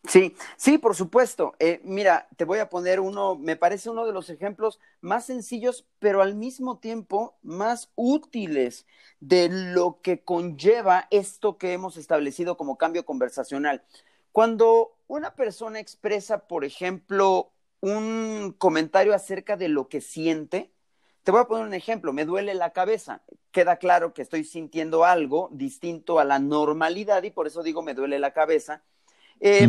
Sí, 0.09 0.37
sí, 0.57 0.79
por 0.79 0.95
supuesto. 0.95 1.55
Eh, 1.59 1.81
mira, 1.83 2.29
te 2.37 2.45
voy 2.45 2.61
a 2.61 2.69
poner 2.69 3.01
uno, 3.01 3.35
me 3.37 3.57
parece 3.57 3.91
uno 3.91 4.07
de 4.07 4.13
los 4.13 4.31
ejemplos 4.31 4.79
más 5.01 5.27
sencillos, 5.27 5.87
pero 5.99 6.23
al 6.23 6.37
mismo 6.37 6.79
tiempo 6.79 7.37
más 7.43 7.91
útiles 7.97 8.87
de 9.21 9.49
lo 9.51 10.01
que 10.03 10.23
conlleva 10.23 11.09
esto 11.11 11.59
que 11.59 11.73
hemos 11.73 11.97
establecido 11.97 12.57
como 12.57 12.79
cambio 12.79 13.05
conversacional. 13.05 13.83
Cuando 14.33 14.97
una 15.09 15.35
persona 15.35 15.81
expresa, 15.81 16.47
por 16.47 16.65
ejemplo, 16.65 17.53
un 17.81 18.55
comentario 18.59 19.15
acerca 19.15 19.57
de 19.57 19.69
lo 19.69 19.89
que 19.89 20.01
siente, 20.01 20.73
te 21.25 21.33
voy 21.33 21.41
a 21.41 21.45
poner 21.49 21.67
un 21.67 21.75
ejemplo, 21.75 22.13
me 22.13 22.25
duele 22.25 22.55
la 22.55 22.73
cabeza. 22.73 23.23
Queda 23.51 23.77
claro 23.79 24.15
que 24.15 24.23
estoy 24.23 24.45
sintiendo 24.45 25.05
algo 25.05 25.49
distinto 25.53 26.19
a 26.21 26.25
la 26.25 26.39
normalidad 26.39 27.23
y 27.25 27.31
por 27.31 27.47
eso 27.49 27.63
digo 27.65 27.83
me 27.83 27.95
duele 27.95 28.19
la 28.21 28.33
cabeza 28.33 28.85
eh, 29.41 29.69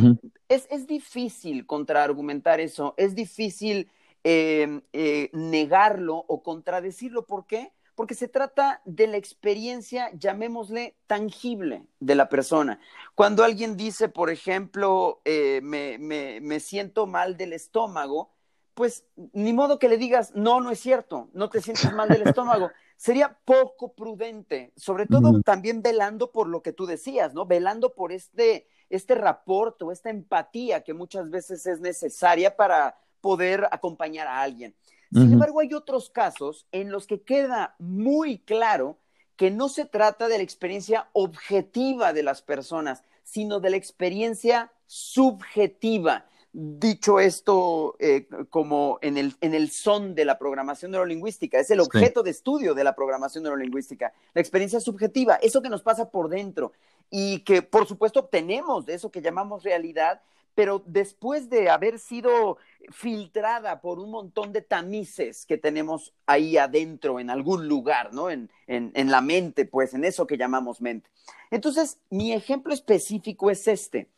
es, 0.49 0.67
es, 0.69 0.87
difícil 0.87 1.65
contraargumentar 1.65 2.59
eso, 2.59 2.93
es 2.97 3.15
difícil 3.15 3.89
eh, 4.23 4.81
eh, 4.93 5.29
negarlo 5.33 6.17
o 6.27 6.43
contradecirlo. 6.43 7.25
¿Por 7.25 7.45
qué? 7.45 7.71
Porque 7.95 8.13
se 8.13 8.27
trata 8.27 8.81
de 8.85 9.07
la 9.07 9.17
experiencia, 9.17 10.11
llamémosle, 10.13 10.95
tangible 11.07 11.87
de 11.99 12.15
la 12.15 12.29
persona. 12.29 12.79
Cuando 13.15 13.43
alguien 13.43 13.75
dice, 13.75 14.07
por 14.07 14.29
ejemplo, 14.29 15.21
me, 15.25 15.97
me, 15.97 16.39
me 16.39 16.59
siento 16.59 17.07
mal 17.07 17.37
del 17.37 17.53
estómago, 17.53 18.31
pues 18.77 19.07
ni 19.33 19.53
modo 19.53 19.79
que 19.79 19.89
le 19.89 19.97
digas, 19.97 20.35
no, 20.35 20.61
no 20.61 20.69
es 20.69 20.79
cierto, 20.79 21.29
no 21.33 21.49
te 21.49 21.61
sientes 21.61 21.91
mal 21.93 22.09
del 22.09 22.27
estómago. 22.27 22.69
Sería 22.95 23.35
poco 23.43 23.93
prudente, 23.93 24.71
sobre 24.75 25.07
todo 25.07 25.41
también 25.41 25.81
velando 25.81 26.31
por 26.31 26.47
lo 26.47 26.61
que 26.61 26.73
tú 26.73 26.85
decías, 26.85 27.33
¿no? 27.33 27.47
Velando 27.47 27.95
por 27.95 28.11
este, 28.11 28.67
este 28.89 29.15
raporto, 29.15 29.91
esta 29.91 30.09
empatía 30.09 30.83
que 30.83 30.93
muchas 30.93 31.29
veces 31.29 31.65
es 31.65 31.79
necesaria 31.79 32.55
para 32.55 32.97
poder 33.21 33.67
acompañar 33.71 34.27
a 34.27 34.41
alguien. 34.41 34.75
Sin 35.11 35.33
embargo, 35.33 35.61
hay 35.61 35.73
otros 35.73 36.09
casos 36.09 36.67
en 36.73 36.91
los 36.91 37.07
que 37.07 37.21
queda 37.21 37.75
muy 37.79 38.39
claro 38.39 38.97
que 39.37 39.51
no 39.51 39.69
se 39.69 39.85
trata 39.85 40.27
de 40.27 40.37
la 40.37 40.43
experiencia 40.43 41.07
objetiva 41.13 42.11
de 42.11 42.23
las 42.23 42.41
personas, 42.41 43.03
sino 43.23 43.59
de 43.59 43.69
la 43.69 43.77
experiencia 43.77 44.71
subjetiva. 44.85 46.25
Dicho 46.51 47.19
esto 47.19 47.95
eh, 47.99 48.27
como 48.49 48.97
en 49.01 49.17
el, 49.17 49.35
en 49.41 49.53
el 49.53 49.69
son 49.69 50.15
de 50.15 50.25
la 50.25 50.39
programación 50.39 50.91
neurolingüística, 50.91 51.59
es 51.59 51.69
el 51.69 51.79
objeto 51.79 52.23
de 52.23 52.31
estudio 52.31 52.73
de 52.73 52.83
la 52.83 52.95
programación 52.95 53.43
neurolingüística, 53.43 54.11
la 54.33 54.41
experiencia 54.41 54.79
subjetiva, 54.79 55.35
eso 55.35 55.61
que 55.61 55.69
nos 55.69 55.83
pasa 55.83 56.09
por 56.09 56.29
dentro, 56.29 56.73
y 57.09 57.39
que 57.39 57.61
por 57.61 57.87
supuesto 57.87 58.21
obtenemos 58.21 58.85
de 58.85 58.95
eso 58.95 59.11
que 59.11 59.21
llamamos 59.21 59.63
realidad, 59.63 60.21
pero 60.57 60.81
después 60.87 61.51
de 61.51 61.69
haber 61.69 61.99
sido 61.99 62.57
filtrada 62.89 63.79
por 63.79 63.99
un 63.99 64.09
montón 64.09 64.51
de 64.51 64.61
tamices 64.63 65.45
que 65.45 65.57
tenemos 65.57 66.13
ahí 66.25 66.57
adentro, 66.57 67.19
en 67.19 67.29
algún 67.29 67.67
lugar, 67.67 68.11
¿no? 68.11 68.31
En, 68.31 68.49
en, 68.65 69.11
la 69.11 69.21
mente, 69.21 69.65
pues, 69.65 69.93
en 69.93 70.03
eso 70.03 70.25
que 70.25 70.35
llamamos 70.35 70.81
mente. 70.81 71.11
Entonces, 71.51 71.99
mi 72.09 72.33
ejemplo 72.33 72.73
específico 72.73 73.51
es 73.51 73.67
este. 73.67 74.09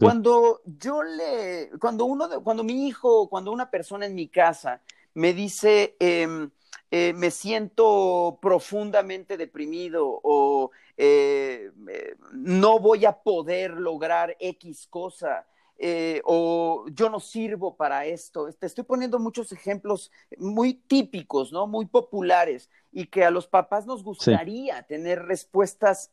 Cuando 0.00 0.60
yo 0.64 1.02
le, 1.04 1.70
cuando 1.80 2.06
uno, 2.06 2.28
cuando 2.42 2.64
mi 2.64 2.88
hijo, 2.88 3.28
cuando 3.28 3.52
una 3.52 3.70
persona 3.70 4.04
en 4.06 4.14
mi 4.16 4.26
casa 4.26 4.82
me 5.14 5.32
dice, 5.32 5.96
em, 5.98 6.50
eh, 6.90 7.12
me 7.12 7.30
siento 7.30 8.38
profundamente 8.40 9.36
deprimido 9.36 10.20
o 10.22 10.70
eh, 10.96 11.72
no 12.32 12.78
voy 12.78 13.04
a 13.04 13.12
poder 13.12 13.72
lograr 13.72 14.36
X 14.38 14.86
cosa. 14.88 15.46
Eh, 15.76 16.22
o 16.24 16.86
yo 16.92 17.10
no 17.10 17.18
sirvo 17.18 17.76
para 17.76 18.06
esto. 18.06 18.48
Te 18.52 18.66
estoy 18.66 18.84
poniendo 18.84 19.18
muchos 19.18 19.50
ejemplos 19.50 20.12
muy 20.38 20.74
típicos, 20.74 21.52
¿no? 21.52 21.66
Muy 21.66 21.86
populares 21.86 22.70
y 22.92 23.06
que 23.06 23.24
a 23.24 23.32
los 23.32 23.48
papás 23.48 23.84
nos 23.84 24.04
gustaría 24.04 24.84
tener 24.84 25.24
respuestas 25.24 26.12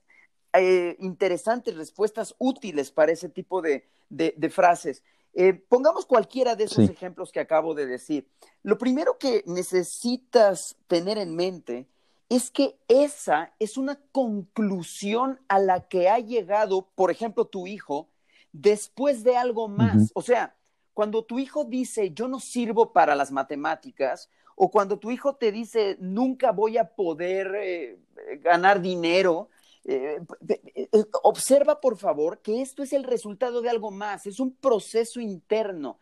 interesantes, 0.97 1.78
respuestas 1.78 2.36
útiles 2.39 2.91
para 2.91 3.12
ese 3.12 3.30
tipo 3.30 3.62
de 3.62 4.49
frases. 4.49 5.04
Eh, 5.34 5.54
pongamos 5.54 6.06
cualquiera 6.06 6.56
de 6.56 6.66
esos 6.66 6.90
ejemplos 6.90 7.32
que 7.32 7.40
acabo 7.40 7.74
de 7.74 7.86
decir. 7.86 8.28
Lo 8.64 8.78
primero 8.78 9.18
que 9.18 9.44
necesitas 9.48 10.76
tener 10.88 11.18
en 11.18 11.36
mente 11.36 11.88
es 12.30 12.52
que 12.52 12.78
esa 12.88 13.54
es 13.60 13.78
una 13.78 14.00
conclusión 14.12 15.40
a 15.48 15.60
la 15.60 15.88
que 15.88 16.10
ha 16.10 16.20
llegado, 16.20 16.90
por 16.96 17.12
ejemplo, 17.12 17.46
tu 17.46 17.68
hijo, 17.68 18.10
después 18.52 19.24
de 19.24 19.38
algo 19.38 19.68
más. 19.68 20.12
O 20.14 20.22
sea, 20.22 20.56
cuando 20.94 21.24
tu 21.24 21.40
hijo 21.40 21.66
dice, 21.66 22.12
yo 22.12 22.28
no 22.28 22.40
sirvo 22.40 22.94
para 22.94 23.16
las 23.16 23.32
matemáticas, 23.32 24.30
o 24.56 24.70
cuando 24.70 25.00
tu 25.00 25.12
hijo 25.12 25.36
te 25.36 25.52
dice, 25.52 25.98
nunca 26.00 26.52
voy 26.52 26.78
a 26.78 26.94
poder 26.94 27.54
eh, 27.56 28.00
ganar 28.42 28.82
dinero, 28.82 29.50
eh, 29.86 30.20
eh, 30.48 30.90
observa, 31.24 31.82
por 31.82 31.98
favor, 31.98 32.40
que 32.40 32.62
esto 32.62 32.84
es 32.84 32.94
el 32.94 33.04
resultado 33.04 33.62
de 33.62 33.70
algo 33.70 33.92
más, 33.92 34.26
es 34.26 34.40
un 34.40 34.56
proceso 34.56 35.20
interno. 35.20 35.98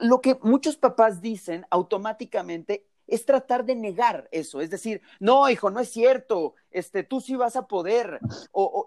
Lo 0.00 0.20
que 0.20 0.38
muchos 0.42 0.76
papás 0.76 1.20
dicen 1.20 1.64
automáticamente 1.70 2.86
es 3.06 3.24
tratar 3.24 3.64
de 3.64 3.76
negar 3.76 4.28
eso, 4.32 4.60
es 4.60 4.70
decir, 4.70 5.00
no, 5.20 5.48
hijo, 5.48 5.70
no 5.70 5.80
es 5.80 5.90
cierto, 5.90 6.54
este, 6.70 7.04
tú 7.04 7.20
sí 7.20 7.36
vas 7.36 7.56
a 7.56 7.66
poder, 7.68 8.18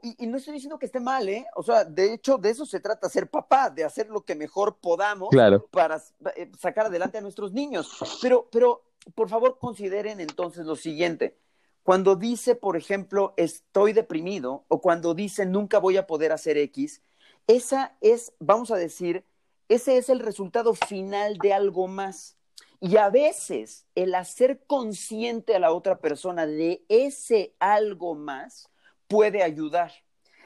y, 0.04 0.28
no 0.28 0.38
estoy 0.38 0.54
diciendo 0.54 0.78
que 0.78 0.88
esté 0.88 1.00
mal, 1.00 1.30
¿eh? 1.30 1.46
O 1.56 1.64
sea, 1.64 1.86
de 1.86 2.14
hecho, 2.14 2.38
de 2.38 2.50
eso 2.50 2.66
se 2.66 2.80
trata, 2.80 3.08
ser 3.10 3.30
papá, 3.30 3.70
de 3.70 3.86
hacer 3.86 4.10
lo 4.10 4.22
que 4.22 4.36
mejor 4.36 4.78
podamos 4.80 5.30
para 5.72 6.02
eh, 6.36 6.52
sacar 6.60 6.88
adelante 6.88 7.18
a 7.18 7.22
nuestros 7.22 7.54
niños. 7.54 7.98
Pero, 8.22 8.50
pero, 8.52 8.84
por 9.16 9.30
favor, 9.30 9.58
consideren 9.58 10.20
entonces 10.20 10.66
lo 10.66 10.76
siguiente, 10.76 11.38
cuando 11.90 12.16
dice, 12.16 12.54
por 12.54 12.78
ejemplo, 12.78 13.34
estoy 13.36 13.94
deprimido 13.94 14.64
o 14.68 14.80
cuando 14.80 15.16
dice 15.16 15.48
nunca 15.48 15.80
voy 15.80 15.98
a 15.98 16.06
poder 16.06 16.32
hacer 16.32 16.56
X, 16.56 17.02
esa 17.48 17.98
es, 18.00 18.32
vamos 18.38 18.70
a 18.70 18.76
decir, 18.76 19.26
ese 19.70 19.98
es 19.98 20.10
el 20.10 20.20
resultado 20.20 20.76
final 20.76 21.40
de 21.40 21.52
algo 21.52 21.88
más. 21.88 22.38
Y 22.80 22.98
a 22.98 23.10
veces 23.10 23.88
el 23.96 24.14
hacer 24.14 24.62
consciente 24.68 25.56
a 25.56 25.60
la 25.60 25.74
otra 25.74 25.98
persona 25.98 26.46
de 26.46 26.86
ese 26.90 27.56
algo 27.58 28.14
más 28.14 28.70
puede 29.08 29.42
ayudar. 29.42 29.92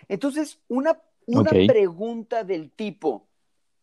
Entonces, 0.07 0.61
una, 0.69 1.01
una 1.25 1.49
pregunta 1.49 2.45
del 2.45 2.71
tipo, 2.71 3.27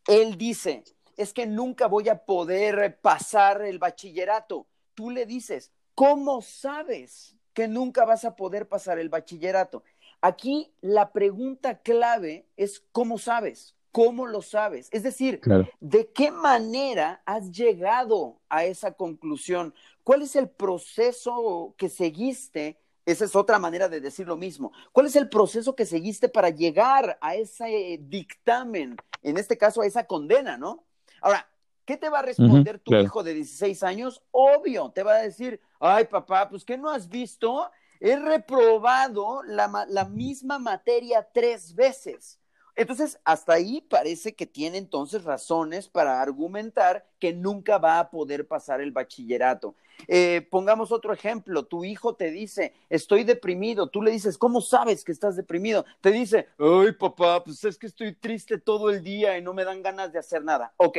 él 0.06 0.38
dice, 0.38 0.82
es 1.14 1.34
que 1.34 1.44
nunca 1.44 1.88
voy 1.88 2.08
a 2.08 2.24
poder 2.24 2.98
pasar 3.02 3.60
el 3.60 3.78
bachillerato. 3.78 4.66
Tú 4.94 5.10
le 5.10 5.26
dices, 5.26 5.70
¿cómo 5.94 6.40
sabes? 6.40 7.36
Que 7.54 7.68
nunca 7.68 8.04
vas 8.04 8.24
a 8.24 8.36
poder 8.36 8.68
pasar 8.68 8.98
el 8.98 9.08
bachillerato. 9.08 9.82
Aquí 10.20 10.72
la 10.80 11.12
pregunta 11.12 11.78
clave 11.78 12.46
es 12.56 12.84
cómo 12.92 13.18
sabes, 13.18 13.74
cómo 13.92 14.26
lo 14.26 14.42
sabes. 14.42 14.88
Es 14.92 15.02
decir, 15.02 15.40
¿de 15.80 16.12
qué 16.12 16.30
manera 16.30 17.22
has 17.24 17.50
llegado 17.50 18.40
a 18.48 18.64
esa 18.64 18.92
conclusión? 18.92 19.74
¿Cuál 20.04 20.22
es 20.22 20.36
el 20.36 20.48
proceso 20.48 21.74
que 21.76 21.88
seguiste? 21.88 22.78
Esa 23.06 23.24
es 23.24 23.34
otra 23.34 23.58
manera 23.58 23.88
de 23.88 24.00
decir 24.00 24.26
lo 24.28 24.36
mismo. 24.36 24.72
¿Cuál 24.92 25.06
es 25.06 25.16
el 25.16 25.28
proceso 25.28 25.74
que 25.74 25.86
seguiste 25.86 26.28
para 26.28 26.50
llegar 26.50 27.18
a 27.20 27.34
ese 27.34 27.98
dictamen? 28.02 28.96
En 29.22 29.36
este 29.36 29.58
caso, 29.58 29.80
a 29.80 29.86
esa 29.86 30.04
condena, 30.04 30.56
¿no? 30.56 30.84
Ahora, 31.20 31.49
¿Qué 31.90 31.96
te 31.96 32.08
va 32.08 32.20
a 32.20 32.22
responder 32.22 32.78
tu 32.78 32.94
hijo 32.94 33.24
de 33.24 33.34
16 33.34 33.82
años? 33.82 34.22
Obvio, 34.30 34.92
te 34.94 35.02
va 35.02 35.14
a 35.14 35.22
decir, 35.22 35.60
ay 35.80 36.04
papá, 36.04 36.48
pues 36.48 36.64
¿qué 36.64 36.78
no 36.78 36.88
has 36.88 37.08
visto? 37.08 37.68
He 37.98 38.14
reprobado 38.14 39.42
la, 39.42 39.86
la 39.88 40.04
misma 40.04 40.60
materia 40.60 41.26
tres 41.34 41.74
veces. 41.74 42.38
Entonces, 42.76 43.18
hasta 43.24 43.54
ahí 43.54 43.80
parece 43.80 44.36
que 44.36 44.46
tiene 44.46 44.78
entonces 44.78 45.24
razones 45.24 45.88
para 45.88 46.22
argumentar 46.22 47.04
que 47.18 47.32
nunca 47.32 47.78
va 47.78 47.98
a 47.98 48.08
poder 48.08 48.46
pasar 48.46 48.80
el 48.80 48.92
bachillerato. 48.92 49.74
Eh, 50.06 50.46
pongamos 50.48 50.92
otro 50.92 51.12
ejemplo, 51.12 51.64
tu 51.64 51.84
hijo 51.84 52.14
te 52.14 52.30
dice, 52.30 52.72
estoy 52.88 53.24
deprimido, 53.24 53.88
tú 53.88 54.00
le 54.00 54.12
dices, 54.12 54.38
¿cómo 54.38 54.60
sabes 54.60 55.04
que 55.04 55.10
estás 55.10 55.34
deprimido? 55.34 55.84
Te 56.00 56.12
dice, 56.12 56.46
ay 56.56 56.92
papá, 56.92 57.42
pues 57.42 57.64
es 57.64 57.76
que 57.76 57.88
estoy 57.88 58.14
triste 58.14 58.58
todo 58.58 58.90
el 58.90 59.02
día 59.02 59.36
y 59.36 59.42
no 59.42 59.52
me 59.52 59.64
dan 59.64 59.82
ganas 59.82 60.12
de 60.12 60.20
hacer 60.20 60.44
nada. 60.44 60.72
Ok, 60.76 60.98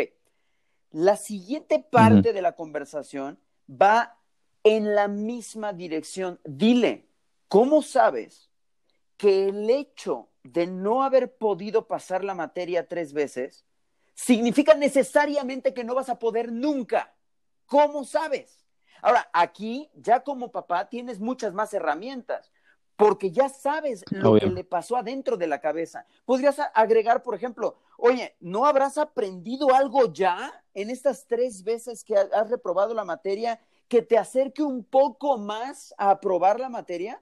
la 0.91 1.15
siguiente 1.15 1.79
parte 1.79 2.33
de 2.33 2.41
la 2.41 2.55
conversación 2.55 3.39
va 3.69 4.17
en 4.63 4.93
la 4.93 5.07
misma 5.07 5.73
dirección. 5.73 6.39
Dile, 6.43 7.07
¿cómo 7.47 7.81
sabes 7.81 8.49
que 9.17 9.47
el 9.49 9.69
hecho 9.69 10.29
de 10.43 10.67
no 10.67 11.03
haber 11.03 11.37
podido 11.37 11.87
pasar 11.87 12.23
la 12.23 12.35
materia 12.35 12.87
tres 12.87 13.13
veces 13.13 13.65
significa 14.13 14.73
necesariamente 14.73 15.73
que 15.73 15.83
no 15.83 15.95
vas 15.95 16.09
a 16.09 16.19
poder 16.19 16.51
nunca? 16.51 17.13
¿Cómo 17.65 18.03
sabes? 18.03 18.65
Ahora, 19.01 19.29
aquí 19.33 19.89
ya 19.95 20.19
como 20.23 20.51
papá 20.51 20.89
tienes 20.89 21.19
muchas 21.19 21.53
más 21.53 21.73
herramientas. 21.73 22.51
porque 23.01 23.31
ya 23.31 23.49
sabes 23.49 24.03
lo 24.11 24.35
que 24.35 24.45
le 24.45 24.63
pasó 24.63 24.95
adentro 24.95 25.35
de 25.35 25.47
la 25.47 25.59
cabeza. 25.59 26.05
Podrías 26.23 26.59
agregar, 26.75 27.23
por 27.23 27.33
ejemplo, 27.33 27.77
oye, 27.97 28.35
¿no 28.39 28.67
habrás 28.67 28.99
aprendido 28.99 29.73
algo 29.73 30.13
ya 30.13 30.60
en 30.73 30.89
estas 30.89 31.25
tres 31.27 31.63
veces 31.63 32.03
que 32.03 32.15
has 32.15 32.49
reprobado 32.49 32.93
la 32.93 33.05
materia 33.05 33.59
que 33.87 34.01
te 34.01 34.17
acerque 34.17 34.63
un 34.63 34.83
poco 34.83 35.37
más 35.37 35.93
a 35.97 36.11
aprobar 36.11 36.59
la 36.59 36.69
materia? 36.69 37.21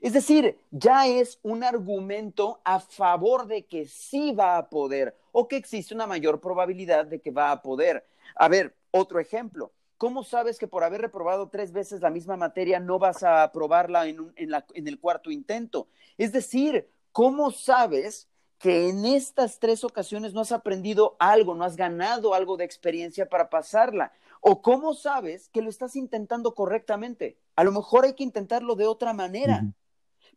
Es 0.00 0.12
decir, 0.12 0.58
ya 0.70 1.06
es 1.06 1.38
un 1.42 1.64
argumento 1.64 2.60
a 2.64 2.80
favor 2.80 3.46
de 3.46 3.66
que 3.66 3.86
sí 3.86 4.32
va 4.32 4.56
a 4.56 4.70
poder 4.70 5.16
o 5.32 5.48
que 5.48 5.56
existe 5.56 5.94
una 5.94 6.06
mayor 6.06 6.40
probabilidad 6.40 7.06
de 7.06 7.20
que 7.20 7.30
va 7.30 7.50
a 7.50 7.62
poder. 7.62 8.06
A 8.34 8.48
ver, 8.48 8.74
otro 8.90 9.20
ejemplo. 9.20 9.72
¿Cómo 9.98 10.24
sabes 10.24 10.58
que 10.58 10.66
por 10.66 10.82
haber 10.82 11.02
reprobado 11.02 11.50
tres 11.50 11.72
veces 11.72 12.00
la 12.00 12.08
misma 12.08 12.38
materia 12.38 12.80
no 12.80 12.98
vas 12.98 13.22
a 13.22 13.42
aprobarla 13.42 14.08
en, 14.08 14.32
el 14.34 14.98
cuarto 14.98 15.30
intento? 15.30 15.88
Es 16.16 16.32
decir, 16.32 16.88
¿cómo 17.12 17.50
sabes 17.50 18.29
que 18.60 18.88
en 18.88 19.04
estas 19.04 19.58
tres 19.58 19.82
ocasiones 19.82 20.32
no 20.32 20.42
has 20.42 20.52
aprendido 20.52 21.16
algo, 21.18 21.56
no 21.56 21.64
has 21.64 21.74
ganado 21.74 22.32
algo 22.34 22.56
de 22.56 22.64
experiencia 22.64 23.28
para 23.28 23.50
pasarla? 23.50 24.12
¿O 24.40 24.62
cómo 24.62 24.94
sabes 24.94 25.48
que 25.48 25.62
lo 25.62 25.68
estás 25.68 25.96
intentando 25.96 26.54
correctamente? 26.54 27.36
A 27.56 27.64
lo 27.64 27.72
mejor 27.72 28.04
hay 28.04 28.14
que 28.14 28.22
intentarlo 28.22 28.76
de 28.76 28.86
otra 28.86 29.14
manera. 29.14 29.64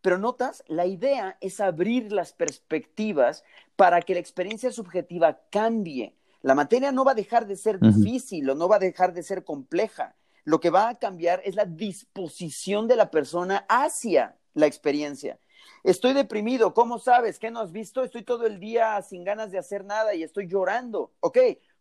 Pero 0.01 0.17
notas, 0.17 0.63
la 0.65 0.87
idea 0.87 1.37
es 1.39 1.59
abrir 1.59 2.11
las 2.11 2.33
perspectivas 2.33 3.43
para 3.75 4.01
que 4.01 4.15
la 4.15 4.19
experiencia 4.19 4.71
subjetiva 4.71 5.39
cambie 5.51 6.17
la 6.43 6.55
materia 6.55 6.91
no 6.91 7.05
va 7.05 7.13
a 7.13 7.15
dejar 7.15 7.47
de 7.47 7.55
ser 7.55 7.79
difícil 7.79 8.49
o 8.49 8.55
no 8.55 8.67
va 8.67 8.75
a 8.75 8.79
dejar 8.79 9.13
de 9.13 9.23
ser 9.23 9.45
compleja. 9.45 10.13
Lo 10.43 10.59
que 10.59 10.69
va 10.69 10.89
a 10.89 10.99
cambiar 10.99 11.41
es 11.45 11.55
la 11.55 11.63
disposición 11.63 12.85
de 12.89 12.97
la 12.97 13.09
persona 13.09 13.65
hacia 13.69 14.35
la 14.53 14.67
experiencia. 14.67 15.39
Estoy 15.83 16.13
deprimido, 16.13 16.73
¿cómo 16.73 16.99
sabes? 16.99 17.39
¿Qué 17.39 17.51
no 17.51 17.59
has 17.59 17.71
visto? 17.71 18.03
Estoy 18.03 18.23
todo 18.23 18.45
el 18.45 18.59
día 18.59 19.01
sin 19.01 19.23
ganas 19.23 19.51
de 19.51 19.57
hacer 19.57 19.83
nada 19.83 20.15
y 20.15 20.23
estoy 20.23 20.47
llorando. 20.47 21.11
Ok, 21.19 21.37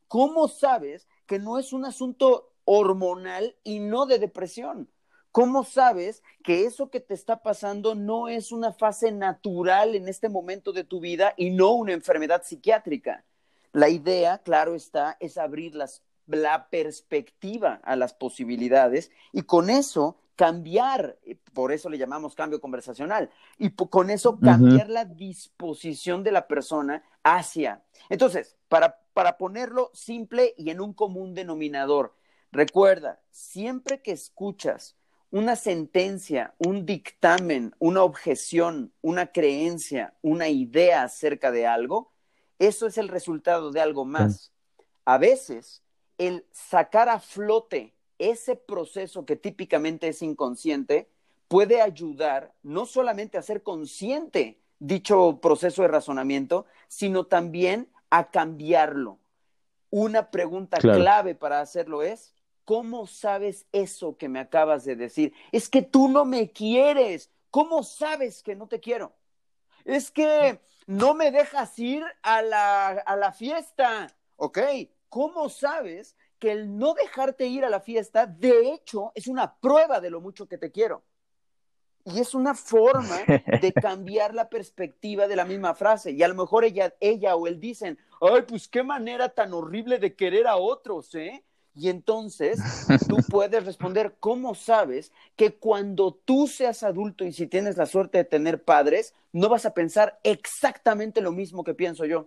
¿cómo 0.08 0.48
sabes 0.48 1.06
que 1.26 1.38
no 1.38 1.58
es 1.58 1.72
un 1.72 1.84
asunto 1.84 2.52
hormonal 2.64 3.56
y 3.64 3.78
no 3.78 4.06
de 4.06 4.18
depresión? 4.18 4.88
¿Cómo 5.32 5.64
sabes 5.64 6.22
que 6.44 6.66
eso 6.66 6.90
que 6.90 7.00
te 7.00 7.14
está 7.14 7.42
pasando 7.42 7.94
no 7.94 8.28
es 8.28 8.52
una 8.52 8.72
fase 8.72 9.12
natural 9.12 9.94
en 9.94 10.06
este 10.08 10.28
momento 10.28 10.72
de 10.72 10.84
tu 10.84 11.00
vida 11.00 11.32
y 11.38 11.50
no 11.50 11.70
una 11.70 11.94
enfermedad 11.94 12.42
psiquiátrica? 12.44 13.24
La 13.72 13.88
idea, 13.88 14.38
claro 14.38 14.74
está, 14.74 15.16
es 15.20 15.38
abrir 15.38 15.74
la 16.26 16.68
perspectiva 16.68 17.80
a 17.82 17.96
las 17.96 18.12
posibilidades 18.12 19.10
y 19.32 19.42
con 19.42 19.70
eso 19.70 20.18
cambiar, 20.36 21.18
eh, 21.24 21.36
por 21.52 21.72
eso 21.72 21.88
le 21.88 21.98
llamamos 21.98 22.34
cambio 22.34 22.60
conversacional, 22.60 23.30
y 23.58 23.70
con 23.70 24.10
eso 24.10 24.38
cambiar 24.38 24.88
la 24.88 25.04
disposición 25.04 26.22
de 26.22 26.32
la 26.32 26.46
persona 26.46 27.02
hacia. 27.22 27.82
Entonces, 28.08 28.56
para, 28.68 29.00
para 29.12 29.36
ponerlo 29.36 29.90
simple 29.94 30.54
y 30.56 30.70
en 30.70 30.80
un 30.80 30.92
común 30.94 31.34
denominador, 31.34 32.14
recuerda, 32.50 33.20
siempre 33.30 34.02
que 34.02 34.12
escuchas 34.12 34.96
una 35.30 35.56
sentencia, 35.56 36.54
un 36.58 36.84
dictamen, 36.84 37.74
una 37.78 38.02
objeción, 38.02 38.92
una 39.00 39.32
creencia, 39.32 40.14
una 40.20 40.48
idea 40.48 41.04
acerca 41.04 41.50
de 41.50 41.66
algo, 41.66 42.12
eso 42.58 42.86
es 42.86 42.98
el 42.98 43.08
resultado 43.08 43.72
de 43.72 43.80
algo 43.80 44.04
más. 44.04 44.52
A 45.06 45.18
veces, 45.18 45.82
el 46.18 46.46
sacar 46.52 47.08
a 47.08 47.18
flote 47.18 47.94
ese 48.30 48.56
proceso 48.56 49.26
que 49.26 49.36
típicamente 49.36 50.08
es 50.08 50.22
inconsciente 50.22 51.08
puede 51.48 51.82
ayudar 51.82 52.54
no 52.62 52.86
solamente 52.86 53.36
a 53.36 53.42
ser 53.42 53.62
consciente 53.62 54.60
dicho 54.78 55.38
proceso 55.40 55.82
de 55.82 55.88
razonamiento, 55.88 56.66
sino 56.88 57.26
también 57.26 57.88
a 58.10 58.30
cambiarlo. 58.30 59.18
Una 59.90 60.30
pregunta 60.30 60.78
clave 60.78 61.34
para 61.34 61.60
hacerlo 61.60 62.02
es, 62.02 62.34
¿cómo 62.64 63.06
sabes 63.06 63.66
eso 63.72 64.16
que 64.16 64.28
me 64.28 64.40
acabas 64.40 64.84
de 64.84 64.96
decir? 64.96 65.34
Es 65.52 65.68
que 65.68 65.82
tú 65.82 66.08
no 66.08 66.24
me 66.24 66.50
quieres. 66.50 67.30
¿Cómo 67.50 67.82
sabes 67.82 68.42
que 68.42 68.56
no 68.56 68.66
te 68.66 68.80
quiero? 68.80 69.12
Es 69.84 70.10
que 70.10 70.60
no 70.86 71.14
me 71.14 71.30
dejas 71.30 71.78
ir 71.78 72.02
a 72.22 72.40
la, 72.40 72.88
a 72.88 73.16
la 73.16 73.32
fiesta. 73.32 74.06
Ok, 74.36 74.58
¿cómo 75.08 75.48
sabes 75.48 76.16
que 76.42 76.50
el 76.50 76.76
no 76.76 76.92
dejarte 76.94 77.46
ir 77.46 77.64
a 77.64 77.70
la 77.70 77.78
fiesta, 77.78 78.26
de 78.26 78.72
hecho, 78.72 79.12
es 79.14 79.28
una 79.28 79.54
prueba 79.54 80.00
de 80.00 80.10
lo 80.10 80.20
mucho 80.20 80.48
que 80.48 80.58
te 80.58 80.72
quiero? 80.72 81.04
Y 82.04 82.18
es 82.18 82.34
una 82.34 82.56
forma 82.56 83.16
de 83.60 83.72
cambiar 83.80 84.34
la 84.34 84.48
perspectiva 84.48 85.28
de 85.28 85.36
la 85.36 85.44
misma 85.44 85.76
frase. 85.76 86.10
Y 86.10 86.20
a 86.24 86.26
lo 86.26 86.34
mejor 86.34 86.64
ella, 86.64 86.92
ella 86.98 87.36
o 87.36 87.46
él 87.46 87.60
dicen, 87.60 87.96
ay, 88.20 88.42
pues 88.42 88.66
qué 88.66 88.82
manera 88.82 89.28
tan 89.28 89.54
horrible 89.54 90.00
de 90.00 90.16
querer 90.16 90.48
a 90.48 90.56
otros, 90.56 91.14
¿eh? 91.14 91.44
Y 91.76 91.90
entonces 91.90 92.58
tú 93.08 93.18
puedes 93.30 93.64
responder, 93.64 94.16
¿cómo 94.18 94.56
sabes 94.56 95.12
que 95.36 95.54
cuando 95.54 96.12
tú 96.24 96.48
seas 96.48 96.82
adulto 96.82 97.24
y 97.24 97.32
si 97.32 97.46
tienes 97.46 97.76
la 97.76 97.86
suerte 97.86 98.18
de 98.18 98.24
tener 98.24 98.64
padres, 98.64 99.14
no 99.30 99.48
vas 99.48 99.64
a 99.64 99.74
pensar 99.74 100.18
exactamente 100.24 101.20
lo 101.20 101.30
mismo 101.30 101.62
que 101.62 101.74
pienso 101.74 102.04
yo? 102.04 102.26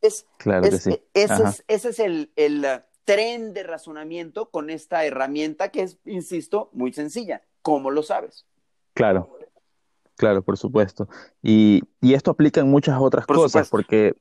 Es, 0.00 0.26
claro 0.38 0.62
que 0.62 0.78
sí. 0.78 1.02
Ese 1.14 1.42
es, 1.42 1.64
ese 1.68 1.88
es, 1.90 1.98
el, 1.98 2.32
el 2.36 2.64
uh, 2.64 2.80
tren 3.04 3.52
de 3.52 3.62
razonamiento 3.62 4.50
con 4.50 4.70
esta 4.70 5.04
herramienta 5.04 5.70
que 5.70 5.82
es, 5.82 5.98
insisto, 6.04 6.70
muy 6.72 6.92
sencilla. 6.92 7.42
¿Cómo 7.62 7.90
lo 7.90 8.02
sabes? 8.02 8.46
Claro, 8.94 9.36
claro, 10.16 10.42
por 10.42 10.56
supuesto. 10.56 11.08
Y, 11.42 11.82
y 12.00 12.14
esto 12.14 12.30
aplica 12.30 12.60
en 12.60 12.70
muchas 12.70 12.98
otras 12.98 13.26
cosas, 13.26 13.68
porque 13.68 14.14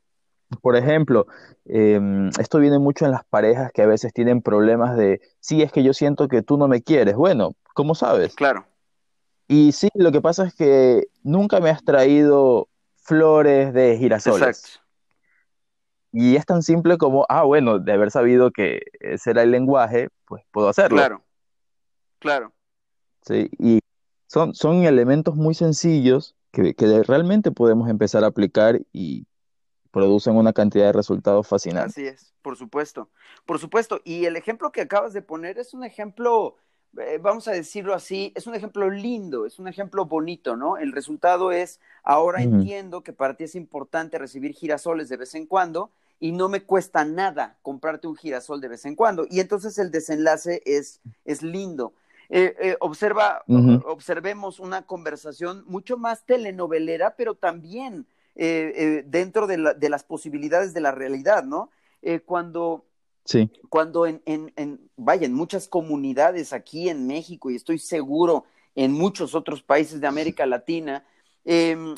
por 0.62 0.76
ejemplo, 0.76 1.28
em, 1.66 2.30
esto 2.40 2.60
viene 2.60 2.80
mucho 2.80 3.06
en 3.06 3.12
las 3.12 3.24
parejas 3.26 3.72
que 3.72 3.84
a 3.84 3.88
veces 3.88 4.14
tienen 4.14 4.42
problemas 4.42 4.98
de, 4.98 5.22
sí, 5.40 5.62
es 5.62 5.72
que 5.72 5.84
yo 5.84 5.94
siento 5.94 6.28
que 6.28 6.42
tú 6.42 6.58
no 6.58 6.68
me 6.68 6.82
quieres. 6.82 7.16
Bueno, 7.16 7.56
¿cómo 7.74 7.96
sabes? 7.96 8.36
Claro. 8.36 8.66
Y 9.48 9.72
sí, 9.72 9.90
lo 9.94 10.12
que 10.12 10.22
pasa 10.22 10.46
es 10.46 10.56
que 10.56 11.08
nunca 11.24 11.60
me 11.60 11.70
has 11.70 11.84
traído 11.84 12.68
flores 12.96 13.74
de 13.74 13.98
girasoles. 13.98 14.48
Exacto. 14.48 14.89
Y 16.12 16.36
es 16.36 16.45
tan 16.45 16.64
simple 16.64 16.97
como, 16.97 17.26
ah, 17.30 17.43
bueno, 17.43 17.80
de 17.80 17.91
haber 17.91 18.12
sabido 18.12 18.51
que 18.51 18.82
ese 18.99 19.32
era 19.32 19.43
el 19.43 19.51
lenguaje, 19.51 20.10
pues 20.26 20.43
puedo 20.51 20.70
hacerlo. 20.70 20.97
Claro, 20.97 21.26
claro. 22.20 22.53
Sí, 23.22 23.49
y 23.60 23.80
son, 24.28 24.55
son 24.55 24.84
elementos 24.84 25.36
muy 25.36 25.53
sencillos 25.53 26.36
que, 26.51 26.74
que 26.74 27.03
realmente 27.03 27.51
podemos 27.51 27.89
empezar 27.89 28.24
a 28.24 28.28
aplicar 28.28 28.80
y 28.91 29.28
producen 29.91 30.36
una 30.36 30.53
cantidad 30.53 30.86
de 30.86 30.93
resultados 30.93 31.47
fascinantes. 31.47 31.93
Así 31.93 32.07
es, 32.07 32.34
por 32.41 32.55
supuesto, 32.55 33.10
por 33.45 33.60
supuesto. 33.60 34.01
Y 34.03 34.26
el 34.26 34.36
ejemplo 34.36 34.72
que 34.72 34.82
acabas 34.82 35.14
de 35.14 35.22
poner 35.22 35.57
es 35.57 35.74
un 35.74 35.84
ejemplo, 35.84 36.55
eh, 36.98 37.20
vamos 37.22 37.48
a 37.48 37.52
decirlo 37.52 37.94
así, 37.94 38.32
es 38.36 38.48
un 38.48 38.56
ejemplo 38.56 38.90
lindo, 38.90 39.46
es 39.46 39.60
un 39.60 39.68
ejemplo 39.68 40.06
bonito, 40.06 40.56
¿no? 40.56 40.78
El 40.78 40.92
resultado 40.92 41.52
es, 41.52 41.80
ahora 42.04 42.42
entiendo 42.42 43.02
que 43.02 43.14
para 43.14 43.36
ti 43.36 43.44
es 43.44 43.56
importante 43.56 44.18
recibir 44.18 44.54
girasoles 44.54 45.10
de 45.10 45.18
vez 45.18 45.36
en 45.36 45.46
cuando 45.46 45.92
y 46.20 46.32
no 46.32 46.50
me 46.50 46.64
cuesta 46.64 47.06
nada 47.06 47.58
comprarte 47.62 48.08
un 48.08 48.16
girasol 48.16 48.60
de 48.62 48.68
vez 48.68 48.86
en 48.86 48.96
cuando. 48.96 49.26
Y 49.30 49.40
entonces 49.40 49.78
el 49.78 49.92
desenlace 49.92 50.62
es, 50.66 51.02
es 51.26 51.42
lindo. 51.42 51.94
Eh, 52.32 52.56
eh, 52.62 52.78
observa, 52.80 53.44
observemos 53.86 54.60
una 54.60 54.84
conversación 54.84 55.64
mucho 55.66 55.98
más 55.98 56.26
telenovelera, 56.26 57.16
pero 57.16 57.34
también 57.34 58.06
eh, 58.36 58.72
eh, 58.76 59.04
dentro 59.08 59.48
de, 59.48 59.58
las 59.58 60.04
posibilidades 60.04 60.74
de 60.74 60.82
la 60.82 60.92
realidad, 60.92 61.44
¿no? 61.44 61.72
Cuando, 62.26 62.86
sí. 63.26 63.51
cuando 63.70 64.05
en, 64.05 64.22
en, 64.26 64.89
vaya, 64.95 65.26
en 65.26 65.34
muchas 65.34 65.67
comunidades 65.67 66.53
aquí 66.53 66.89
en 66.89 67.07
México 67.07 67.49
y 67.49 67.55
estoy 67.55 67.80
seguro 67.80 68.45
en 68.76 68.91
muchos 68.91 69.36
otros 69.36 69.61
países 69.63 69.99
de 69.99 70.07
América 70.07 70.45
Latina, 70.45 71.05
em, 71.45 71.95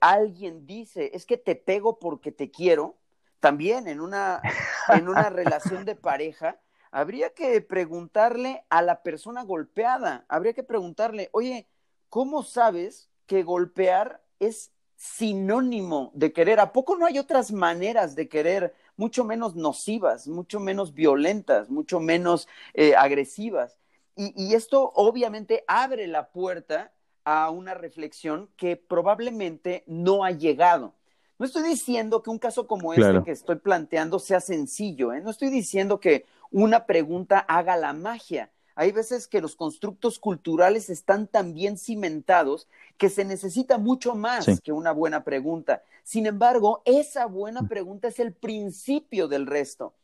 alguien 0.00 0.66
dice, 0.66 1.10
es 1.14 1.24
que 1.24 1.36
te 1.36 1.54
pego 1.54 1.98
porque 1.98 2.32
te 2.32 2.50
quiero, 2.50 2.96
también 3.40 3.88
en 3.88 4.00
una, 4.00 4.42
en 4.88 5.08
una 5.08 5.30
relación 5.30 5.84
de 5.84 5.94
pareja, 5.94 6.60
habría 6.90 7.30
que 7.30 7.60
preguntarle 7.60 8.64
a 8.68 8.82
la 8.82 9.02
persona 9.02 9.44
golpeada, 9.44 10.24
habría 10.28 10.52
que 10.52 10.64
preguntarle, 10.64 11.28
oye, 11.32 11.68
¿cómo 12.08 12.42
sabes 12.42 13.08
que 13.26 13.42
golpear 13.42 14.22
es 14.40 14.72
sinónimo 14.98 16.10
de 16.14 16.32
querer. 16.32 16.58
¿A 16.58 16.72
poco 16.72 16.96
no 16.96 17.06
hay 17.06 17.18
otras 17.18 17.52
maneras 17.52 18.16
de 18.16 18.28
querer 18.28 18.74
mucho 18.98 19.24
menos 19.24 19.56
nocivas, 19.56 20.28
mucho 20.28 20.60
menos 20.60 20.92
violentas, 20.92 21.70
mucho 21.70 22.00
menos 22.00 22.46
eh, 22.74 22.94
agresivas? 22.94 23.78
Y, 24.20 24.52
esto 24.54 24.90
obviamente 24.96 25.64
abre 25.68 26.08
la 26.08 26.30
puerta 26.30 26.92
a 27.24 27.50
una 27.50 27.74
reflexión 27.74 28.50
que 28.56 28.76
probablemente 28.76 29.84
no 29.86 30.24
ha 30.24 30.32
llegado. 30.32 30.92
No 31.38 31.46
estoy 31.46 31.62
diciendo 31.62 32.20
que 32.20 32.30
un 32.30 32.40
caso 32.40 32.66
como 32.66 32.92
este 32.92 33.22
que 33.22 33.30
estoy 33.30 33.56
planteando 33.56 34.18
sea 34.18 34.40
sencillo, 34.40 35.12
¿eh? 35.12 35.20
no 35.20 35.30
estoy 35.30 35.50
diciendo 35.50 36.00
que 36.00 36.26
una 36.50 36.84
pregunta 36.84 37.38
haga 37.38 37.76
la 37.76 37.92
magia. 37.92 38.50
Hay 38.78 38.92
veces 38.92 39.26
que 39.26 39.40
los 39.40 39.56
constructos 39.56 40.20
culturales 40.20 40.88
están 40.88 41.26
tan 41.26 41.52
bien 41.52 41.76
cimentados 41.76 42.68
que 42.96 43.08
se 43.08 43.24
necesita 43.24 43.76
mucho 43.76 44.14
más 44.14 44.46
que 44.62 44.70
una 44.70 44.92
buena 44.92 45.24
pregunta. 45.24 45.82
Sin 46.04 46.26
embargo, 46.26 46.80
esa 46.84 47.26
buena 47.26 47.62
mm. 47.62 47.68
pregunta 47.68 48.06
es 48.06 48.20
el 48.20 48.32
principio 48.32 49.26
del 49.26 49.48
resto. 49.48 49.94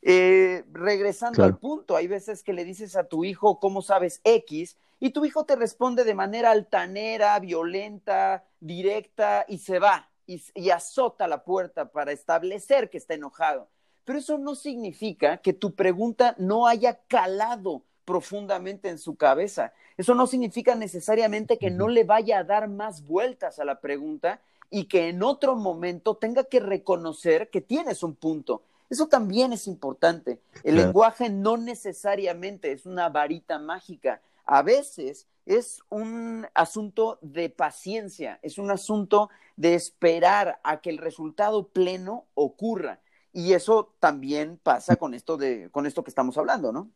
Eh, 0.00 0.64
regresando 0.72 1.44
al 1.44 1.58
punto, 1.58 1.94
hay 1.94 2.06
veces 2.06 2.42
que 2.42 2.54
le 2.54 2.64
dices 2.64 2.96
a 2.96 3.04
tu 3.04 3.26
hijo, 3.26 3.60
¿cómo 3.60 3.82
sabes 3.82 4.22
X? 4.24 4.78
Y 4.98 5.10
tu 5.10 5.26
hijo 5.26 5.44
te 5.44 5.54
responde 5.54 6.02
de 6.02 6.14
manera 6.14 6.52
altanera, 6.52 7.38
violenta, 7.38 8.44
directa 8.60 9.44
y 9.46 9.58
se 9.58 9.78
va 9.78 10.08
y 10.26 10.70
azota 10.70 11.28
la 11.28 11.44
puerta 11.44 11.92
para 11.92 12.12
establecer 12.12 12.88
que 12.88 12.96
está 12.96 13.12
enojado. 13.12 13.68
Pero 14.06 14.18
eso 14.18 14.38
no 14.38 14.54
significa 14.54 15.36
que 15.36 15.52
tu 15.52 15.74
pregunta 15.74 16.34
no 16.38 16.66
haya 16.66 16.98
calado 17.08 17.82
profundamente 18.04 18.88
en 18.88 18.98
su 18.98 19.16
cabeza. 19.16 19.72
Eso 19.96 20.14
no 20.14 20.26
significa 20.26 20.74
necesariamente 20.74 21.58
que 21.58 21.70
no 21.70 21.88
le 21.88 22.04
vaya 22.04 22.38
a 22.38 22.44
dar 22.44 22.68
más 22.68 23.06
vueltas 23.06 23.58
a 23.58 23.64
la 23.64 23.80
pregunta 23.80 24.40
y 24.70 24.86
que 24.86 25.08
en 25.08 25.22
otro 25.22 25.54
momento 25.54 26.16
tenga 26.16 26.44
que 26.44 26.60
reconocer 26.60 27.50
que 27.50 27.60
tienes 27.60 28.02
un 28.02 28.14
punto. 28.14 28.62
Eso 28.88 29.06
también 29.06 29.52
es 29.52 29.66
importante. 29.66 30.40
El 30.64 30.76
lenguaje 30.76 31.30
no 31.30 31.56
necesariamente 31.56 32.72
es 32.72 32.84
una 32.84 33.08
varita 33.08 33.58
mágica. 33.58 34.20
A 34.44 34.62
veces 34.62 35.26
es 35.46 35.80
un 35.88 36.46
asunto 36.54 37.18
de 37.22 37.48
paciencia, 37.48 38.38
es 38.42 38.58
un 38.58 38.70
asunto 38.70 39.30
de 39.56 39.74
esperar 39.74 40.60
a 40.62 40.80
que 40.80 40.90
el 40.90 40.98
resultado 40.98 41.68
pleno 41.68 42.26
ocurra. 42.34 43.00
Y 43.32 43.54
eso 43.54 43.94
también 43.98 44.58
pasa 44.62 44.96
con 44.96 45.14
esto 45.14 45.36
de, 45.36 45.70
con 45.70 45.86
esto 45.86 46.04
que 46.04 46.10
estamos 46.10 46.36
hablando, 46.36 46.72
¿no? 46.72 46.90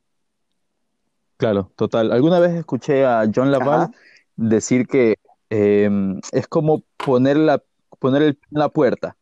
Claro, 1.36 1.70
total. 1.76 2.12
Alguna 2.12 2.38
vez 2.38 2.52
escuché 2.54 3.04
a 3.04 3.24
John 3.32 3.50
Laval 3.50 3.90
decir 4.36 4.86
que 4.86 5.16
em, 5.50 6.20
es 6.32 6.48
como 6.48 6.82
poner, 6.96 7.36
la, 7.36 7.62
poner 7.98 8.22
el 8.22 8.38
en 8.50 8.58
la 8.58 8.68
puerta 8.68 9.16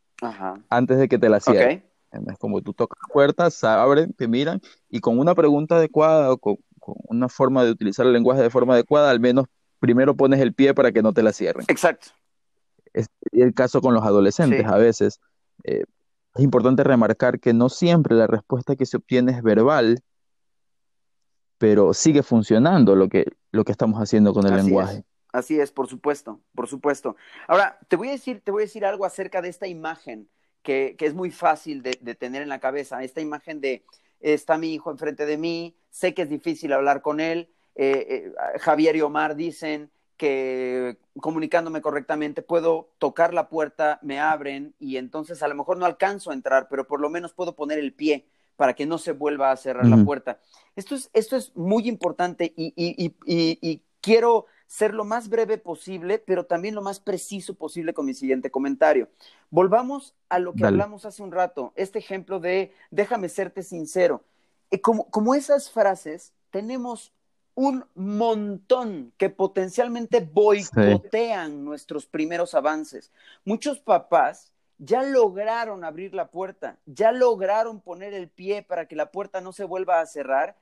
antes 0.69 0.99
de 0.99 1.09
que 1.09 1.19
te 1.19 1.29
la 1.29 1.41
cierren. 1.41 1.85
Es 2.13 2.39
como 2.39 2.63
tú 2.63 2.73
tocas 2.73 2.97
la 3.09 3.13
puerta, 3.13 3.51
se 3.51 3.67
abren, 3.67 4.13
te 4.13 4.29
miran 4.29 4.61
y 4.89 5.01
con 5.01 5.19
una 5.19 5.35
pregunta 5.35 5.77
adecuada 5.77 6.33
o 6.33 6.39
con, 6.39 6.57
una 6.87 7.29
forma 7.29 7.65
de 7.65 7.71
utilizar 7.71 8.07
el 8.07 8.13
lenguaje 8.13 8.43
de 8.43 8.51
forma 8.51 8.75
adecuada, 8.75 9.11
al 9.11 9.19
menos 9.19 9.47
primero 9.81 10.15
pones 10.15 10.41
el 10.41 10.53
pie 10.53 10.75
para 10.75 10.93
que 10.93 11.03
no 11.03 11.13
te 11.13 11.23
la 11.23 11.33
cierren. 11.33 11.65
Exacto. 11.69 12.09
Es 12.93 13.09
el 13.33 13.55
caso 13.55 13.81
con 13.81 13.95
los 13.95 14.05
adolescentes 14.05 14.67
a 14.67 14.77
veces. 14.77 15.21
Eh, 15.65 15.85
es 16.35 16.43
importante 16.43 16.85
remarcar 16.85 17.41
que 17.41 17.53
no 17.53 17.69
siempre 17.69 18.15
la 18.15 18.27
respuesta 18.27 18.77
que 18.77 18.87
se 18.87 18.97
obtiene 18.97 19.33
es 19.33 19.43
verbal, 19.43 20.01
pero 21.59 21.95
sigue 21.95 22.23
funcionando 22.23 22.97
lo 22.97 23.09
que, 23.09 23.33
lo 23.53 23.65
que 23.65 23.73
estamos 23.73 24.01
haciendo 24.01 24.33
con 24.33 24.47
el 24.47 24.57
lenguaje. 24.57 25.05
Así 25.33 25.59
es, 25.59 25.73
por 25.73 25.89
supuesto, 25.89 26.41
por 26.55 26.69
supuesto. 26.69 27.17
Ahora, 27.49 27.79
te 27.89 27.97
voy 27.97 28.09
a 28.09 28.13
decir, 28.13 28.41
te 28.45 28.51
voy 28.51 28.63
a 28.63 28.67
decir 28.67 28.85
algo 28.85 29.05
acerca 29.05 29.43
de 29.43 29.49
esta 29.49 29.67
imagen 29.67 30.29
que, 30.63 30.97
es 30.99 31.15
muy 31.15 31.31
fácil 31.31 31.83
de, 31.83 31.95
tener 32.15 32.43
en 32.43 32.49
la 32.49 32.61
cabeza. 32.61 33.03
Esta 33.03 33.21
imagen 33.21 33.61
de 33.61 33.85
está 34.21 34.57
mi 34.59 34.73
hijo 34.73 34.91
enfrente 34.91 35.27
de 35.27 35.37
mí, 35.37 35.77
sé 35.91 36.15
que 36.15 36.23
es 36.23 36.29
difícil 36.29 36.73
hablar 36.73 37.03
con 37.03 37.21
él. 37.21 37.51
Eh, 37.75 38.33
eh, 38.37 38.59
Javier 38.61 38.97
y 38.97 39.01
Omar 39.01 39.35
dicen, 39.35 39.91
que 40.17 40.97
comunicándome 41.21 41.83
correctamente 41.83 42.43
puedo 42.43 42.91
tocar 42.99 43.35
la 43.35 43.49
puerta, 43.49 43.99
me 44.03 44.21
abren 44.21 44.75
y 44.79 44.97
entonces 44.97 45.43
a 45.43 45.49
lo 45.49 45.55
mejor 45.55 45.77
no 45.77 45.87
alcanzo 45.87 46.31
a 46.31 46.35
entrar, 46.35 46.69
pero 46.71 46.87
por 46.87 47.01
lo 47.01 47.11
menos 47.11 47.33
puedo 47.33 47.57
poner 47.57 47.79
el 47.79 47.93
pie 47.93 48.27
para 48.57 48.75
que 48.75 48.87
no 48.87 48.99
se 48.99 49.13
vuelva 49.13 49.51
a 49.51 49.57
cerrar 49.57 49.87
la 49.87 50.05
puerta. 50.05 50.39
Esto 50.77 50.95
es, 50.95 51.11
esto 51.13 51.37
es 51.37 51.55
muy 51.57 51.89
importante 51.89 52.53
y, 52.57 52.73
y, 52.77 53.15
y, 53.27 53.59
y, 53.61 53.83
quiero 54.01 54.47
ser 54.67 54.93
lo 54.93 55.05
más 55.05 55.29
breve 55.29 55.59
posible, 55.59 56.19
pero 56.19 56.45
también 56.45 56.75
lo 56.75 56.83
más 56.83 57.01
preciso 57.01 57.55
posible 57.55 57.95
con 57.95 58.07
mi 58.07 58.15
siguiente 58.15 58.51
comentario. 58.51 59.09
Volvamos 59.51 60.15
a 60.29 60.39
lo 60.39 60.55
que 60.55 60.65
hablamos 60.65 61.05
hace 61.05 61.23
un 61.23 61.33
rato, 61.33 61.73
este 61.77 61.99
ejemplo 61.99 62.41
de 62.41 62.73
déjame 62.91 63.29
serte 63.29 63.63
sincero. 63.63 64.25
Eh, 64.71 64.81
como, 64.81 65.09
como 65.11 65.35
esas 65.35 65.71
frases, 65.71 66.33
tenemos 66.51 67.13
un 67.55 67.85
montón 67.95 69.13
que 69.17 69.31
potencialmente 69.31 70.21
boicotean 70.21 71.65
nuestros 71.65 72.07
primeros 72.07 72.55
avances. 72.55 73.13
Muchos 73.45 73.79
papás 73.79 74.53
ya 74.79 75.03
lograron 75.03 75.85
abrir 75.85 76.15
la 76.15 76.31
puerta, 76.31 76.79
ya 76.87 77.13
lograron 77.13 77.81
poner 77.81 78.15
el 78.15 78.29
pie 78.29 78.63
para 78.63 78.87
que 78.87 78.97
la 78.97 79.11
puerta 79.11 79.41
no 79.41 79.53
se 79.53 79.65
vuelva 79.65 80.01
a 80.01 80.07
cerrar 80.07 80.57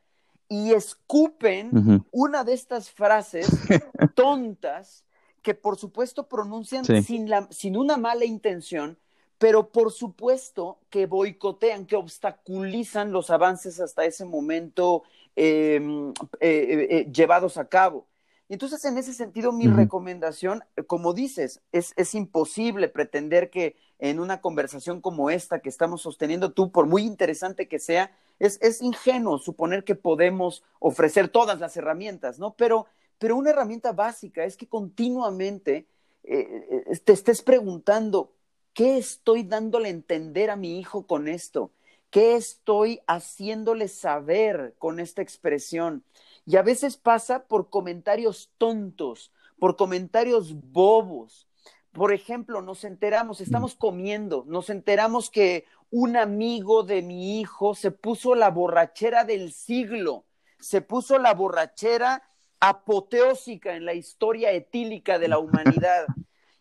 y 0.49 0.73
escupen 0.73 2.05
una 2.11 2.45
de 2.45 2.53
estas 2.53 2.91
frases 2.91 3.49
tontas 4.15 5.05
que 5.41 5.55
por 5.55 5.77
supuesto 5.77 6.29
pronuncian 6.29 6.85
sin, 6.85 7.29
la, 7.29 7.49
sin 7.51 7.77
una 7.77 7.97
mala 7.97 8.25
intención, 8.25 8.99
pero 9.39 9.71
por 9.71 9.91
supuesto 9.91 10.79
que 10.91 11.07
boicotean, 11.07 11.87
que 11.87 11.97
obstaculizan 11.97 13.13
los 13.13 13.31
avances 13.31 13.81
hasta 13.81 14.05
ese 14.05 14.25
momento 14.25 15.03
Em, 15.35 16.11
eh, 16.11 16.15
eh, 16.41 16.87
eh, 16.91 17.13
llevados 17.13 17.57
a 17.57 17.65
cabo. 17.65 18.07
Entonces, 18.49 18.85
en 18.85 18.99
ese 18.99 19.15
sentido, 19.15 19.53
mi 19.53 19.67
recomendación, 19.67 20.63
como 20.87 21.15
dices, 21.15 21.63
es, 21.73 21.95
es, 21.97 22.15
imposible 22.15 22.89
pretender 22.89 23.49
que 23.49 23.77
en 23.99 24.21
una 24.21 24.41
conversación 24.41 25.01
como 25.01 25.31
esta 25.31 25.61
que 25.61 25.71
estamos 25.71 26.03
sosteniendo 26.03 26.53
tú, 26.53 26.71
por 26.71 26.87
muy 26.87 27.03
interesante 27.03 27.67
que 27.67 27.79
sea, 27.79 28.15
es, 28.39 28.59
es 28.61 28.83
ingenuo 28.83 29.39
suponer 29.39 29.85
que 29.85 29.95
podemos 29.95 30.65
ofrecer 30.81 31.29
todas 31.29 31.61
las 31.61 31.77
herramientas, 31.77 32.39
¿no? 32.39 32.55
Pero, 32.55 32.87
pero 33.19 33.37
una 33.37 33.51
herramienta 33.51 33.93
básica 33.93 34.45
es 34.45 34.57
que 34.57 34.67
continuamente 34.67 35.87
te 36.23 37.13
estés 37.13 37.43
preguntando, 37.43 38.33
¿qué 38.75 38.99
estoy 38.99 39.43
dándole 39.43 39.89
a 39.89 39.93
entender 39.93 40.51
a 40.51 40.57
mi 40.57 40.79
hijo 40.79 41.07
con 41.07 41.29
esto? 41.29 41.73
¿Qué 42.11 42.37
estoy 42.37 43.01
haciéndole 43.07 43.89
saber 43.89 44.75
con 44.79 45.01
esta 45.01 45.23
expresión? 45.23 46.05
Y 46.45 46.57
a 46.57 46.63
veces 46.63 46.97
pasa 46.97 47.45
por 47.45 47.71
comentarios 47.71 48.51
tontos, 48.59 49.33
por 49.59 49.77
comentarios 49.77 50.55
bobos. 50.73 51.47
Por 51.93 52.13
ejemplo, 52.13 52.63
nos 52.63 52.85
enteramos, 52.85 53.41
estamos 53.41 53.75
comiendo, 53.75 54.45
nos 54.47 54.71
enteramos 54.71 55.31
que 55.31 55.67
un 55.91 56.17
amigo 56.17 56.83
de 56.83 57.03
mi 57.03 57.39
hijo 57.39 57.75
se 57.75 57.91
puso 57.91 58.35
la 58.35 58.51
borrachera 58.51 59.25
del 59.25 59.53
siglo, 59.53 60.25
se 60.59 60.81
puso 60.81 61.19
la 61.19 61.35
borrachera 61.35 62.23
apoteósica 62.61 63.77
en 63.77 63.85
la 63.85 63.93
historia 63.93 64.53
etílica 64.53 65.19
de 65.19 65.29
la 65.29 65.39
humanidad. 65.39 66.07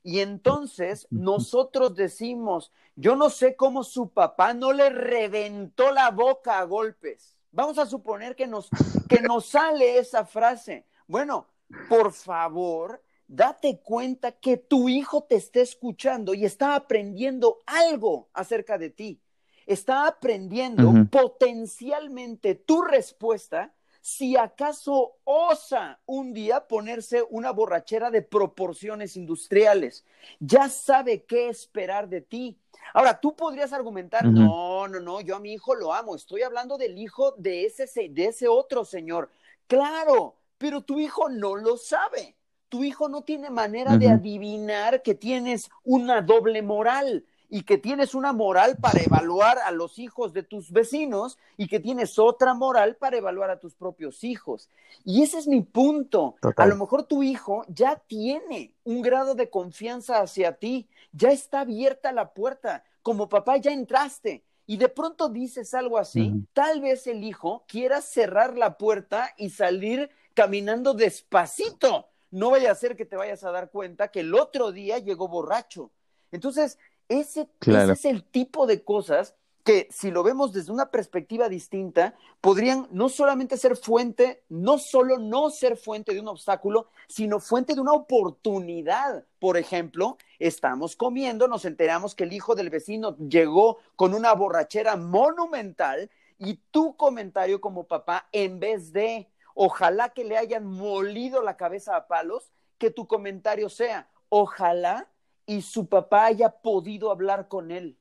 Y 0.03 0.19
entonces 0.19 1.07
nosotros 1.11 1.95
decimos, 1.95 2.71
yo 2.95 3.15
no 3.15 3.29
sé 3.29 3.55
cómo 3.55 3.83
su 3.83 4.09
papá 4.09 4.53
no 4.53 4.73
le 4.73 4.89
reventó 4.89 5.91
la 5.91 6.09
boca 6.09 6.59
a 6.59 6.63
golpes. 6.63 7.37
Vamos 7.51 7.77
a 7.77 7.85
suponer 7.85 8.35
que 8.35 8.47
nos, 8.47 8.69
que 9.09 9.21
nos 9.21 9.47
sale 9.47 9.97
esa 9.97 10.25
frase. 10.25 10.85
Bueno, 11.07 11.47
por 11.89 12.13
favor, 12.13 13.03
date 13.27 13.81
cuenta 13.81 14.31
que 14.31 14.57
tu 14.57 14.89
hijo 14.89 15.23
te 15.23 15.35
está 15.35 15.59
escuchando 15.59 16.33
y 16.33 16.45
está 16.45 16.75
aprendiendo 16.75 17.59
algo 17.65 18.29
acerca 18.33 18.77
de 18.77 18.89
ti. 18.89 19.21
Está 19.65 20.07
aprendiendo 20.07 20.93
potencialmente 21.11 22.55
tu 22.55 22.81
respuesta 22.81 23.73
si 24.01 24.35
acaso 24.35 25.17
osa 25.23 25.99
un 26.07 26.33
día 26.33 26.67
ponerse 26.67 27.23
una 27.29 27.51
borrachera 27.51 28.09
de 28.09 28.23
proporciones 28.23 29.15
industriales. 29.15 30.03
Ya 30.39 30.69
sabe 30.69 31.23
qué 31.23 31.49
esperar 31.49 32.09
de 32.09 32.21
ti. 32.21 32.57
Ahora, 32.93 33.19
tú 33.19 33.35
podrías 33.35 33.71
argumentar, 33.73 34.25
no, 34.25 34.87
no, 34.87 34.99
no, 34.99 35.21
yo 35.21 35.35
a 35.35 35.39
mi 35.39 35.53
hijo 35.53 35.75
lo 35.75 35.93
amo, 35.93 36.15
estoy 36.15 36.41
hablando 36.41 36.77
del 36.77 36.97
hijo 36.97 37.33
de 37.37 37.65
ese, 37.65 37.87
de 38.09 38.25
ese 38.25 38.47
otro 38.47 38.83
señor. 38.83 39.29
Claro, 39.67 40.35
pero 40.57 40.81
tu 40.81 40.99
hijo 40.99 41.29
no 41.29 41.55
lo 41.55 41.77
sabe. 41.77 42.35
Tu 42.69 42.83
hijo 42.83 43.07
no 43.07 43.23
tiene 43.23 43.49
manera 43.49 43.97
de 43.97 44.09
adivinar 44.09 45.01
que 45.01 45.13
tienes 45.13 45.69
una 45.83 46.21
doble 46.21 46.61
moral 46.61 47.25
y 47.53 47.63
que 47.63 47.77
tienes 47.77 48.15
una 48.15 48.31
moral 48.31 48.77
para 48.77 49.01
evaluar 49.01 49.59
a 49.59 49.71
los 49.71 49.99
hijos 49.99 50.31
de 50.31 50.41
tus 50.41 50.71
vecinos 50.71 51.37
y 51.57 51.67
que 51.67 51.81
tienes 51.81 52.17
otra 52.17 52.53
moral 52.53 52.95
para 52.95 53.17
evaluar 53.17 53.51
a 53.51 53.59
tus 53.59 53.75
propios 53.75 54.23
hijos. 54.23 54.69
Y 55.03 55.21
ese 55.21 55.37
es 55.37 55.47
mi 55.47 55.61
punto. 55.61 56.35
A 56.55 56.65
lo 56.65 56.77
mejor 56.77 57.03
tu 57.03 57.23
hijo 57.23 57.65
ya 57.67 57.97
tiene 57.97 58.73
un 58.85 59.01
grado 59.01 59.35
de 59.35 59.49
confianza 59.49 60.21
hacia 60.21 60.53
ti, 60.53 60.87
ya 61.11 61.31
está 61.31 61.59
abierta 61.59 62.13
la 62.13 62.33
puerta, 62.33 62.85
como 63.03 63.27
papá 63.27 63.57
ya 63.57 63.73
entraste. 63.73 64.43
Y 64.65 64.77
de 64.77 64.87
pronto 64.87 65.27
dices 65.27 65.73
algo 65.73 65.97
así, 65.97 66.31
tal 66.53 66.79
vez 66.79 67.05
el 67.05 67.21
hijo 67.25 67.65
quiera 67.67 67.99
cerrar 67.99 68.57
la 68.57 68.77
puerta 68.77 69.33
y 69.35 69.49
salir 69.49 70.09
caminando 70.33 70.93
despacito. 70.93 72.07
No 72.29 72.51
vaya 72.51 72.71
a 72.71 72.75
ser 72.75 72.95
que 72.95 73.03
te 73.03 73.17
vayas 73.17 73.43
a 73.43 73.51
dar 73.51 73.71
cuenta 73.71 74.07
que 74.07 74.21
el 74.21 74.33
otro 74.35 74.71
día 74.71 74.99
llegó 74.99 75.27
borracho. 75.27 75.91
Entonces, 76.31 76.77
ese, 77.19 77.49
es 77.65 78.05
el 78.05 78.23
tipo 78.23 78.65
de 78.65 78.83
cosas 78.83 79.35
que 79.63 79.87
si 79.91 80.09
lo 80.09 80.23
vemos 80.23 80.53
desde 80.53 80.71
una 80.71 80.89
perspectiva 80.89 81.47
distinta, 81.47 82.15
podrían 82.39 82.87
no 82.91 83.09
solamente 83.09 83.57
ser 83.57 83.75
fuente, 83.75 84.43
no 84.49 84.79
solo 84.79 85.19
no 85.19 85.49
ser 85.51 85.77
fuente 85.77 86.13
de 86.13 86.19
un 86.19 86.29
obstáculo, 86.29 86.87
sino 87.07 87.39
fuente 87.39 87.75
de 87.75 87.81
una 87.81 87.93
oportunidad. 87.93 89.25
Por 89.39 89.57
ejemplo, 89.57 90.17
estamos 90.39 90.95
comiendo, 90.95 91.47
nos 91.47 91.65
enteramos 91.65 92.15
que 92.15 92.23
el 92.23 92.33
hijo 92.33 92.55
del 92.55 92.69
vecino 92.69 93.15
llegó 93.17 93.77
con 93.95 94.13
una 94.13 94.33
borrachera 94.33 94.95
monumental 94.95 96.09
y 96.39 96.55
tu 96.71 96.95
comentario 96.95 97.61
como 97.61 97.83
papá, 97.83 98.27
en 98.31 98.59
vez 98.59 98.91
de 98.93 99.29
ojalá 99.53 100.09
que 100.09 100.23
le 100.23 100.37
hayan 100.37 100.65
molido 100.65 101.43
la 101.43 101.55
cabeza 101.55 101.95
a 101.95 102.07
palos, 102.07 102.51
que 102.79 102.89
tu 102.89 103.05
comentario 103.05 103.69
sea 103.69 104.09
ojalá 104.29 105.07
y 105.45 105.61
su 105.61 105.87
papá 105.87 106.25
haya 106.25 106.49
podido 106.49 107.11
hablar 107.11 107.47
con 107.47 107.71
él 107.71 107.97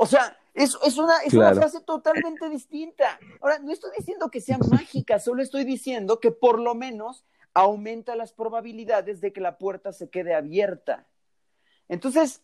o 0.00 0.06
sea, 0.06 0.38
es, 0.54 0.78
es, 0.84 0.96
una, 0.96 1.16
es 1.24 1.34
una 1.34 1.52
frase 1.54 1.80
totalmente 1.80 2.48
distinta. 2.48 3.18
Ahora, 3.40 3.58
no 3.58 3.72
estoy 3.72 3.90
diciendo 3.98 4.30
que 4.30 4.40
sea 4.40 4.56
mágica, 4.58 5.18
solo 5.18 5.42
estoy 5.42 5.64
diciendo 5.64 6.20
que 6.20 6.30
por 6.30 6.60
lo 6.60 6.76
menos 6.76 7.24
aumenta 7.52 8.14
las 8.14 8.32
probabilidades 8.32 9.20
de 9.20 9.32
que 9.32 9.40
la 9.40 9.58
puerta 9.58 9.92
se 9.92 10.08
quede 10.08 10.34
abierta. 10.34 11.08
Entonces, 11.88 12.42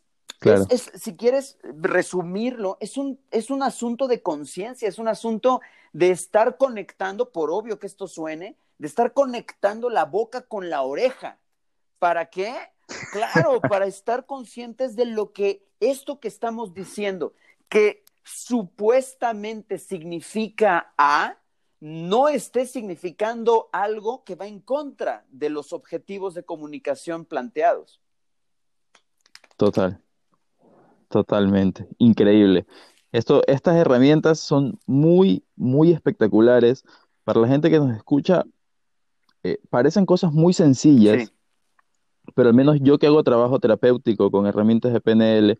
si 1.00 1.16
quieres 1.16 1.58
resumirlo, 1.62 2.76
es 2.80 2.96
un, 2.96 3.20
es 3.30 3.50
un 3.50 3.62
asunto 3.62 4.08
de 4.08 4.20
conciencia, 4.20 4.88
es 4.88 4.98
un 4.98 5.06
asunto 5.06 5.60
de 5.92 6.10
estar 6.10 6.56
conectando, 6.56 7.30
por 7.30 7.52
obvio 7.52 7.78
que 7.78 7.86
esto 7.86 8.08
suene, 8.08 8.58
de 8.78 8.88
estar 8.88 9.12
conectando 9.12 9.90
la 9.90 10.06
boca 10.06 10.42
con 10.42 10.70
la 10.70 10.82
oreja. 10.82 11.38
¿Para 12.00 12.26
qué? 12.26 12.52
Claro, 13.12 13.60
para 13.60 13.86
estar 13.86 14.26
conscientes 14.26 14.96
de 14.96 15.06
lo 15.06 15.32
que 15.32 15.66
esto 15.80 16.20
que 16.20 16.28
estamos 16.28 16.74
diciendo, 16.74 17.34
que 17.68 18.04
supuestamente 18.24 19.78
significa 19.78 20.92
A, 20.96 21.38
no 21.80 22.28
esté 22.28 22.66
significando 22.66 23.68
algo 23.72 24.24
que 24.24 24.36
va 24.36 24.46
en 24.46 24.60
contra 24.60 25.26
de 25.30 25.50
los 25.50 25.72
objetivos 25.72 26.32
de 26.34 26.42
comunicación 26.42 27.26
planteados. 27.26 28.00
Total, 29.56 30.00
totalmente, 31.08 31.86
increíble. 31.98 32.66
Esto, 33.12 33.42
estas 33.46 33.76
herramientas 33.76 34.40
son 34.40 34.80
muy, 34.86 35.44
muy 35.56 35.92
espectaculares. 35.92 36.84
Para 37.22 37.40
la 37.40 37.48
gente 37.48 37.70
que 37.70 37.78
nos 37.78 37.94
escucha, 37.94 38.44
eh, 39.42 39.60
parecen 39.68 40.06
cosas 40.06 40.32
muy 40.32 40.54
sencillas, 40.54 41.33
pero 42.34 42.48
al 42.48 42.54
menos 42.54 42.78
yo 42.80 42.98
que 42.98 43.06
hago 43.06 43.22
trabajo 43.22 43.58
terapéutico 43.58 44.30
con 44.30 44.46
herramientas 44.46 44.92
de 44.92 45.00
PNL, 45.00 45.58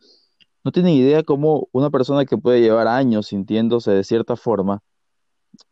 no 0.65 0.73
tienen 0.73 0.95
idea 0.95 1.23
cómo 1.23 1.69
una 1.73 1.91
persona 1.91 2.25
que 2.25 2.39
puede 2.39 2.61
llevar 2.61 2.89
años 2.89 3.27
sintiéndose 3.29 3.91
de 3.91 4.03
cierta 4.03 4.37
forma, 4.37 4.83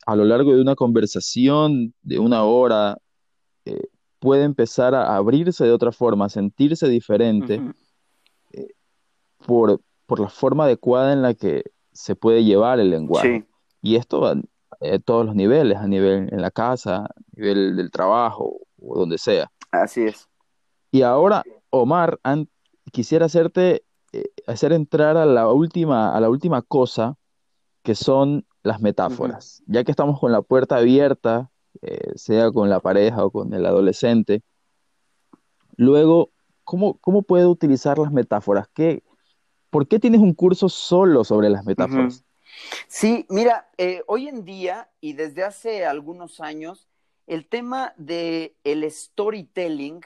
a 0.06 0.14
lo 0.14 0.24
largo 0.24 0.54
de 0.54 0.60
una 0.60 0.74
conversación 0.74 1.94
de 2.02 2.18
una 2.18 2.44
hora, 2.44 2.98
eh, 3.64 3.88
puede 4.18 4.44
empezar 4.44 4.94
a 4.94 5.16
abrirse 5.16 5.64
de 5.64 5.72
otra 5.72 5.92
forma, 5.92 6.26
a 6.26 6.28
sentirse 6.28 6.88
diferente 6.88 7.60
eh, 8.52 8.68
por, 9.44 9.80
la 10.16 10.28
forma 10.28 10.64
adecuada 10.64 11.12
en 11.12 11.22
la 11.22 11.34
que 11.34 11.64
se 11.92 12.14
puede 12.14 12.44
llevar 12.44 12.78
el 12.78 12.90
lenguaje. 12.90 13.46
Y 13.80 13.96
esto 13.96 14.26
a, 14.26 14.36
todos 15.04 15.24
los 15.24 15.34
niveles, 15.34 15.78
a 15.78 15.86
nivel 15.86 16.28
en 16.30 16.42
la 16.42 16.50
casa, 16.50 17.06
a 17.06 17.14
nivel 17.34 17.76
del 17.76 17.90
trabajo 17.90 18.60
o 18.80 18.98
donde 18.98 19.16
sea. 19.16 19.50
Así 19.70 20.02
es. 20.02 20.28
Y 20.92 21.02
ahora, 21.02 21.42
Omar, 21.70 22.20
quisiera 22.92 23.26
hacerte 23.26 23.84
eh, 24.12 24.26
hacer 24.46 24.72
entrar 24.72 25.16
a 25.16 25.24
la 25.24 25.50
última, 25.50 26.14
a 26.14 26.20
la 26.20 26.28
última 26.28 26.60
cosa, 26.60 27.16
que 27.82 27.94
son 27.94 28.46
las 28.62 28.80
metáforas. 28.82 29.62
Ya 29.66 29.84
que 29.84 29.90
estamos 29.90 30.20
con 30.20 30.32
la 30.32 30.42
puerta 30.42 30.76
abierta, 30.76 31.50
eh, 31.80 32.12
sea 32.14 32.52
con 32.52 32.68
la 32.68 32.80
pareja 32.80 33.24
o 33.24 33.30
con 33.30 33.54
el 33.54 33.64
adolescente, 33.64 34.42
luego, 35.76 36.30
¿cómo, 36.62 36.98
cómo 36.98 37.22
puedo 37.22 37.48
utilizar 37.48 37.98
las 37.98 38.12
metáforas? 38.12 38.68
¿Qué, 38.74 39.02
¿Por 39.70 39.88
qué 39.88 39.98
tienes 39.98 40.20
un 40.20 40.34
curso 40.34 40.68
solo 40.68 41.24
sobre 41.24 41.48
las 41.48 41.64
metáforas? 41.64 42.22
Sí, 42.86 43.24
mira, 43.30 43.70
eh, 43.78 44.02
hoy 44.06 44.28
en 44.28 44.44
día 44.44 44.90
y 45.00 45.14
desde 45.14 45.42
hace 45.42 45.86
algunos 45.86 46.40
años, 46.40 46.86
el 47.26 47.48
tema 47.48 47.94
de 47.96 48.54
el 48.62 48.88
storytelling 48.90 50.02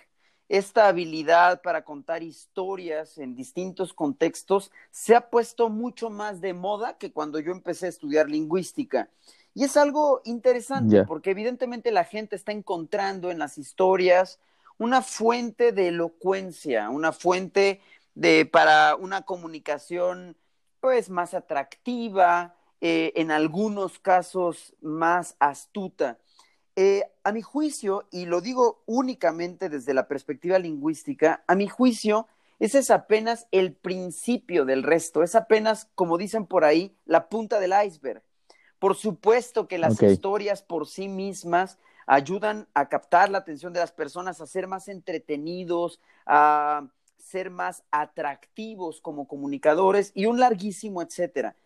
esta 0.48 0.88
habilidad 0.88 1.60
para 1.62 1.84
contar 1.84 2.22
historias 2.22 3.18
en 3.18 3.34
distintos 3.34 3.92
contextos 3.92 4.70
se 4.90 5.14
ha 5.14 5.28
puesto 5.28 5.68
mucho 5.68 6.08
más 6.08 6.40
de 6.40 6.54
moda 6.54 6.96
que 6.98 7.12
cuando 7.12 7.40
yo 7.40 7.52
empecé 7.52 7.86
a 7.86 7.90
estudiar 7.90 8.30
lingüística. 8.30 9.08
Y 9.54 9.64
es 9.64 9.76
algo 9.76 10.20
interesante 10.24 11.04
porque 11.04 11.30
evidentemente 11.30 11.90
la 11.90 12.04
gente 12.04 12.36
está 12.36 12.52
encontrando 12.52 13.30
en 13.30 13.38
las 13.38 13.58
historias 13.58 14.38
una 14.78 15.02
fuente 15.02 15.72
de 15.72 15.88
elocuencia, 15.88 16.90
una 16.90 17.12
fuente 17.12 17.80
de 18.14 18.44
para 18.44 18.96
una 18.96 19.22
comunicación 19.22 20.36
pues 20.80 21.08
más 21.08 21.34
atractiva, 21.34 22.54
eh, 22.82 23.12
en 23.16 23.30
algunos 23.30 23.98
casos 23.98 24.74
más 24.82 25.36
astuta. 25.38 26.18
Eh, 26.78 27.10
a 27.24 27.32
mi 27.32 27.40
juicio, 27.40 28.06
y 28.10 28.26
lo 28.26 28.42
digo 28.42 28.82
únicamente 28.84 29.70
desde 29.70 29.94
la 29.94 30.08
perspectiva 30.08 30.58
lingüística, 30.58 31.42
a 31.46 31.54
mi 31.54 31.68
juicio, 31.68 32.28
ese 32.58 32.80
es 32.80 32.90
apenas 32.90 33.48
el 33.50 33.72
principio 33.72 34.66
del 34.66 34.82
resto, 34.82 35.22
es 35.22 35.34
apenas, 35.34 35.88
como 35.94 36.18
dicen 36.18 36.44
por 36.44 36.66
ahí, 36.66 36.94
la 37.06 37.30
punta 37.30 37.60
del 37.60 37.72
iceberg. 37.86 38.22
Por 38.78 38.94
supuesto 38.94 39.68
que 39.68 39.78
las 39.78 40.02
historias 40.02 40.62
por 40.62 40.86
sí 40.86 41.08
mismas 41.08 41.78
ayudan 42.06 42.68
a 42.74 42.90
captar 42.90 43.30
la 43.30 43.38
atención 43.38 43.72
de 43.72 43.80
las 43.80 43.92
personas, 43.92 44.42
a 44.42 44.46
ser 44.46 44.66
más 44.66 44.88
entretenidos, 44.88 45.98
a 46.26 46.86
ser 47.16 47.48
más 47.48 47.84
atractivos 47.90 49.00
como 49.00 49.26
comunicadores 49.26 50.12
y 50.14 50.26
un 50.26 50.38
larguísimo 50.38 51.00
etcétera. 51.00 51.56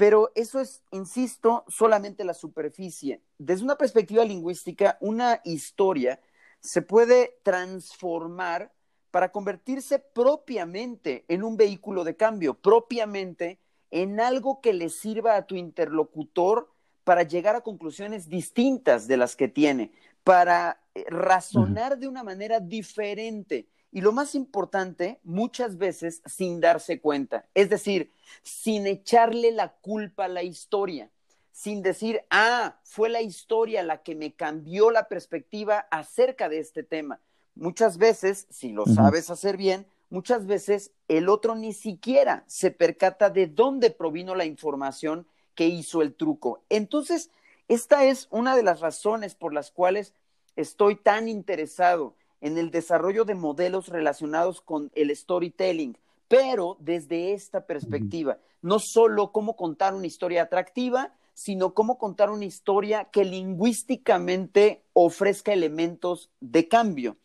Pero 0.00 0.32
eso 0.34 0.60
es, 0.60 0.82
insisto, 0.92 1.62
solamente 1.68 2.24
la 2.24 2.32
superficie. 2.32 3.20
Desde 3.36 3.64
una 3.64 3.76
perspectiva 3.76 4.24
lingüística, 4.24 4.96
una 5.02 5.42
historia 5.44 6.18
se 6.58 6.80
puede 6.80 7.38
transformar 7.42 8.72
para 9.10 9.30
convertirse 9.30 9.98
propiamente 9.98 11.26
en 11.28 11.42
un 11.42 11.58
vehículo 11.58 12.02
de 12.02 12.16
cambio, 12.16 12.54
propiamente 12.54 13.58
en 13.90 14.20
algo 14.20 14.62
que 14.62 14.72
le 14.72 14.88
sirva 14.88 15.36
a 15.36 15.46
tu 15.46 15.54
interlocutor 15.54 16.72
para 17.04 17.24
llegar 17.24 17.54
a 17.54 17.60
conclusiones 17.60 18.26
distintas 18.30 19.06
de 19.06 19.18
las 19.18 19.36
que 19.36 19.48
tiene, 19.48 19.92
para 20.24 20.80
eh, 20.94 21.04
razonar 21.10 21.98
de 21.98 22.08
una 22.08 22.24
manera 22.24 22.58
diferente 22.58 23.68
y 23.92 24.00
lo 24.00 24.12
más 24.12 24.34
importante, 24.34 25.18
muchas 25.24 25.76
veces 25.76 26.22
sin 26.24 26.60
darse 26.60 27.00
cuenta, 27.00 27.46
es 27.54 27.70
decir, 27.70 28.12
sin 28.42 28.86
echarle 28.86 29.50
la 29.50 29.72
culpa 29.72 30.26
a 30.26 30.28
la 30.28 30.42
historia, 30.42 31.10
sin 31.50 31.82
decir, 31.82 32.22
ah, 32.30 32.78
fue 32.84 33.08
la 33.08 33.20
historia 33.20 33.82
la 33.82 34.02
que 34.02 34.14
me 34.14 34.32
cambió 34.32 34.90
la 34.90 35.08
perspectiva 35.08 35.86
acerca 35.90 36.48
de 36.48 36.60
este 36.60 36.82
tema. 36.82 37.20
Muchas 37.56 37.98
veces, 37.98 38.46
si 38.48 38.72
lo 38.72 38.86
sabes 38.86 39.28
hacer 39.28 39.56
bien, 39.56 39.86
muchas 40.08 40.46
veces 40.46 40.92
el 41.08 41.28
otro 41.28 41.56
ni 41.56 41.72
siquiera 41.72 42.44
se 42.46 42.70
percata 42.70 43.28
de 43.28 43.48
dónde 43.48 43.90
provino 43.90 44.36
la 44.36 44.44
información 44.44 45.26
que 45.54 45.66
hizo 45.66 46.00
el 46.00 46.14
truco. 46.14 46.62
Entonces, 46.68 47.30
esta 47.68 48.04
es 48.04 48.28
una 48.30 48.54
de 48.56 48.62
las 48.62 48.80
razones 48.80 49.34
por 49.34 49.52
las 49.52 49.70
cuales 49.72 50.14
estoy 50.56 50.96
tan 50.96 51.28
interesado 51.28 52.14
en 52.40 52.58
el 52.58 52.70
desarrollo 52.70 53.24
de 53.24 53.34
modelos 53.34 53.88
relacionados 53.88 54.60
con 54.60 54.90
el 54.94 55.14
storytelling, 55.14 55.96
pero 56.28 56.76
desde 56.80 57.32
esta 57.32 57.66
perspectiva, 57.66 58.38
no 58.62 58.78
solo 58.78 59.32
cómo 59.32 59.56
contar 59.56 59.94
una 59.94 60.06
historia 60.06 60.42
atractiva, 60.42 61.12
sino 61.34 61.74
cómo 61.74 61.98
contar 61.98 62.30
una 62.30 62.44
historia 62.44 63.06
que 63.06 63.24
lingüísticamente 63.24 64.84
ofrezca 64.92 65.52
elementos 65.52 66.30
de 66.40 66.68
cambio. 66.68 67.16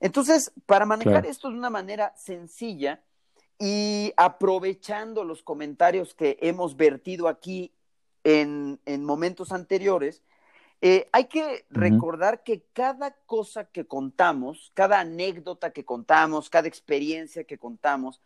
Entonces, 0.00 0.52
para 0.64 0.86
manejar 0.86 1.26
esto 1.26 1.50
de 1.50 1.56
una 1.56 1.70
manera 1.70 2.14
sencilla 2.16 3.02
y 3.58 4.12
aprovechando 4.16 5.24
los 5.24 5.42
comentarios 5.42 6.14
que 6.14 6.38
hemos 6.40 6.76
vertido 6.76 7.26
aquí 7.26 7.72
en, 8.22 8.78
en 8.86 9.04
momentos 9.04 9.50
anteriores, 9.50 10.22
eh, 10.80 11.08
hay 11.10 11.24
que 11.24 11.66
recordar 11.70 12.44
que 12.44 12.62
cada 12.72 13.10
cosa 13.26 13.64
que 13.64 13.86
contamos, 13.86 14.70
cada 14.74 15.00
anécdota 15.00 15.72
que 15.72 15.84
contamos, 15.84 16.48
cada 16.48 16.68
experiencia 16.68 17.44
que 17.44 17.58
contamos, 17.58 18.20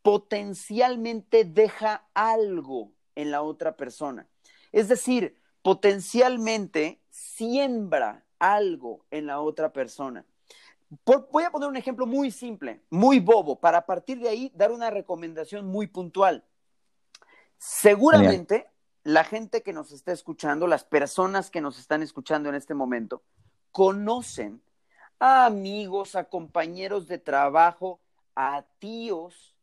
potencialmente 0.00 1.44
deja 1.44 2.06
algo 2.14 2.92
en 3.14 3.30
la 3.30 3.42
otra 3.42 3.76
persona. 3.76 4.26
Es 4.72 4.88
decir, 4.88 5.36
potencialmente 5.60 7.00
siembra 7.10 8.24
algo 8.38 9.04
en 9.10 9.26
la 9.26 9.40
otra 9.40 9.72
persona. 9.72 10.24
voy 11.30 11.44
a 11.44 11.50
poner 11.50 11.68
un 11.68 11.76
ejemplo 11.76 12.06
muy 12.06 12.30
simple, 12.30 12.80
muy 12.88 13.20
bobo, 13.20 13.60
para 13.60 13.84
partir 13.84 14.18
de 14.20 14.30
ahí 14.30 14.52
dar 14.54 14.72
una 14.72 14.88
recomendación 14.88 15.66
muy 15.66 15.88
puntual. 15.88 16.42
Seguramente 17.58 18.66
la 19.08 19.24
gente 19.24 19.62
que 19.62 19.72
nos 19.72 19.90
está 19.92 20.12
escuchando, 20.12 20.66
las 20.66 20.84
personas 20.84 21.48
que 21.48 21.62
nos 21.62 21.78
están 21.78 22.02
escuchando 22.02 22.50
en 22.50 22.54
este 22.54 22.74
momento, 22.74 23.22
conocen 23.72 24.60
a 25.18 25.46
amigos, 25.46 26.14
a 26.14 26.24
compañeros 26.24 27.08
de 27.08 27.16
trabajo, 27.16 28.00
a 28.36 28.66
tíos, 28.78 29.56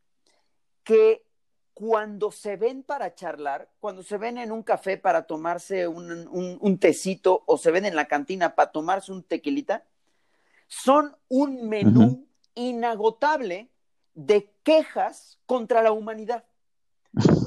que 0.83 1.23
cuando 1.75 2.31
se 2.31 2.57
ven 2.57 2.81
para 2.81 3.13
charlar, 3.13 3.69
cuando 3.79 4.01
se 4.01 4.17
ven 4.17 4.39
en 4.39 4.51
un 4.51 4.63
café 4.63 4.97
para 4.97 5.27
tomarse 5.27 5.87
un, 5.87 6.77
tecito 6.79 7.43
o 7.45 7.59
se 7.59 7.69
ven 7.69 7.85
en 7.85 7.95
la 7.95 8.07
cantina 8.07 8.55
para 8.55 8.71
tomarse 8.71 9.11
un 9.11 9.21
tequilita, 9.21 9.85
son 10.65 11.15
un 11.27 11.69
menú 11.69 12.25
inagotable 12.55 13.69
de 14.15 14.51
quejas 14.63 15.37
contra 15.45 15.83
la 15.83 15.91
humanidad. 15.91 16.45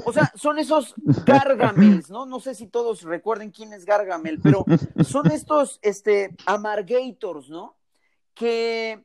O 0.05 0.13
sea, 0.13 0.33
son 0.35 0.59
esos 0.59 0.95
Gargamels, 1.27 2.11
¿no? 2.11 2.27
No 2.27 2.41
sé 2.41 2.55
si 2.55 2.67
todos 2.67 3.03
recuerden 3.03 3.51
quién 3.51 3.73
es 3.73 3.85
Gargamel, 3.85 4.41
pero 4.41 4.65
son 5.05 5.31
estos 5.31 5.79
este, 5.83 6.35
amargators, 6.47 7.51
¿no? 7.51 7.77
Que 8.35 9.05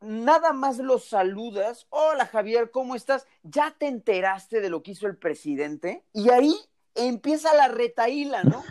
nada 0.00 0.52
más 0.52 0.78
los 0.78 1.08
saludas. 1.08 1.86
Hola 1.90 2.26
Javier, 2.26 2.70
¿cómo 2.70 2.94
estás? 2.94 3.26
¿Ya 3.42 3.74
te 3.76 3.86
enteraste 3.86 4.60
de 4.60 4.70
lo 4.70 4.82
que 4.82 4.92
hizo 4.92 5.06
el 5.06 5.16
presidente? 5.16 6.04
Y 6.12 6.30
ahí 6.30 6.54
empieza 6.94 7.54
la 7.54 7.68
retaíla, 7.68 8.44
¿no? 8.44 8.62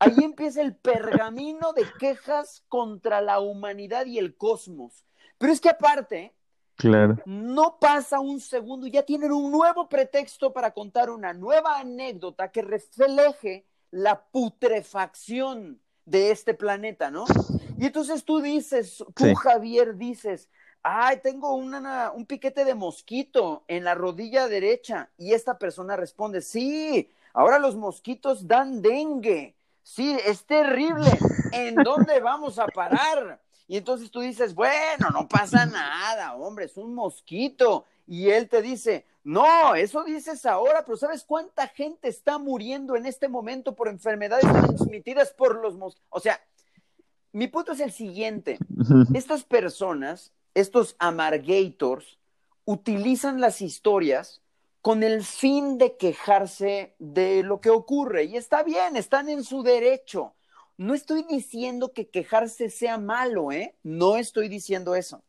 Ahí 0.00 0.16
empieza 0.22 0.62
el 0.62 0.76
pergamino 0.76 1.72
de 1.72 1.84
quejas 1.98 2.64
contra 2.68 3.20
la 3.20 3.40
humanidad 3.40 4.06
y 4.06 4.18
el 4.18 4.36
cosmos. 4.36 5.04
Pero 5.38 5.52
es 5.52 5.60
que 5.60 5.70
aparte, 5.70 6.34
Claro. 6.78 7.18
No 7.26 7.76
pasa 7.80 8.20
un 8.20 8.38
segundo 8.38 8.86
y 8.86 8.92
ya 8.92 9.02
tienen 9.02 9.32
un 9.32 9.50
nuevo 9.50 9.88
pretexto 9.88 10.52
para 10.52 10.70
contar 10.70 11.10
una 11.10 11.32
nueva 11.32 11.80
anécdota 11.80 12.52
que 12.52 12.62
refleje 12.62 13.66
la 13.90 14.22
putrefacción 14.22 15.80
de 16.04 16.30
este 16.30 16.54
planeta, 16.54 17.10
¿no? 17.10 17.24
Y 17.76 17.86
entonces 17.86 18.24
tú 18.24 18.40
dices, 18.40 19.04
tú 19.16 19.34
Javier 19.34 19.96
dices, 19.96 20.48
ay, 20.84 21.18
tengo 21.20 21.56
una, 21.56 22.12
un 22.12 22.24
piquete 22.26 22.64
de 22.64 22.76
mosquito 22.76 23.64
en 23.66 23.82
la 23.82 23.96
rodilla 23.96 24.46
derecha. 24.46 25.10
Y 25.18 25.32
esta 25.32 25.58
persona 25.58 25.96
responde, 25.96 26.42
sí, 26.42 27.10
ahora 27.32 27.58
los 27.58 27.74
mosquitos 27.74 28.46
dan 28.46 28.82
dengue. 28.82 29.56
Sí, 29.82 30.16
es 30.24 30.44
terrible. 30.44 31.10
¿En 31.50 31.74
dónde 31.74 32.20
vamos 32.20 32.60
a 32.60 32.66
parar? 32.66 33.40
Y 33.68 33.76
entonces 33.76 34.10
tú 34.10 34.20
dices, 34.20 34.54
bueno, 34.54 35.10
no 35.12 35.28
pasa 35.28 35.66
nada, 35.66 36.34
hombre, 36.34 36.64
es 36.64 36.76
un 36.78 36.94
mosquito. 36.94 37.84
Y 38.06 38.30
él 38.30 38.48
te 38.48 38.62
dice, 38.62 39.04
no, 39.22 39.74
eso 39.74 40.02
dices 40.04 40.46
ahora, 40.46 40.82
pero 40.86 40.96
¿sabes 40.96 41.22
cuánta 41.22 41.68
gente 41.68 42.08
está 42.08 42.38
muriendo 42.38 42.96
en 42.96 43.04
este 43.04 43.28
momento 43.28 43.76
por 43.76 43.88
enfermedades 43.88 44.50
transmitidas 44.50 45.34
por 45.34 45.60
los 45.60 45.76
mosquitos? 45.76 46.06
O 46.08 46.18
sea, 46.18 46.40
mi 47.32 47.46
punto 47.46 47.72
es 47.72 47.80
el 47.80 47.92
siguiente. 47.92 48.58
Estas 49.12 49.44
personas, 49.44 50.32
estos 50.54 50.96
amargators, 50.98 52.18
utilizan 52.64 53.38
las 53.38 53.60
historias 53.60 54.40
con 54.80 55.02
el 55.02 55.22
fin 55.22 55.76
de 55.76 55.98
quejarse 55.98 56.94
de 56.98 57.42
lo 57.42 57.60
que 57.60 57.68
ocurre. 57.68 58.24
Y 58.24 58.38
está 58.38 58.62
bien, 58.62 58.96
están 58.96 59.28
en 59.28 59.44
su 59.44 59.62
derecho. 59.62 60.32
No 60.78 60.94
estoy 60.94 61.26
diciendo 61.28 61.92
que 61.92 62.08
quejarse 62.08 62.70
sea 62.70 62.96
malo, 62.98 63.50
¿eh? 63.50 63.74
No 63.82 64.16
estoy 64.16 64.48
diciendo 64.48 64.94
eso. 64.94 65.24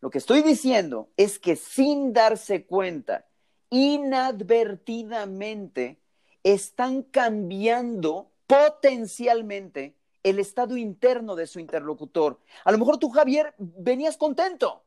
Lo 0.00 0.10
que 0.10 0.18
estoy 0.18 0.42
diciendo 0.42 1.10
es 1.16 1.40
que 1.40 1.56
sin 1.56 2.12
darse 2.12 2.66
cuenta, 2.66 3.26
inadvertidamente, 3.68 5.98
están 6.44 7.02
cambiando 7.02 8.30
potencialmente 8.46 9.96
el 10.22 10.38
estado 10.38 10.76
interno 10.76 11.34
de 11.34 11.48
su 11.48 11.58
interlocutor. 11.58 12.38
A 12.64 12.70
lo 12.70 12.78
mejor 12.78 12.98
tú, 12.98 13.10
Javier, 13.10 13.56
venías 13.58 14.16
contento. 14.16 14.84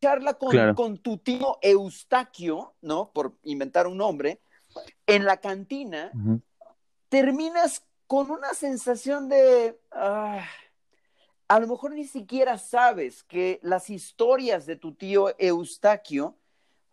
Charla 0.00 0.34
con, 0.34 0.98
tu 0.98 1.18
tío 1.18 1.58
Eustaquio, 1.62 2.76
¿no? 2.80 3.10
Por 3.12 3.34
inventar 3.42 3.88
un 3.88 3.96
nombre, 3.96 4.40
en 5.06 5.24
la 5.24 5.38
cantina, 5.38 6.12
terminas 7.08 7.84
con 8.12 8.30
una 8.30 8.52
sensación 8.52 9.30
de... 9.30 9.80
Ah, 9.90 10.44
a 11.48 11.58
lo 11.58 11.66
mejor 11.66 11.92
ni 11.92 12.04
siquiera 12.04 12.58
sabes 12.58 13.22
que 13.22 13.58
las 13.62 13.88
historias 13.88 14.66
de 14.66 14.76
tu 14.76 14.92
tío 14.94 15.34
Eustaquio 15.38 16.36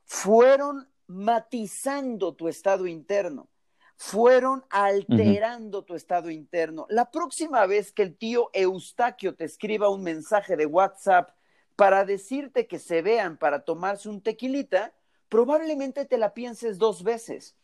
fueron 0.06 0.90
matizando 1.08 2.36
tu 2.36 2.48
estado 2.48 2.88
interno, 2.88 3.50
fueron 3.98 4.64
alterando 4.70 5.84
tu 5.84 5.96
estado 5.96 6.30
interno. 6.30 6.86
La 6.88 7.12
próxima 7.12 7.66
vez 7.66 7.92
que 7.92 8.04
el 8.04 8.16
tío 8.16 8.50
Eustaquio 8.54 9.36
te 9.36 9.44
escriba 9.44 9.90
un 9.90 10.04
mensaje 10.04 10.56
de 10.56 10.68
WhatsApp 10.68 11.32
para 11.76 12.06
decirte 12.06 12.66
que 12.66 12.80
se 12.80 13.02
vean 13.02 13.36
para 13.36 13.66
tomarse 13.66 14.08
un 14.08 14.22
tequilita, 14.22 14.94
probablemente 15.28 16.06
te 16.06 16.18
la 16.18 16.34
pienses 16.34 16.78
dos 16.78 17.04
veces. 17.04 17.58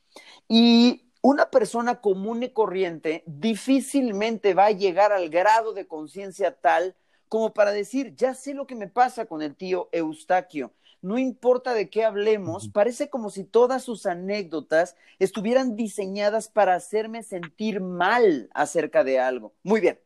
Y 0.49 1.04
una 1.27 1.49
persona 1.49 2.01
común 2.01 2.43
y 2.43 2.49
corriente 2.49 3.23
difícilmente 3.25 4.53
va 4.53 4.67
a 4.67 4.71
llegar 4.71 5.11
al 5.11 5.29
grado 5.29 5.73
de 5.73 5.87
conciencia 5.87 6.51
tal 6.55 6.95
como 7.29 7.51
para 7.51 7.71
decir, 7.71 8.15
ya 8.15 8.35
sé 8.35 8.53
lo 8.53 8.67
que 8.67 8.75
me 8.75 8.87
pasa 8.87 9.25
con 9.25 9.41
el 9.41 9.55
tío 9.55 9.89
Eustaquio. 9.91 10.71
No 11.01 11.17
importa 11.17 11.73
de 11.73 11.89
qué 11.89 12.05
hablemos, 12.05 12.69
parece 12.69 13.09
como 13.09 13.31
si 13.31 13.43
todas 13.43 13.81
sus 13.83 14.05
anécdotas 14.05 14.95
estuvieran 15.17 15.75
diseñadas 15.75 16.47
para 16.47 16.75
hacerme 16.75 17.23
sentir 17.23 17.81
mal 17.81 18.47
acerca 18.53 19.03
de 19.03 19.19
algo. 19.19 19.51
Muy 19.63 19.81
bien, 19.81 19.99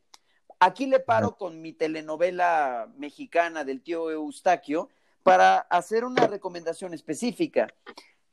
aquí 0.58 0.86
le 0.86 1.00
paro 1.00 1.36
con 1.36 1.60
mi 1.60 1.74
telenovela 1.74 2.90
mexicana 2.96 3.64
del 3.64 3.82
tío 3.82 4.10
Eustaquio 4.10 4.88
para 5.22 5.58
hacer 5.58 6.06
una 6.06 6.26
recomendación 6.26 6.94
específica 6.94 7.68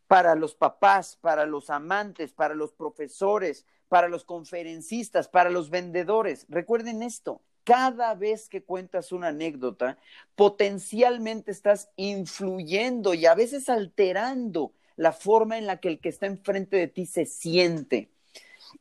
para 0.07 0.35
los 0.35 0.55
papás, 0.55 1.17
para 1.19 1.45
los 1.45 1.69
amantes, 1.69 2.33
para 2.33 2.55
los 2.55 2.71
profesores, 2.71 3.65
para 3.89 4.07
los 4.07 4.23
conferencistas, 4.23 5.27
para 5.27 5.49
los 5.49 5.69
vendedores. 5.69 6.45
Recuerden 6.49 7.03
esto, 7.03 7.41
cada 7.63 8.15
vez 8.15 8.47
que 8.47 8.63
cuentas 8.63 9.11
una 9.11 9.27
anécdota, 9.27 9.97
potencialmente 10.35 11.51
estás 11.51 11.89
influyendo 11.97 13.13
y 13.13 13.25
a 13.25 13.35
veces 13.35 13.67
alterando 13.69 14.71
la 14.95 15.11
forma 15.11 15.57
en 15.57 15.67
la 15.67 15.77
que 15.79 15.89
el 15.89 15.99
que 15.99 16.09
está 16.09 16.25
enfrente 16.25 16.77
de 16.77 16.87
ti 16.87 17.05
se 17.05 17.25
siente. 17.25 18.09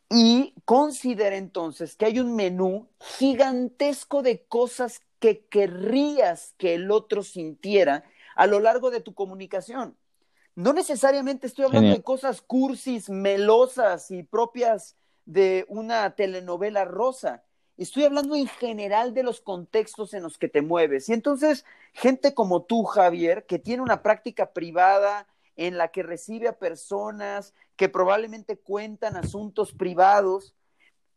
Y 0.09 0.55
considera 0.64 1.37
entonces 1.37 1.97
que 1.97 2.07
hay 2.07 2.20
un 2.20 2.37
menú 2.37 2.89
gigantesco 3.18 4.22
de 4.22 4.45
cosas 4.45 5.01
que 5.18 5.45
querrías 5.47 6.55
que 6.57 6.74
el 6.74 6.91
otro 6.91 7.22
sintiera 7.22 8.05
a 8.37 8.47
lo 8.47 8.61
largo 8.61 8.91
de 8.91 9.01
tu 9.01 9.14
comunicación. 9.14 9.97
No 10.57 10.73
necesariamente 10.73 11.47
estoy 11.47 11.67
hablando 11.67 11.91
de 11.91 12.03
cosas 12.03 12.41
cursis, 12.41 13.11
melosas 13.11 14.11
y 14.11 14.23
propias 14.23 14.97
de 15.27 15.67
una 15.69 16.15
telenovela 16.15 16.87
rosa. 16.87 17.45
Estoy 17.77 18.05
hablando 18.05 18.35
en 18.35 18.47
general 18.47 19.13
de 19.13 19.23
los 19.23 19.43
contextos 19.43 20.15
en 20.15 20.23
los 20.23 20.39
que 20.39 20.49
te 20.49 20.63
mueves. 20.63 21.11
Y 21.11 21.13
entonces, 21.13 21.67
gente 21.93 22.33
como 22.33 22.63
tú, 22.63 22.85
Javier, 22.85 23.45
que 23.45 23.59
tiene 23.59 23.83
una 23.83 24.03
práctica 24.03 24.55
privada 24.55 25.29
en 25.57 25.77
la 25.77 25.89
que 25.89 26.03
recibe 26.03 26.49
a 26.49 26.59
personas 26.59 27.53
que 27.77 27.91
probablemente 27.91 28.57
cuentan 28.57 29.19
asuntos 29.19 29.75
privados, 29.75 30.55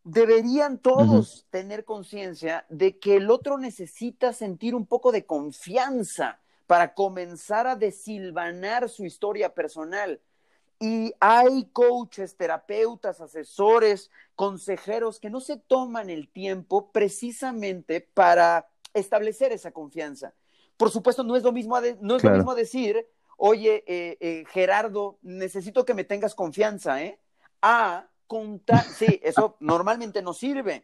deberían 0.04 0.80
todos 0.80 1.46
tener 1.50 1.86
conciencia 1.86 2.66
de 2.68 3.00
que 3.00 3.16
el 3.16 3.32
otro 3.32 3.58
necesita 3.58 4.34
sentir 4.34 4.76
un 4.76 4.86
poco 4.86 5.14
de 5.14 5.26
confianza 5.26 6.42
para 6.70 6.93
comenzar 6.93 7.65
a 7.65 7.76
desilvanar 7.76 8.89
su 8.89 9.03
historia 9.03 9.55
personal. 9.55 10.22
Y 10.80 11.11
hay 11.20 11.65
coaches, 11.74 12.38
terapeutas, 12.38 13.22
asesores, 13.22 14.11
consejeros 14.36 15.20
que 15.20 15.32
no 15.32 15.39
se 15.39 15.57
toman 15.57 16.11
el 16.11 16.30
tiempo 16.30 16.91
precisamente 16.91 18.01
para 18.13 18.70
establecer 18.93 19.51
esa 19.51 19.72
confianza. 19.72 20.36
Por 20.78 20.91
supuesto, 20.91 21.24
no 21.24 21.36
es 21.36 21.41
lo 21.41 21.51
mismo, 21.51 21.76
no 22.01 22.15
es 22.15 22.24
lo 22.24 22.30
mismo 22.30 22.53
decir, 22.53 23.03
oye, 23.38 23.84
eh, 23.88 24.17
eh, 24.20 24.43
Gerardo, 24.51 25.17
necesito 25.24 25.86
que 25.86 25.95
me 25.95 26.03
tengas 26.03 26.36
confianza, 26.36 27.01
¿eh? 27.01 27.20
A 27.63 28.07
contar, 28.28 28.84
sí, 28.84 29.20
eso 29.24 29.57
normalmente 29.59 30.22
no 30.22 30.36
sirve, 30.36 30.84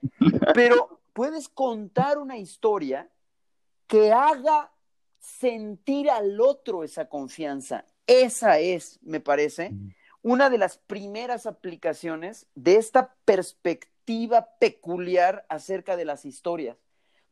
pero 0.55 0.99
puedes 1.13 1.47
contar 1.47 2.17
una 2.17 2.37
historia 2.37 3.07
que 3.85 4.11
haga 4.11 4.71
sentir 5.25 6.09
al 6.09 6.39
otro 6.39 6.83
esa 6.83 7.09
confianza. 7.09 7.85
Esa 8.07 8.59
es, 8.59 8.99
me 9.01 9.19
parece, 9.19 9.71
una 10.21 10.49
de 10.49 10.57
las 10.57 10.77
primeras 10.77 11.45
aplicaciones 11.45 12.47
de 12.55 12.75
esta 12.75 13.15
perspectiva 13.25 14.49
peculiar 14.59 15.45
acerca 15.49 15.97
de 15.97 16.05
las 16.05 16.25
historias. 16.25 16.77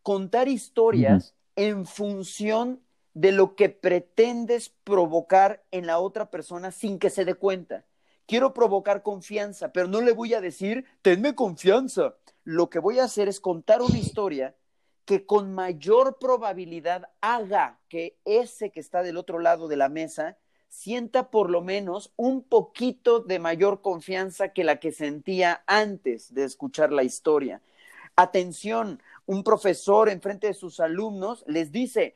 Contar 0.01 0.47
historias 0.47 1.35
en 1.55 1.85
función 1.85 2.81
de 3.13 3.31
lo 3.31 3.55
que 3.55 3.69
pretendes 3.69 4.69
provocar 4.69 5.63
en 5.71 5.85
la 5.85 5.99
otra 5.99 6.31
persona 6.31 6.71
sin 6.71 6.97
que 6.97 7.11
se 7.11 7.25
dé 7.25 7.35
cuenta. 7.35 7.85
Quiero 8.25 8.53
provocar 8.53 9.03
confianza, 9.03 9.71
pero 9.71 9.87
no 9.87 10.01
le 10.01 10.13
voy 10.13 10.33
a 10.33 10.41
decir, 10.41 10.85
tenme 11.01 11.35
confianza. 11.35 12.15
Lo 12.43 12.69
que 12.69 12.79
voy 12.79 12.99
a 12.99 13.03
hacer 13.03 13.27
es 13.27 13.39
contar 13.39 13.81
una 13.81 13.99
historia 13.99 14.55
que 15.05 15.25
con 15.25 15.53
mayor 15.53 16.17
probabilidad 16.19 17.09
haga 17.21 17.79
que 17.89 18.17
ese 18.25 18.71
que 18.71 18.79
está 18.79 19.03
del 19.03 19.17
otro 19.17 19.39
lado 19.39 19.67
de 19.67 19.75
la 19.75 19.89
mesa 19.89 20.37
sienta 20.69 21.29
por 21.29 21.49
lo 21.49 21.61
menos 21.61 22.11
un 22.15 22.41
poquito 22.41 23.19
de 23.19 23.37
mayor 23.37 23.81
confianza 23.81 24.49
que 24.49 24.63
la 24.63 24.79
que 24.79 24.91
sentía 24.91 25.63
antes 25.67 26.33
de 26.33 26.45
escuchar 26.45 26.91
la 26.91 27.03
historia. 27.03 27.61
Atención, 28.15 29.01
un 29.25 29.43
profesor 29.43 30.09
en 30.09 30.21
frente 30.21 30.47
de 30.47 30.53
sus 30.53 30.79
alumnos 30.79 31.43
les 31.47 31.71
dice, 31.71 32.15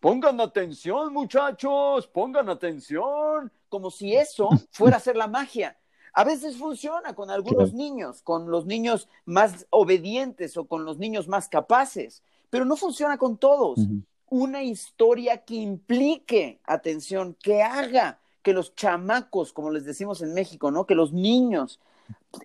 pongan 0.00 0.40
atención 0.40 1.12
muchachos, 1.12 2.06
pongan 2.08 2.48
atención, 2.48 3.52
como 3.68 3.90
si 3.90 4.14
eso 4.14 4.48
fuera 4.70 4.96
a 4.96 5.00
ser 5.00 5.16
la 5.16 5.28
magia. 5.28 5.76
A 6.12 6.24
veces 6.24 6.56
funciona 6.56 7.14
con 7.14 7.30
algunos 7.30 7.72
niños, 7.72 8.22
con 8.22 8.50
los 8.50 8.66
niños 8.66 9.08
más 9.24 9.66
obedientes 9.70 10.56
o 10.56 10.66
con 10.66 10.84
los 10.84 10.98
niños 10.98 11.28
más 11.28 11.48
capaces, 11.48 12.22
pero 12.50 12.64
no 12.64 12.76
funciona 12.76 13.18
con 13.18 13.36
todos. 13.36 13.80
Una 14.28 14.62
historia 14.62 15.38
que 15.38 15.54
implique 15.54 16.60
atención, 16.64 17.36
que 17.40 17.62
haga 17.62 18.18
que 18.42 18.52
los 18.52 18.74
chamacos, 18.74 19.52
como 19.52 19.70
les 19.70 19.84
decimos 19.84 20.22
en 20.22 20.34
México, 20.34 20.70
¿no? 20.70 20.86
Que 20.86 20.94
los 20.94 21.12
niños 21.12 21.78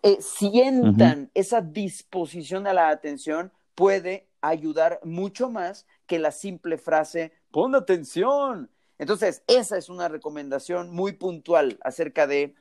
eh, 0.03 0.17
sientan 0.21 1.31
esa 1.33 1.61
disposición 1.61 2.67
a 2.67 2.73
la 2.73 2.89
atención, 2.89 3.51
puede 3.75 4.27
ayudar 4.41 4.99
mucho 5.03 5.49
más 5.49 5.85
que 6.05 6.19
la 6.19 6.31
simple 6.31 6.77
frase, 6.77 7.31
pon 7.51 7.75
atención. 7.75 8.69
Entonces, 8.97 9.43
esa 9.47 9.77
es 9.77 9.89
una 9.89 10.07
recomendación 10.07 10.91
muy 10.91 11.13
puntual 11.13 11.77
acerca 11.81 12.27
de 12.27 12.55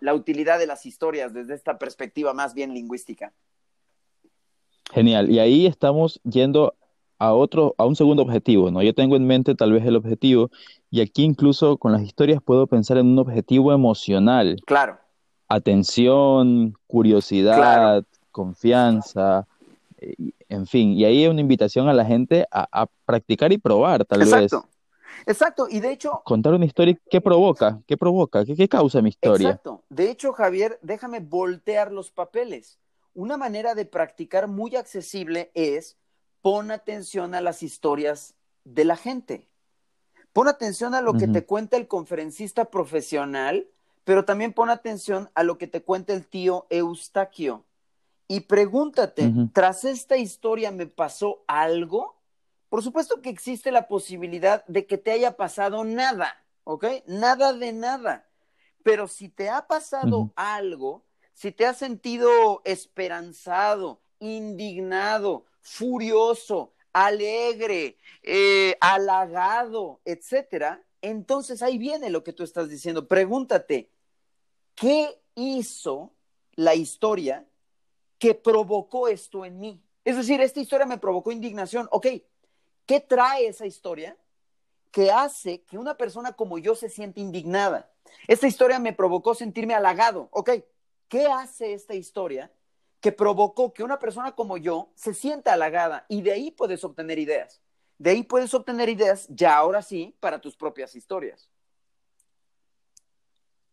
la 0.00 0.14
utilidad 0.14 0.58
de 0.58 0.66
las 0.66 0.86
historias 0.86 1.32
desde 1.32 1.54
esta 1.54 1.78
perspectiva 1.78 2.34
más 2.34 2.54
bien 2.54 2.74
lingüística. 2.74 3.32
Genial. 4.92 5.30
Y 5.30 5.38
ahí 5.38 5.66
estamos 5.66 6.20
yendo 6.24 6.74
a 7.18 7.32
otro, 7.32 7.74
a 7.78 7.86
un 7.86 7.96
segundo 7.96 8.22
objetivo, 8.22 8.70
¿no? 8.70 8.82
Yo 8.82 8.94
tengo 8.94 9.16
en 9.16 9.26
mente 9.26 9.54
tal 9.54 9.72
vez 9.72 9.84
el 9.86 9.96
objetivo, 9.96 10.50
y 10.90 11.00
aquí 11.00 11.24
incluso 11.24 11.76
con 11.78 11.92
las 11.92 12.02
historias 12.02 12.42
puedo 12.42 12.66
pensar 12.66 12.98
en 12.98 13.06
un 13.06 13.18
objetivo 13.18 13.72
emocional. 13.72 14.60
Claro. 14.66 14.98
Atención, 15.48 16.74
curiosidad, 16.86 18.04
confianza, 18.32 19.46
eh, 19.98 20.14
en 20.48 20.66
fin, 20.66 20.92
y 20.92 21.04
ahí 21.04 21.24
hay 21.24 21.28
una 21.28 21.40
invitación 21.40 21.88
a 21.88 21.94
la 21.94 22.04
gente 22.04 22.46
a, 22.50 22.86
practicar 23.04 23.52
y 23.52 23.58
probar, 23.58 24.04
tal 24.04 24.22
Exacto. 24.22 24.60
vez. 24.60 24.75
Exacto, 25.24 25.66
y 25.70 25.80
de 25.80 25.92
hecho... 25.92 26.22
Contar 26.24 26.54
una 26.54 26.66
historia, 26.66 26.98
¿qué 27.10 27.20
provoca? 27.20 27.80
¿Qué 27.86 27.96
provoca? 27.96 28.44
¿Qué, 28.44 28.68
causa 28.68 29.00
mi 29.00 29.10
historia? 29.10 29.48
Exacto. 29.48 29.84
De 29.88 30.10
hecho, 30.10 30.32
Javier, 30.32 30.78
déjame 30.82 31.20
voltear 31.20 31.92
los 31.92 32.10
papeles. 32.10 32.78
Una 33.14 33.36
manera 33.36 33.74
de 33.74 33.86
practicar 33.86 34.46
muy 34.48 34.76
accesible 34.76 35.50
es 35.54 35.96
pon 36.42 36.70
atención 36.70 37.34
a 37.34 37.40
las 37.40 37.62
historias 37.62 38.34
de 38.64 38.84
la 38.84 38.96
gente. 38.96 39.48
Pon 40.32 40.48
atención 40.48 40.94
a 40.94 41.00
lo 41.00 41.14
que 41.14 41.28
te 41.28 41.46
cuenta 41.46 41.78
el 41.78 41.88
conferencista 41.88 42.66
profesional, 42.66 43.66
pero 44.04 44.26
también 44.26 44.52
pon 44.52 44.68
atención 44.68 45.30
a 45.34 45.42
lo 45.42 45.56
que 45.56 45.66
te 45.66 45.82
cuenta 45.82 46.12
el 46.12 46.26
tío 46.26 46.66
Eustaquio. 46.68 47.64
Y 48.28 48.40
pregúntate, 48.40 49.32
¿tras 49.52 49.84
esta 49.84 50.16
historia 50.16 50.70
me 50.72 50.86
pasó 50.86 51.42
algo? 51.46 52.15
Por 52.68 52.82
supuesto 52.82 53.22
que 53.22 53.30
existe 53.30 53.70
la 53.70 53.88
posibilidad 53.88 54.64
de 54.66 54.86
que 54.86 54.98
te 54.98 55.12
haya 55.12 55.36
pasado 55.36 55.84
nada, 55.84 56.44
¿ok? 56.64 56.84
Nada 57.06 57.52
de 57.52 57.72
nada. 57.72 58.28
Pero 58.82 59.08
si 59.08 59.28
te 59.28 59.48
ha 59.48 59.66
pasado 59.66 60.32
algo, 60.36 61.04
si 61.32 61.52
te 61.52 61.66
has 61.66 61.76
sentido 61.76 62.62
esperanzado, 62.64 64.00
indignado, 64.20 65.46
furioso, 65.60 66.72
alegre, 66.92 67.98
eh, 68.22 68.76
halagado, 68.80 70.00
etcétera, 70.04 70.82
entonces 71.02 71.62
ahí 71.62 71.78
viene 71.78 72.10
lo 72.10 72.24
que 72.24 72.32
tú 72.32 72.42
estás 72.42 72.68
diciendo. 72.68 73.06
Pregúntate, 73.06 73.90
¿qué 74.74 75.20
hizo 75.34 76.12
la 76.54 76.74
historia 76.74 77.46
que 78.18 78.34
provocó 78.34 79.08
esto 79.08 79.44
en 79.44 79.60
mí? 79.60 79.82
Es 80.04 80.16
decir, 80.16 80.40
esta 80.40 80.60
historia 80.60 80.86
me 80.86 80.98
provocó 80.98 81.32
indignación. 81.32 81.88
Ok, 81.90 82.06
¿Qué 82.86 83.00
trae 83.00 83.48
esa 83.48 83.66
historia 83.66 84.16
que 84.92 85.10
hace 85.10 85.62
que 85.62 85.76
una 85.76 85.96
persona 85.96 86.32
como 86.32 86.56
yo 86.58 86.74
se 86.74 86.88
siente 86.88 87.20
indignada? 87.20 87.90
Esta 88.28 88.46
historia 88.46 88.78
me 88.78 88.92
provocó 88.92 89.34
sentirme 89.34 89.74
halagado. 89.74 90.28
Ok, 90.30 90.50
¿qué 91.08 91.26
hace 91.26 91.72
esta 91.72 91.94
historia 91.94 92.50
que 93.00 93.12
provocó 93.12 93.72
que 93.72 93.82
una 93.82 93.98
persona 93.98 94.32
como 94.32 94.56
yo 94.56 94.90
se 94.94 95.14
sienta 95.14 95.52
halagada? 95.52 96.06
Y 96.08 96.22
de 96.22 96.32
ahí 96.32 96.50
puedes 96.52 96.84
obtener 96.84 97.18
ideas. 97.18 97.60
De 97.98 98.10
ahí 98.10 98.22
puedes 98.22 98.54
obtener 98.54 98.88
ideas 98.88 99.26
ya 99.28 99.56
ahora 99.56 99.82
sí 99.82 100.14
para 100.20 100.40
tus 100.40 100.56
propias 100.56 100.94
historias. 100.94 101.50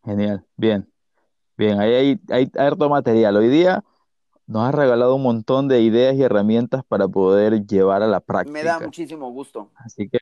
Genial, 0.04 0.46
bien. 0.58 0.92
Bien, 1.56 1.80
ahí 1.80 1.94
hay, 1.94 2.20
hay 2.30 2.52
harto 2.58 2.90
material. 2.90 3.38
Hoy 3.38 3.48
día 3.48 3.84
nos 4.54 4.70
has 4.70 4.76
regalado 4.76 5.16
un 5.16 5.24
montón 5.24 5.68
de 5.68 5.82
ideas 5.82 6.16
y 6.16 6.22
herramientas 6.22 6.84
para 6.86 7.08
poder 7.08 7.66
llevar 7.66 8.04
a 8.04 8.08
la 8.08 8.20
práctica. 8.20 8.54
Me 8.54 8.64
da 8.64 8.80
muchísimo 8.80 9.32
gusto. 9.32 9.72
Así 9.74 10.08
que 10.08 10.20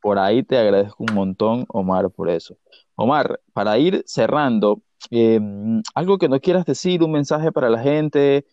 por 0.00 0.18
ahí 0.18 0.42
te 0.42 0.58
agradezco 0.58 1.04
un 1.08 1.14
montón, 1.14 1.64
Omar, 1.68 2.10
por 2.10 2.28
eso. 2.28 2.56
Omar, 2.96 3.40
para 3.52 3.78
ir 3.78 4.02
cerrando, 4.04 4.82
em, 5.10 5.80
algo 5.94 6.18
que 6.18 6.28
no 6.28 6.40
quieras 6.40 6.66
decir, 6.66 7.04
un 7.04 7.12
mensaje 7.12 7.52
para 7.52 7.70
la 7.70 7.78
gente, 7.78 8.44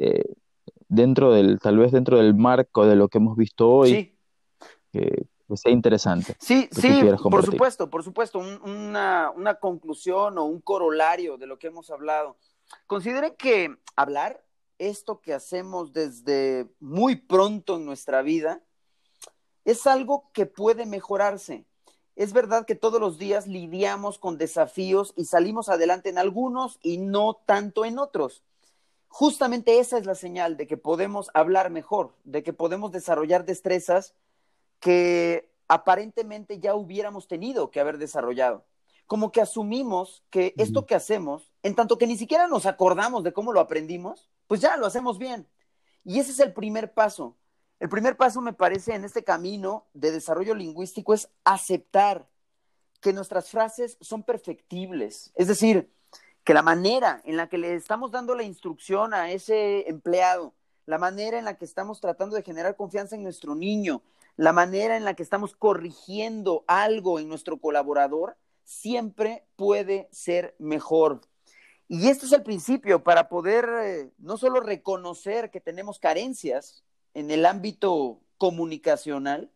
eh, 0.00 0.34
dentro 0.88 1.32
del, 1.32 1.60
tal 1.60 1.78
vez 1.78 1.92
dentro 1.92 2.16
del 2.18 2.34
marco 2.34 2.86
de 2.86 2.96
lo 2.96 3.08
que 3.08 3.18
hemos 3.18 3.36
visto 3.36 3.70
hoy, 3.70 3.90
sí. 3.90 4.18
que, 4.92 5.26
sea 5.54 5.70
interesante. 5.70 6.34
Sí, 6.40 6.68
sí, 6.72 6.88
por 7.22 7.46
supuesto, 7.46 7.88
por 7.88 8.02
supuesto, 8.02 8.40
una, 8.40 9.30
una 9.30 9.54
conclusión 9.54 10.38
o 10.38 10.44
un 10.44 10.60
corolario 10.60 11.36
de 11.36 11.46
lo 11.46 11.56
que 11.56 11.68
hemos 11.68 11.88
hablado. 11.90 12.36
Considere 12.88 13.36
que 13.36 13.76
hablar 13.94 14.42
esto 14.78 15.20
que 15.20 15.34
hacemos 15.34 15.92
desde 15.92 16.68
muy 16.80 17.16
pronto 17.16 17.76
en 17.76 17.84
nuestra 17.84 18.22
vida 18.22 18.60
es 19.64 19.86
algo 19.86 20.30
que 20.32 20.46
puede 20.46 20.86
mejorarse. 20.86 21.64
Es 22.14 22.32
verdad 22.32 22.64
que 22.64 22.74
todos 22.74 23.00
los 23.00 23.18
días 23.18 23.46
lidiamos 23.46 24.18
con 24.18 24.38
desafíos 24.38 25.12
y 25.16 25.26
salimos 25.26 25.68
adelante 25.68 26.08
en 26.08 26.18
algunos 26.18 26.78
y 26.82 26.98
no 26.98 27.34
tanto 27.44 27.84
en 27.84 27.98
otros. 27.98 28.42
Justamente 29.08 29.78
esa 29.78 29.98
es 29.98 30.06
la 30.06 30.14
señal 30.14 30.56
de 30.56 30.66
que 30.66 30.76
podemos 30.76 31.30
hablar 31.34 31.70
mejor, 31.70 32.14
de 32.24 32.42
que 32.42 32.52
podemos 32.52 32.92
desarrollar 32.92 33.44
destrezas 33.44 34.14
que 34.80 35.50
aparentemente 35.68 36.58
ya 36.58 36.74
hubiéramos 36.74 37.26
tenido 37.26 37.70
que 37.70 37.80
haber 37.80 37.98
desarrollado. 37.98 38.64
Como 39.06 39.30
que 39.32 39.40
asumimos 39.40 40.24
que 40.30 40.54
esto 40.56 40.86
que 40.86 40.94
hacemos, 40.94 41.52
en 41.62 41.74
tanto 41.74 41.98
que 41.98 42.06
ni 42.06 42.16
siquiera 42.16 42.48
nos 42.48 42.66
acordamos 42.66 43.22
de 43.22 43.32
cómo 43.32 43.52
lo 43.52 43.60
aprendimos, 43.60 44.28
pues 44.46 44.60
ya 44.60 44.76
lo 44.76 44.86
hacemos 44.86 45.18
bien. 45.18 45.46
Y 46.04 46.18
ese 46.18 46.32
es 46.32 46.40
el 46.40 46.52
primer 46.52 46.92
paso. 46.92 47.36
El 47.78 47.88
primer 47.88 48.16
paso, 48.16 48.40
me 48.40 48.52
parece, 48.52 48.94
en 48.94 49.04
este 49.04 49.22
camino 49.22 49.86
de 49.92 50.10
desarrollo 50.10 50.54
lingüístico 50.54 51.12
es 51.14 51.28
aceptar 51.44 52.26
que 53.00 53.12
nuestras 53.12 53.50
frases 53.50 53.98
son 54.00 54.22
perfectibles. 54.22 55.30
Es 55.34 55.48
decir, 55.48 55.92
que 56.42 56.54
la 56.54 56.62
manera 56.62 57.20
en 57.24 57.36
la 57.36 57.48
que 57.48 57.58
le 57.58 57.74
estamos 57.74 58.12
dando 58.12 58.34
la 58.34 58.44
instrucción 58.44 59.12
a 59.12 59.30
ese 59.30 59.88
empleado, 59.90 60.54
la 60.86 60.96
manera 60.96 61.38
en 61.38 61.44
la 61.44 61.58
que 61.58 61.64
estamos 61.64 62.00
tratando 62.00 62.36
de 62.36 62.42
generar 62.42 62.76
confianza 62.76 63.16
en 63.16 63.24
nuestro 63.24 63.54
niño, 63.54 64.02
la 64.36 64.52
manera 64.52 64.96
en 64.96 65.04
la 65.04 65.14
que 65.14 65.22
estamos 65.22 65.56
corrigiendo 65.56 66.64
algo 66.68 67.18
en 67.18 67.28
nuestro 67.28 67.58
colaborador, 67.58 68.36
siempre 68.66 69.46
puede 69.54 70.08
ser 70.10 70.56
mejor. 70.58 71.22
Y 71.88 72.08
este 72.08 72.26
es 72.26 72.32
el 72.32 72.42
principio 72.42 73.02
para 73.04 73.28
poder 73.28 73.64
eh, 73.82 74.12
no 74.18 74.36
solo 74.36 74.60
reconocer 74.60 75.50
que 75.50 75.60
tenemos 75.60 76.00
carencias 76.00 76.82
en 77.14 77.30
el 77.30 77.46
ámbito 77.46 78.20
comunicacional, 78.36 79.50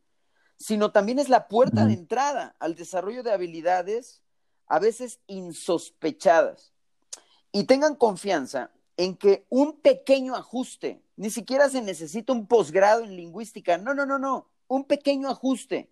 sino 0.56 0.92
también 0.92 1.18
es 1.18 1.28
la 1.28 1.48
puerta 1.48 1.86
de 1.86 1.94
entrada 1.94 2.54
al 2.60 2.76
desarrollo 2.76 3.22
de 3.22 3.32
habilidades 3.32 4.22
a 4.66 4.78
veces 4.78 5.18
insospechadas. 5.26 6.72
Y 7.50 7.64
tengan 7.64 7.96
confianza 7.96 8.70
en 8.96 9.16
que 9.16 9.44
un 9.48 9.80
pequeño 9.80 10.36
ajuste, 10.36 11.02
ni 11.16 11.30
siquiera 11.30 11.68
se 11.68 11.82
necesita 11.82 12.32
un 12.32 12.46
posgrado 12.46 13.02
en 13.02 13.16
lingüística, 13.16 13.76
no, 13.76 13.92
no, 13.92 14.06
no, 14.06 14.18
no, 14.20 14.48
un 14.68 14.84
pequeño 14.84 15.28
ajuste 15.28 15.90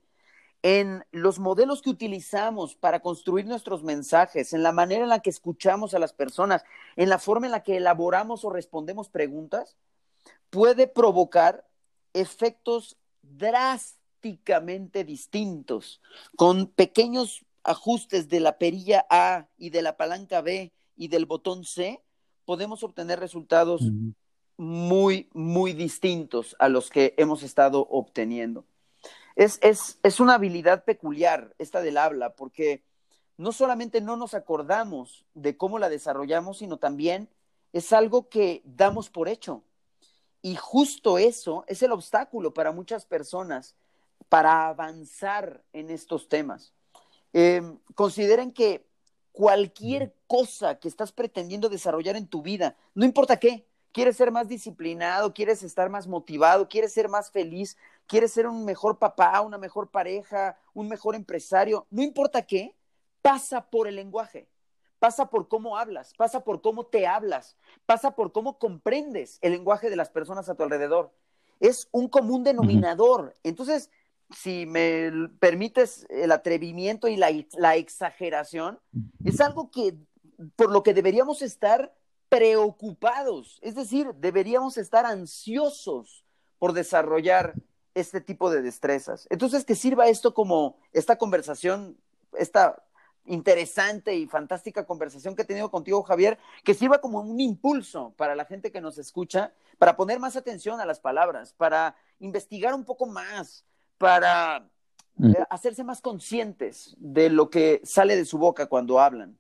en 0.63 1.05
los 1.13 1.39
modelos 1.39 1.83
que 1.83 1.91
utilizamos 1.91 2.75
para 2.75 3.01
construir 3.01 3.47
nuestros 3.47 3.85
mensajes, 3.85 4.53
en 4.53 4.63
la 4.63 4.73
manera 4.73 5.03
en 5.03 5.09
la 5.09 5.21
que 5.21 5.31
escuchamos 5.31 5.95
a 5.95 5.99
las 5.99 6.13
personas, 6.13 6.65
en 6.97 7.09
la 7.09 7.19
forma 7.19 7.47
en 7.47 7.53
la 7.53 7.63
que 7.63 7.77
elaboramos 7.77 8.45
o 8.45 8.51
respondemos 8.51 9.09
preguntas, 9.09 9.77
puede 10.51 10.89
provocar 10.89 11.67
efectos 12.13 12.97
drásticamente 13.23 15.05
distintos, 15.05 16.01
con 16.37 16.67
pequeños 16.67 17.45
ajustes 17.63 18.29
de 18.29 18.41
la 18.41 18.59
perilla 18.59 19.07
A 19.11 19.47
y 19.59 19.71
de 19.71 19.83
la 19.83 19.97
palanca 19.97 20.41
B 20.41 20.73
y 20.97 21.09
del 21.09 21.27
botón 21.27 21.65
C, 21.65 22.03
podemos 22.45 22.83
obtener 22.83 23.21
resultados 23.21 23.83
muy, 24.57 25.29
muy 25.35 25.73
distintos 25.73 26.57
a 26.59 26.69
los 26.69 26.91
que 26.91 27.15
hemos 27.17 27.43
estado 27.43 27.87
obteniendo. 27.91 28.65
Es, 29.39 29.61
es, 29.63 30.01
es 30.03 30.19
una 30.19 30.35
habilidad 30.35 30.83
peculiar 30.83 31.55
esta 31.59 31.81
del 31.81 31.97
habla, 31.97 32.35
porque 32.35 32.83
no 33.37 33.53
solamente 33.53 34.01
no 34.01 34.17
nos 34.17 34.35
acordamos 34.35 35.25
de 35.35 35.57
cómo 35.57 35.79
la 35.79 35.89
desarrollamos, 35.89 36.59
sino 36.59 36.79
también 36.79 37.29
es 37.73 37.93
algo 37.93 38.29
que 38.29 38.63
damos 38.65 39.11
por 39.11 39.29
hecho. 39.29 39.63
Y 40.43 40.57
justo 40.57 41.19
eso 41.19 41.63
es 41.69 41.85
el 41.85 41.93
obstáculo 41.93 42.53
para 42.53 42.73
muchas 42.73 43.07
personas 43.07 43.77
para 44.29 44.67
avanzar 44.67 45.63
en 45.73 45.91
estos 45.91 46.29
temas. 46.29 46.73
Em, 47.33 47.79
consideren 47.95 48.51
que 48.51 48.89
cualquier 49.31 50.17
cosa 50.27 50.81
que 50.81 50.89
estás 50.89 51.13
pretendiendo 51.13 51.69
desarrollar 51.69 52.17
en 52.17 52.27
tu 52.27 52.43
vida, 52.43 52.75
no 52.93 53.05
importa 53.05 53.39
qué, 53.39 53.69
quieres 53.93 54.17
ser 54.17 54.33
más 54.33 54.49
disciplinado, 54.49 55.33
quieres 55.33 55.63
estar 55.63 55.91
más 55.91 56.07
motivado, 56.07 56.69
quieres 56.69 56.93
ser 56.93 57.09
más 57.09 57.31
feliz, 57.31 57.77
quieres 58.09 58.33
ser 58.33 58.49
un 58.49 58.65
mejor 58.65 58.99
papá, 58.99 59.41
una 59.43 59.59
mejor 59.59 59.91
pareja, 59.91 60.59
un 60.75 60.89
mejor 60.89 61.15
empresario, 61.15 61.87
no 61.91 62.03
importa 62.03 62.43
qué, 62.43 62.75
pasa 63.23 63.69
por 63.71 63.87
el 63.87 63.97
lenguaje, 63.97 64.49
pasa 64.99 65.29
por 65.29 65.47
cómo 65.47 65.77
hablas, 65.77 66.15
pasa 66.17 66.43
por 66.43 66.61
cómo 66.61 66.87
te 66.87 67.07
hablas, 67.07 67.57
pasa 67.87 68.17
por 68.17 68.33
cómo 68.33 68.59
comprendes 68.59 69.39
el 69.43 69.53
lenguaje 69.53 69.91
de 69.91 69.97
las 69.97 70.11
personas 70.11 70.49
a 70.49 70.55
tu 70.55 70.63
alrededor. 70.63 71.13
Es 71.61 71.89
un 71.93 72.09
común 72.09 72.45
denominador. 72.45 73.35
Entonces, 73.43 73.91
si 74.31 74.67
me 74.67 75.11
permites 75.39 76.07
el 76.09 76.33
atrevimiento 76.33 77.09
y 77.09 77.17
la, 77.17 77.31
la 77.57 77.77
exageración, 77.77 78.81
es 79.25 79.41
algo 79.41 79.71
que 79.71 79.95
por 80.57 80.71
lo 80.71 80.83
que 80.83 80.95
deberíamos 80.95 81.43
estar 81.43 81.95
preocupados, 82.29 83.59
es 83.63 83.75
decir, 83.75 84.15
deberíamos 84.15 84.79
estar 84.79 85.05
ansiosos 85.07 86.25
por 86.59 86.73
desarrollar 86.73 87.55
este 88.01 88.21
tipo 88.21 88.51
de 88.51 88.63
destrezas. 88.63 89.27
Entonces, 89.31 89.65
que 89.65 89.75
sirva 89.75 90.09
esto 90.09 90.35
como 90.35 90.77
esta 90.93 91.17
conversación, 91.17 91.97
esta 92.37 92.83
interesante 93.29 94.15
y 94.17 94.27
fantástica 94.27 94.87
conversación 94.87 95.37
que 95.37 95.43
he 95.43 95.45
tenido 95.45 95.71
contigo, 95.71 96.03
Javier, 96.03 96.39
que 96.65 96.75
sirva 96.75 97.01
como 97.01 97.21
un 97.21 97.41
impulso 97.41 98.15
para 98.17 98.35
la 98.35 98.45
gente 98.45 98.73
que 98.73 98.81
nos 98.81 98.99
escucha, 98.99 99.53
para 99.79 99.97
poner 99.97 100.19
más 100.19 100.37
atención 100.37 100.81
a 100.81 100.87
las 100.87 101.01
palabras, 101.01 101.53
para 101.57 101.95
investigar 102.21 102.75
un 102.75 102.85
poco 102.85 103.07
más, 103.07 103.65
para 103.99 104.69
mm. 105.17 105.31
eh, 105.31 105.45
hacerse 105.51 105.85
más 105.85 106.01
conscientes 106.01 106.97
de 106.99 107.31
lo 107.31 107.51
que 107.51 107.81
sale 107.85 108.17
de 108.17 108.25
su 108.25 108.39
boca 108.39 108.67
cuando 108.67 108.99
hablan. 108.99 109.39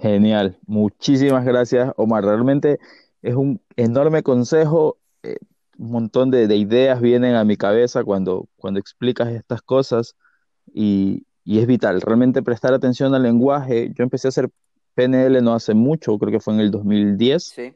Genial, 0.00 0.58
muchísimas 0.66 1.44
gracias, 1.44 1.92
Omar. 1.96 2.24
Realmente 2.24 2.78
es 3.22 3.34
un 3.34 3.60
enorme 3.76 4.22
consejo. 4.22 4.98
Eh, 5.22 5.38
un 5.78 5.90
montón 5.90 6.30
de, 6.30 6.54
ideas 6.56 7.00
vienen 7.00 7.34
a 7.34 7.44
mi 7.44 7.56
cabeza 7.56 8.04
cuando, 8.04 8.48
cuando 8.56 8.80
explicas 8.80 9.28
estas 9.28 9.62
cosas 9.62 10.16
y, 10.74 11.24
y, 11.44 11.60
es 11.60 11.66
vital. 11.66 12.00
Realmente 12.00 12.42
prestar 12.42 12.74
atención 12.74 13.14
al 13.14 13.22
lenguaje. 13.22 13.90
Yo 13.94 14.02
empecé 14.04 14.28
a 14.28 14.30
hacer 14.30 14.50
PNL 14.94 15.40
no 15.42 15.54
hace 15.54 15.74
mucho, 15.74 16.18
creo 16.18 16.32
que 16.32 16.40
fue 16.40 16.54
en 16.54 16.60
el 16.60 16.70
2010. 16.72 17.44
Sí. 17.44 17.72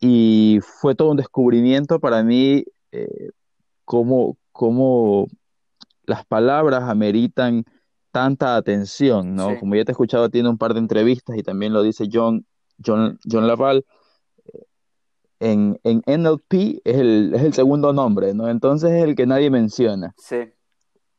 Y 0.00 0.60
fue 0.62 0.94
todo 0.94 1.10
un 1.10 1.16
descubrimiento 1.16 1.98
para 1.98 2.22
mí 2.22 2.64
eh, 2.92 3.30
cómo, 3.84 4.36
cómo 4.52 5.26
las 6.04 6.26
palabras 6.26 6.84
ameritan 6.84 7.64
tanta 8.12 8.56
atención, 8.56 9.34
¿no? 9.34 9.58
Como 9.58 9.74
ya 9.74 9.84
te 9.84 9.92
he 9.92 9.94
escuchado, 9.94 10.28
tiene 10.28 10.48
un 10.48 10.58
par 10.58 10.74
de 10.74 10.80
entrevistas 10.80 11.36
y 11.36 11.42
también 11.42 11.72
lo 11.72 11.82
dice 11.82 12.08
John, 12.12 12.44
John, 12.84 13.18
John 13.30 13.46
Laval. 13.46 13.84
En, 15.40 15.78
en 15.84 16.02
NLP 16.06 16.80
es 16.84 16.96
el, 16.96 17.32
es 17.34 17.42
el, 17.42 17.54
segundo 17.54 17.92
nombre, 17.92 18.34
¿no? 18.34 18.48
Entonces 18.48 18.90
es 18.90 19.04
el 19.04 19.14
que 19.14 19.26
nadie 19.26 19.50
menciona. 19.50 20.14
Sí. 20.18 20.50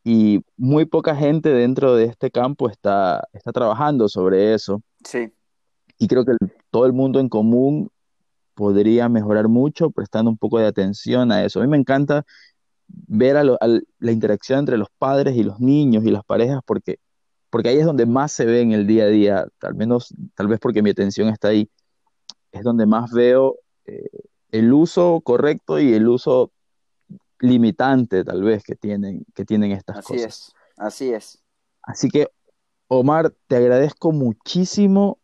Y 0.03 0.41
muy 0.57 0.85
poca 0.85 1.15
gente 1.15 1.49
dentro 1.49 1.95
de 1.95 2.05
este 2.05 2.31
campo 2.31 2.69
está, 2.69 3.27
está 3.33 3.51
trabajando 3.51 4.09
sobre 4.09 4.53
eso. 4.53 4.81
Sí. 5.05 5.31
Y 5.97 6.07
creo 6.07 6.25
que 6.25 6.33
todo 6.69 6.85
el 6.85 6.93
mundo 6.93 7.19
en 7.19 7.29
común 7.29 7.89
podría 8.55 9.07
mejorar 9.07 9.47
mucho 9.47 9.89
prestando 9.89 10.29
un 10.29 10.37
poco 10.37 10.59
de 10.59 10.67
atención 10.67 11.31
a 11.31 11.45
eso. 11.45 11.59
A 11.59 11.63
mí 11.63 11.69
me 11.69 11.77
encanta 11.77 12.25
ver 12.87 13.37
a, 13.37 13.43
la 13.43 14.11
interacción 14.11 14.59
entre 14.59 14.77
los 14.77 14.89
padres 14.97 15.37
y 15.37 15.43
los 15.43 15.59
niños 15.59 16.03
y 16.05 16.11
las 16.11 16.25
parejas, 16.25 16.59
porque, 16.65 16.99
porque 17.49 17.69
ahí 17.69 17.77
es 17.77 17.85
donde 17.85 18.05
más 18.05 18.31
se 18.31 18.45
ve 18.45 18.61
en 18.61 18.71
el 18.73 18.87
día 18.87 19.05
a 19.05 19.07
día, 19.07 19.47
al 19.61 19.75
menos, 19.75 20.13
tal 20.35 20.47
vez 20.47 20.59
porque 20.59 20.81
mi 20.81 20.89
atención 20.89 21.29
está 21.29 21.49
ahí, 21.49 21.69
es 22.51 22.63
donde 22.63 22.85
más 22.85 23.11
veo 23.11 23.55
eh, 23.89 24.09
el 24.51 24.73
uso 24.73 25.21
correcto 25.21 25.79
y 25.79 25.93
el 25.93 26.07
uso 26.07 26.51
limitante, 27.39 28.23
tal 28.23 28.43
vez, 28.43 28.63
que 28.63 28.75
tienen, 28.75 29.25
que 29.33 29.45
tienen 29.45 29.71
estas 29.71 29.97
así 29.97 30.13
cosas. 30.13 30.25
Es, 30.25 30.53
así 30.77 31.13
es. 31.13 31.43
Así 31.81 32.09
que, 32.09 32.27
Omar, 32.87 33.33
te 33.47 33.55
agradezco 33.55 34.11
muchísimo 34.11 35.19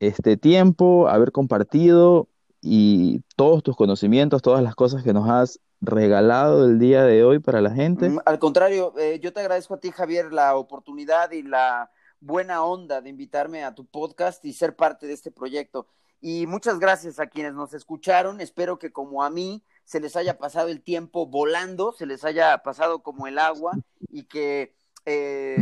este 0.00 0.36
tiempo, 0.36 1.08
haber 1.08 1.32
compartido 1.32 2.28
y 2.60 3.22
todos 3.36 3.62
tus 3.62 3.76
conocimientos, 3.76 4.42
todas 4.42 4.62
las 4.62 4.74
cosas 4.74 5.02
que 5.02 5.12
nos 5.12 5.28
has 5.28 5.60
regalado 5.80 6.66
el 6.66 6.78
día 6.78 7.04
de 7.04 7.24
hoy 7.24 7.38
para 7.38 7.60
la 7.60 7.70
gente. 7.70 8.08
Mm, 8.08 8.18
al 8.24 8.38
contrario, 8.38 8.94
eh, 8.98 9.20
yo 9.22 9.32
te 9.32 9.40
agradezco 9.40 9.74
a 9.74 9.80
ti, 9.80 9.90
Javier, 9.90 10.32
la 10.32 10.56
oportunidad 10.56 11.32
y 11.32 11.42
la 11.42 11.90
buena 12.20 12.64
onda 12.64 13.00
de 13.00 13.10
invitarme 13.10 13.64
a 13.64 13.74
tu 13.74 13.84
podcast 13.86 14.44
y 14.44 14.52
ser 14.52 14.74
parte 14.74 15.06
de 15.06 15.12
este 15.12 15.30
proyecto. 15.30 15.86
Y 16.20 16.46
muchas 16.46 16.78
gracias 16.78 17.20
a 17.20 17.26
quienes 17.26 17.54
nos 17.54 17.74
escucharon. 17.74 18.40
Espero 18.40 18.78
que 18.78 18.92
como 18.92 19.22
a 19.22 19.30
mí 19.30 19.62
se 19.84 20.00
les 20.00 20.16
haya 20.16 20.38
pasado 20.38 20.68
el 20.68 20.82
tiempo 20.82 21.26
volando, 21.26 21.92
se 21.92 22.06
les 22.06 22.24
haya 22.24 22.58
pasado 22.58 23.02
como 23.02 23.26
el 23.26 23.38
agua 23.38 23.72
y 24.08 24.24
que, 24.24 24.74
eh, 25.04 25.56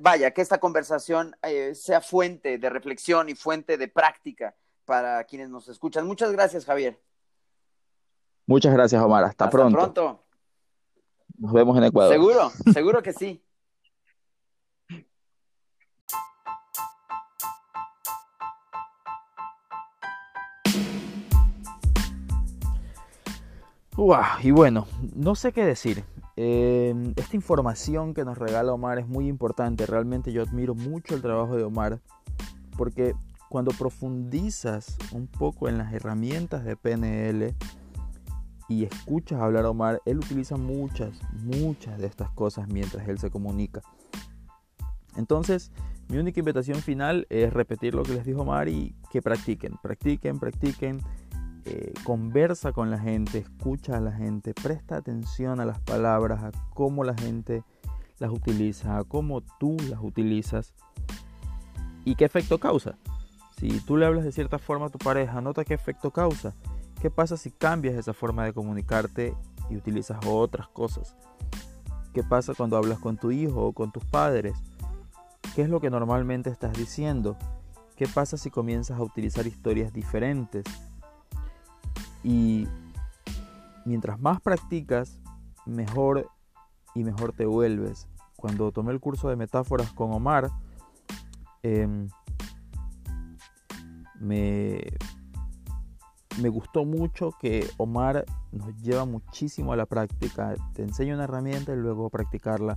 vaya, 0.00 0.30
que 0.30 0.42
esta 0.42 0.58
conversación 0.58 1.36
eh, 1.42 1.74
sea 1.74 2.00
fuente 2.00 2.58
de 2.58 2.70
reflexión 2.70 3.28
y 3.28 3.34
fuente 3.34 3.76
de 3.76 3.88
práctica 3.88 4.54
para 4.84 5.24
quienes 5.24 5.50
nos 5.50 5.68
escuchan. 5.68 6.06
Muchas 6.06 6.32
gracias, 6.32 6.64
Javier. 6.64 6.98
Muchas 8.46 8.72
gracias, 8.72 9.02
Omar. 9.02 9.24
Hasta, 9.24 9.44
Hasta 9.44 9.50
pronto. 9.50 9.76
pronto. 9.76 10.22
Nos 11.38 11.52
vemos 11.52 11.76
en 11.76 11.84
Ecuador. 11.84 12.12
Seguro, 12.12 12.50
seguro 12.72 13.02
que 13.02 13.12
sí. 13.12 13.42
Y 24.42 24.50
bueno, 24.50 24.86
no 25.14 25.34
sé 25.34 25.52
qué 25.52 25.64
decir. 25.64 26.04
Em, 26.36 27.14
esta 27.16 27.34
información 27.34 28.12
que 28.12 28.24
nos 28.24 28.36
regala 28.36 28.72
Omar 28.72 28.98
es 28.98 29.08
muy 29.08 29.26
importante. 29.26 29.86
Realmente 29.86 30.32
yo 30.32 30.42
admiro 30.42 30.74
mucho 30.74 31.14
el 31.14 31.22
trabajo 31.22 31.56
de 31.56 31.64
Omar 31.64 32.00
porque 32.76 33.14
cuando 33.48 33.70
profundizas 33.72 34.98
un 35.12 35.26
poco 35.26 35.68
en 35.68 35.78
las 35.78 35.92
herramientas 35.94 36.64
de 36.64 36.76
PNL, 36.76 37.54
y 38.68 38.84
escuchas 38.84 39.40
hablar 39.40 39.64
a 39.64 39.70
Omar, 39.70 40.02
él 40.04 40.18
utiliza 40.18 40.56
muchas, 40.56 41.20
muchas 41.32 41.98
de 41.98 42.06
estas 42.06 42.30
cosas 42.30 42.68
mientras 42.68 43.08
él 43.08 43.18
se 43.18 43.30
comunica. 43.30 43.80
Entonces, 45.16 45.70
mi 46.08 46.18
única 46.18 46.40
invitación 46.40 46.80
final 46.82 47.26
es 47.30 47.52
repetir 47.52 47.94
lo 47.94 48.02
que 48.02 48.12
les 48.12 48.24
dijo 48.24 48.42
Omar 48.42 48.68
y 48.68 48.94
que 49.10 49.22
practiquen, 49.22 49.76
practiquen, 49.82 50.38
practiquen, 50.38 51.00
eh, 51.68 51.92
conversa 52.04 52.70
con 52.70 52.92
la 52.92 52.98
gente, 53.00 53.38
escucha 53.38 53.96
a 53.96 54.00
la 54.00 54.12
gente, 54.12 54.54
presta 54.54 54.96
atención 54.98 55.58
a 55.58 55.64
las 55.64 55.80
palabras, 55.80 56.44
a 56.44 56.52
cómo 56.72 57.02
la 57.02 57.14
gente 57.14 57.64
las 58.20 58.30
utiliza, 58.30 58.98
a 58.98 59.02
cómo 59.02 59.40
tú 59.58 59.76
las 59.90 59.98
utilizas 60.00 60.74
y 62.04 62.14
qué 62.14 62.24
efecto 62.24 62.58
causa. 62.58 62.96
Si 63.58 63.80
tú 63.80 63.96
le 63.96 64.06
hablas 64.06 64.22
de 64.22 64.30
cierta 64.30 64.60
forma 64.60 64.86
a 64.86 64.90
tu 64.90 64.98
pareja, 64.98 65.40
nota 65.40 65.64
qué 65.64 65.74
efecto 65.74 66.12
causa. 66.12 66.54
¿Qué 67.02 67.10
pasa 67.10 67.36
si 67.36 67.50
cambias 67.50 67.96
esa 67.96 68.12
forma 68.12 68.44
de 68.44 68.52
comunicarte 68.52 69.34
y 69.68 69.76
utilizas 69.76 70.24
otras 70.24 70.68
cosas? 70.68 71.16
¿Qué 72.14 72.22
pasa 72.22 72.54
cuando 72.54 72.76
hablas 72.76 73.00
con 73.00 73.16
tu 73.16 73.32
hijo 73.32 73.66
o 73.66 73.72
con 73.72 73.90
tus 73.90 74.04
padres? 74.04 74.56
¿Qué 75.56 75.62
es 75.62 75.68
lo 75.68 75.80
que 75.80 75.90
normalmente 75.90 76.48
estás 76.48 76.74
diciendo? 76.74 77.36
¿Qué 77.96 78.06
pasa 78.06 78.36
si 78.36 78.50
comienzas 78.50 79.00
a 79.00 79.02
utilizar 79.02 79.48
historias 79.48 79.92
diferentes? 79.92 80.64
Y 82.26 82.66
mientras 83.84 84.20
más 84.20 84.40
practicas, 84.40 85.20
mejor 85.64 86.28
y 86.92 87.04
mejor 87.04 87.32
te 87.32 87.46
vuelves. 87.46 88.08
Cuando 88.34 88.72
tomé 88.72 88.90
el 88.90 88.98
curso 88.98 89.28
de 89.28 89.36
metáforas 89.36 89.92
con 89.92 90.12
Omar, 90.12 90.50
em, 91.62 92.08
me, 94.18 94.80
me 96.42 96.48
gustó 96.48 96.84
mucho 96.84 97.30
que 97.40 97.64
Omar 97.76 98.24
nos 98.50 98.76
lleva 98.82 99.04
muchísimo 99.04 99.72
a 99.72 99.76
la 99.76 99.86
práctica. 99.86 100.56
Te 100.74 100.82
enseña 100.82 101.14
una 101.14 101.24
herramienta 101.24 101.74
y 101.74 101.76
luego 101.76 102.06
a 102.06 102.10
practicarla. 102.10 102.76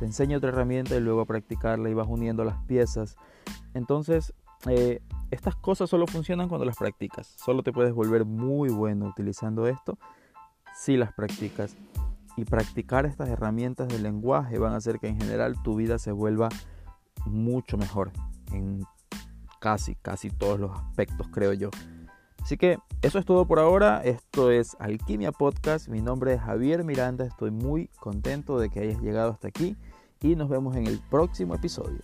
Te 0.00 0.06
enseña 0.06 0.38
otra 0.38 0.48
herramienta 0.48 0.96
y 0.96 1.00
luego 1.00 1.20
a 1.20 1.24
practicarla 1.24 1.88
y 1.88 1.94
vas 1.94 2.08
uniendo 2.08 2.42
las 2.42 2.58
piezas. 2.64 3.16
Entonces, 3.74 4.34
eh, 4.66 5.00
estas 5.30 5.56
cosas 5.56 5.90
solo 5.90 6.06
funcionan 6.06 6.48
cuando 6.48 6.64
las 6.64 6.76
practicas. 6.76 7.34
Solo 7.44 7.62
te 7.62 7.72
puedes 7.72 7.92
volver 7.92 8.24
muy 8.24 8.70
bueno 8.70 9.06
utilizando 9.06 9.66
esto 9.66 9.98
si 10.74 10.96
las 10.96 11.12
practicas. 11.12 11.76
Y 12.36 12.44
practicar 12.44 13.04
estas 13.04 13.28
herramientas 13.28 13.88
del 13.88 14.04
lenguaje 14.04 14.58
van 14.58 14.72
a 14.72 14.76
hacer 14.76 15.00
que 15.00 15.08
en 15.08 15.20
general 15.20 15.60
tu 15.62 15.74
vida 15.74 15.98
se 15.98 16.12
vuelva 16.12 16.48
mucho 17.26 17.76
mejor 17.76 18.12
en 18.52 18.84
casi, 19.60 19.96
casi 19.96 20.30
todos 20.30 20.60
los 20.60 20.70
aspectos, 20.70 21.26
creo 21.32 21.52
yo. 21.52 21.70
Así 22.40 22.56
que 22.56 22.78
eso 23.02 23.18
es 23.18 23.24
todo 23.24 23.44
por 23.46 23.58
ahora. 23.58 24.02
Esto 24.04 24.50
es 24.50 24.76
Alquimia 24.78 25.32
Podcast. 25.32 25.88
Mi 25.88 26.00
nombre 26.00 26.34
es 26.34 26.40
Javier 26.40 26.84
Miranda. 26.84 27.24
Estoy 27.24 27.50
muy 27.50 27.88
contento 28.00 28.58
de 28.58 28.70
que 28.70 28.80
hayas 28.80 29.02
llegado 29.02 29.32
hasta 29.32 29.48
aquí 29.48 29.76
y 30.22 30.36
nos 30.36 30.48
vemos 30.48 30.76
en 30.76 30.86
el 30.86 31.00
próximo 31.10 31.54
episodio. 31.54 32.00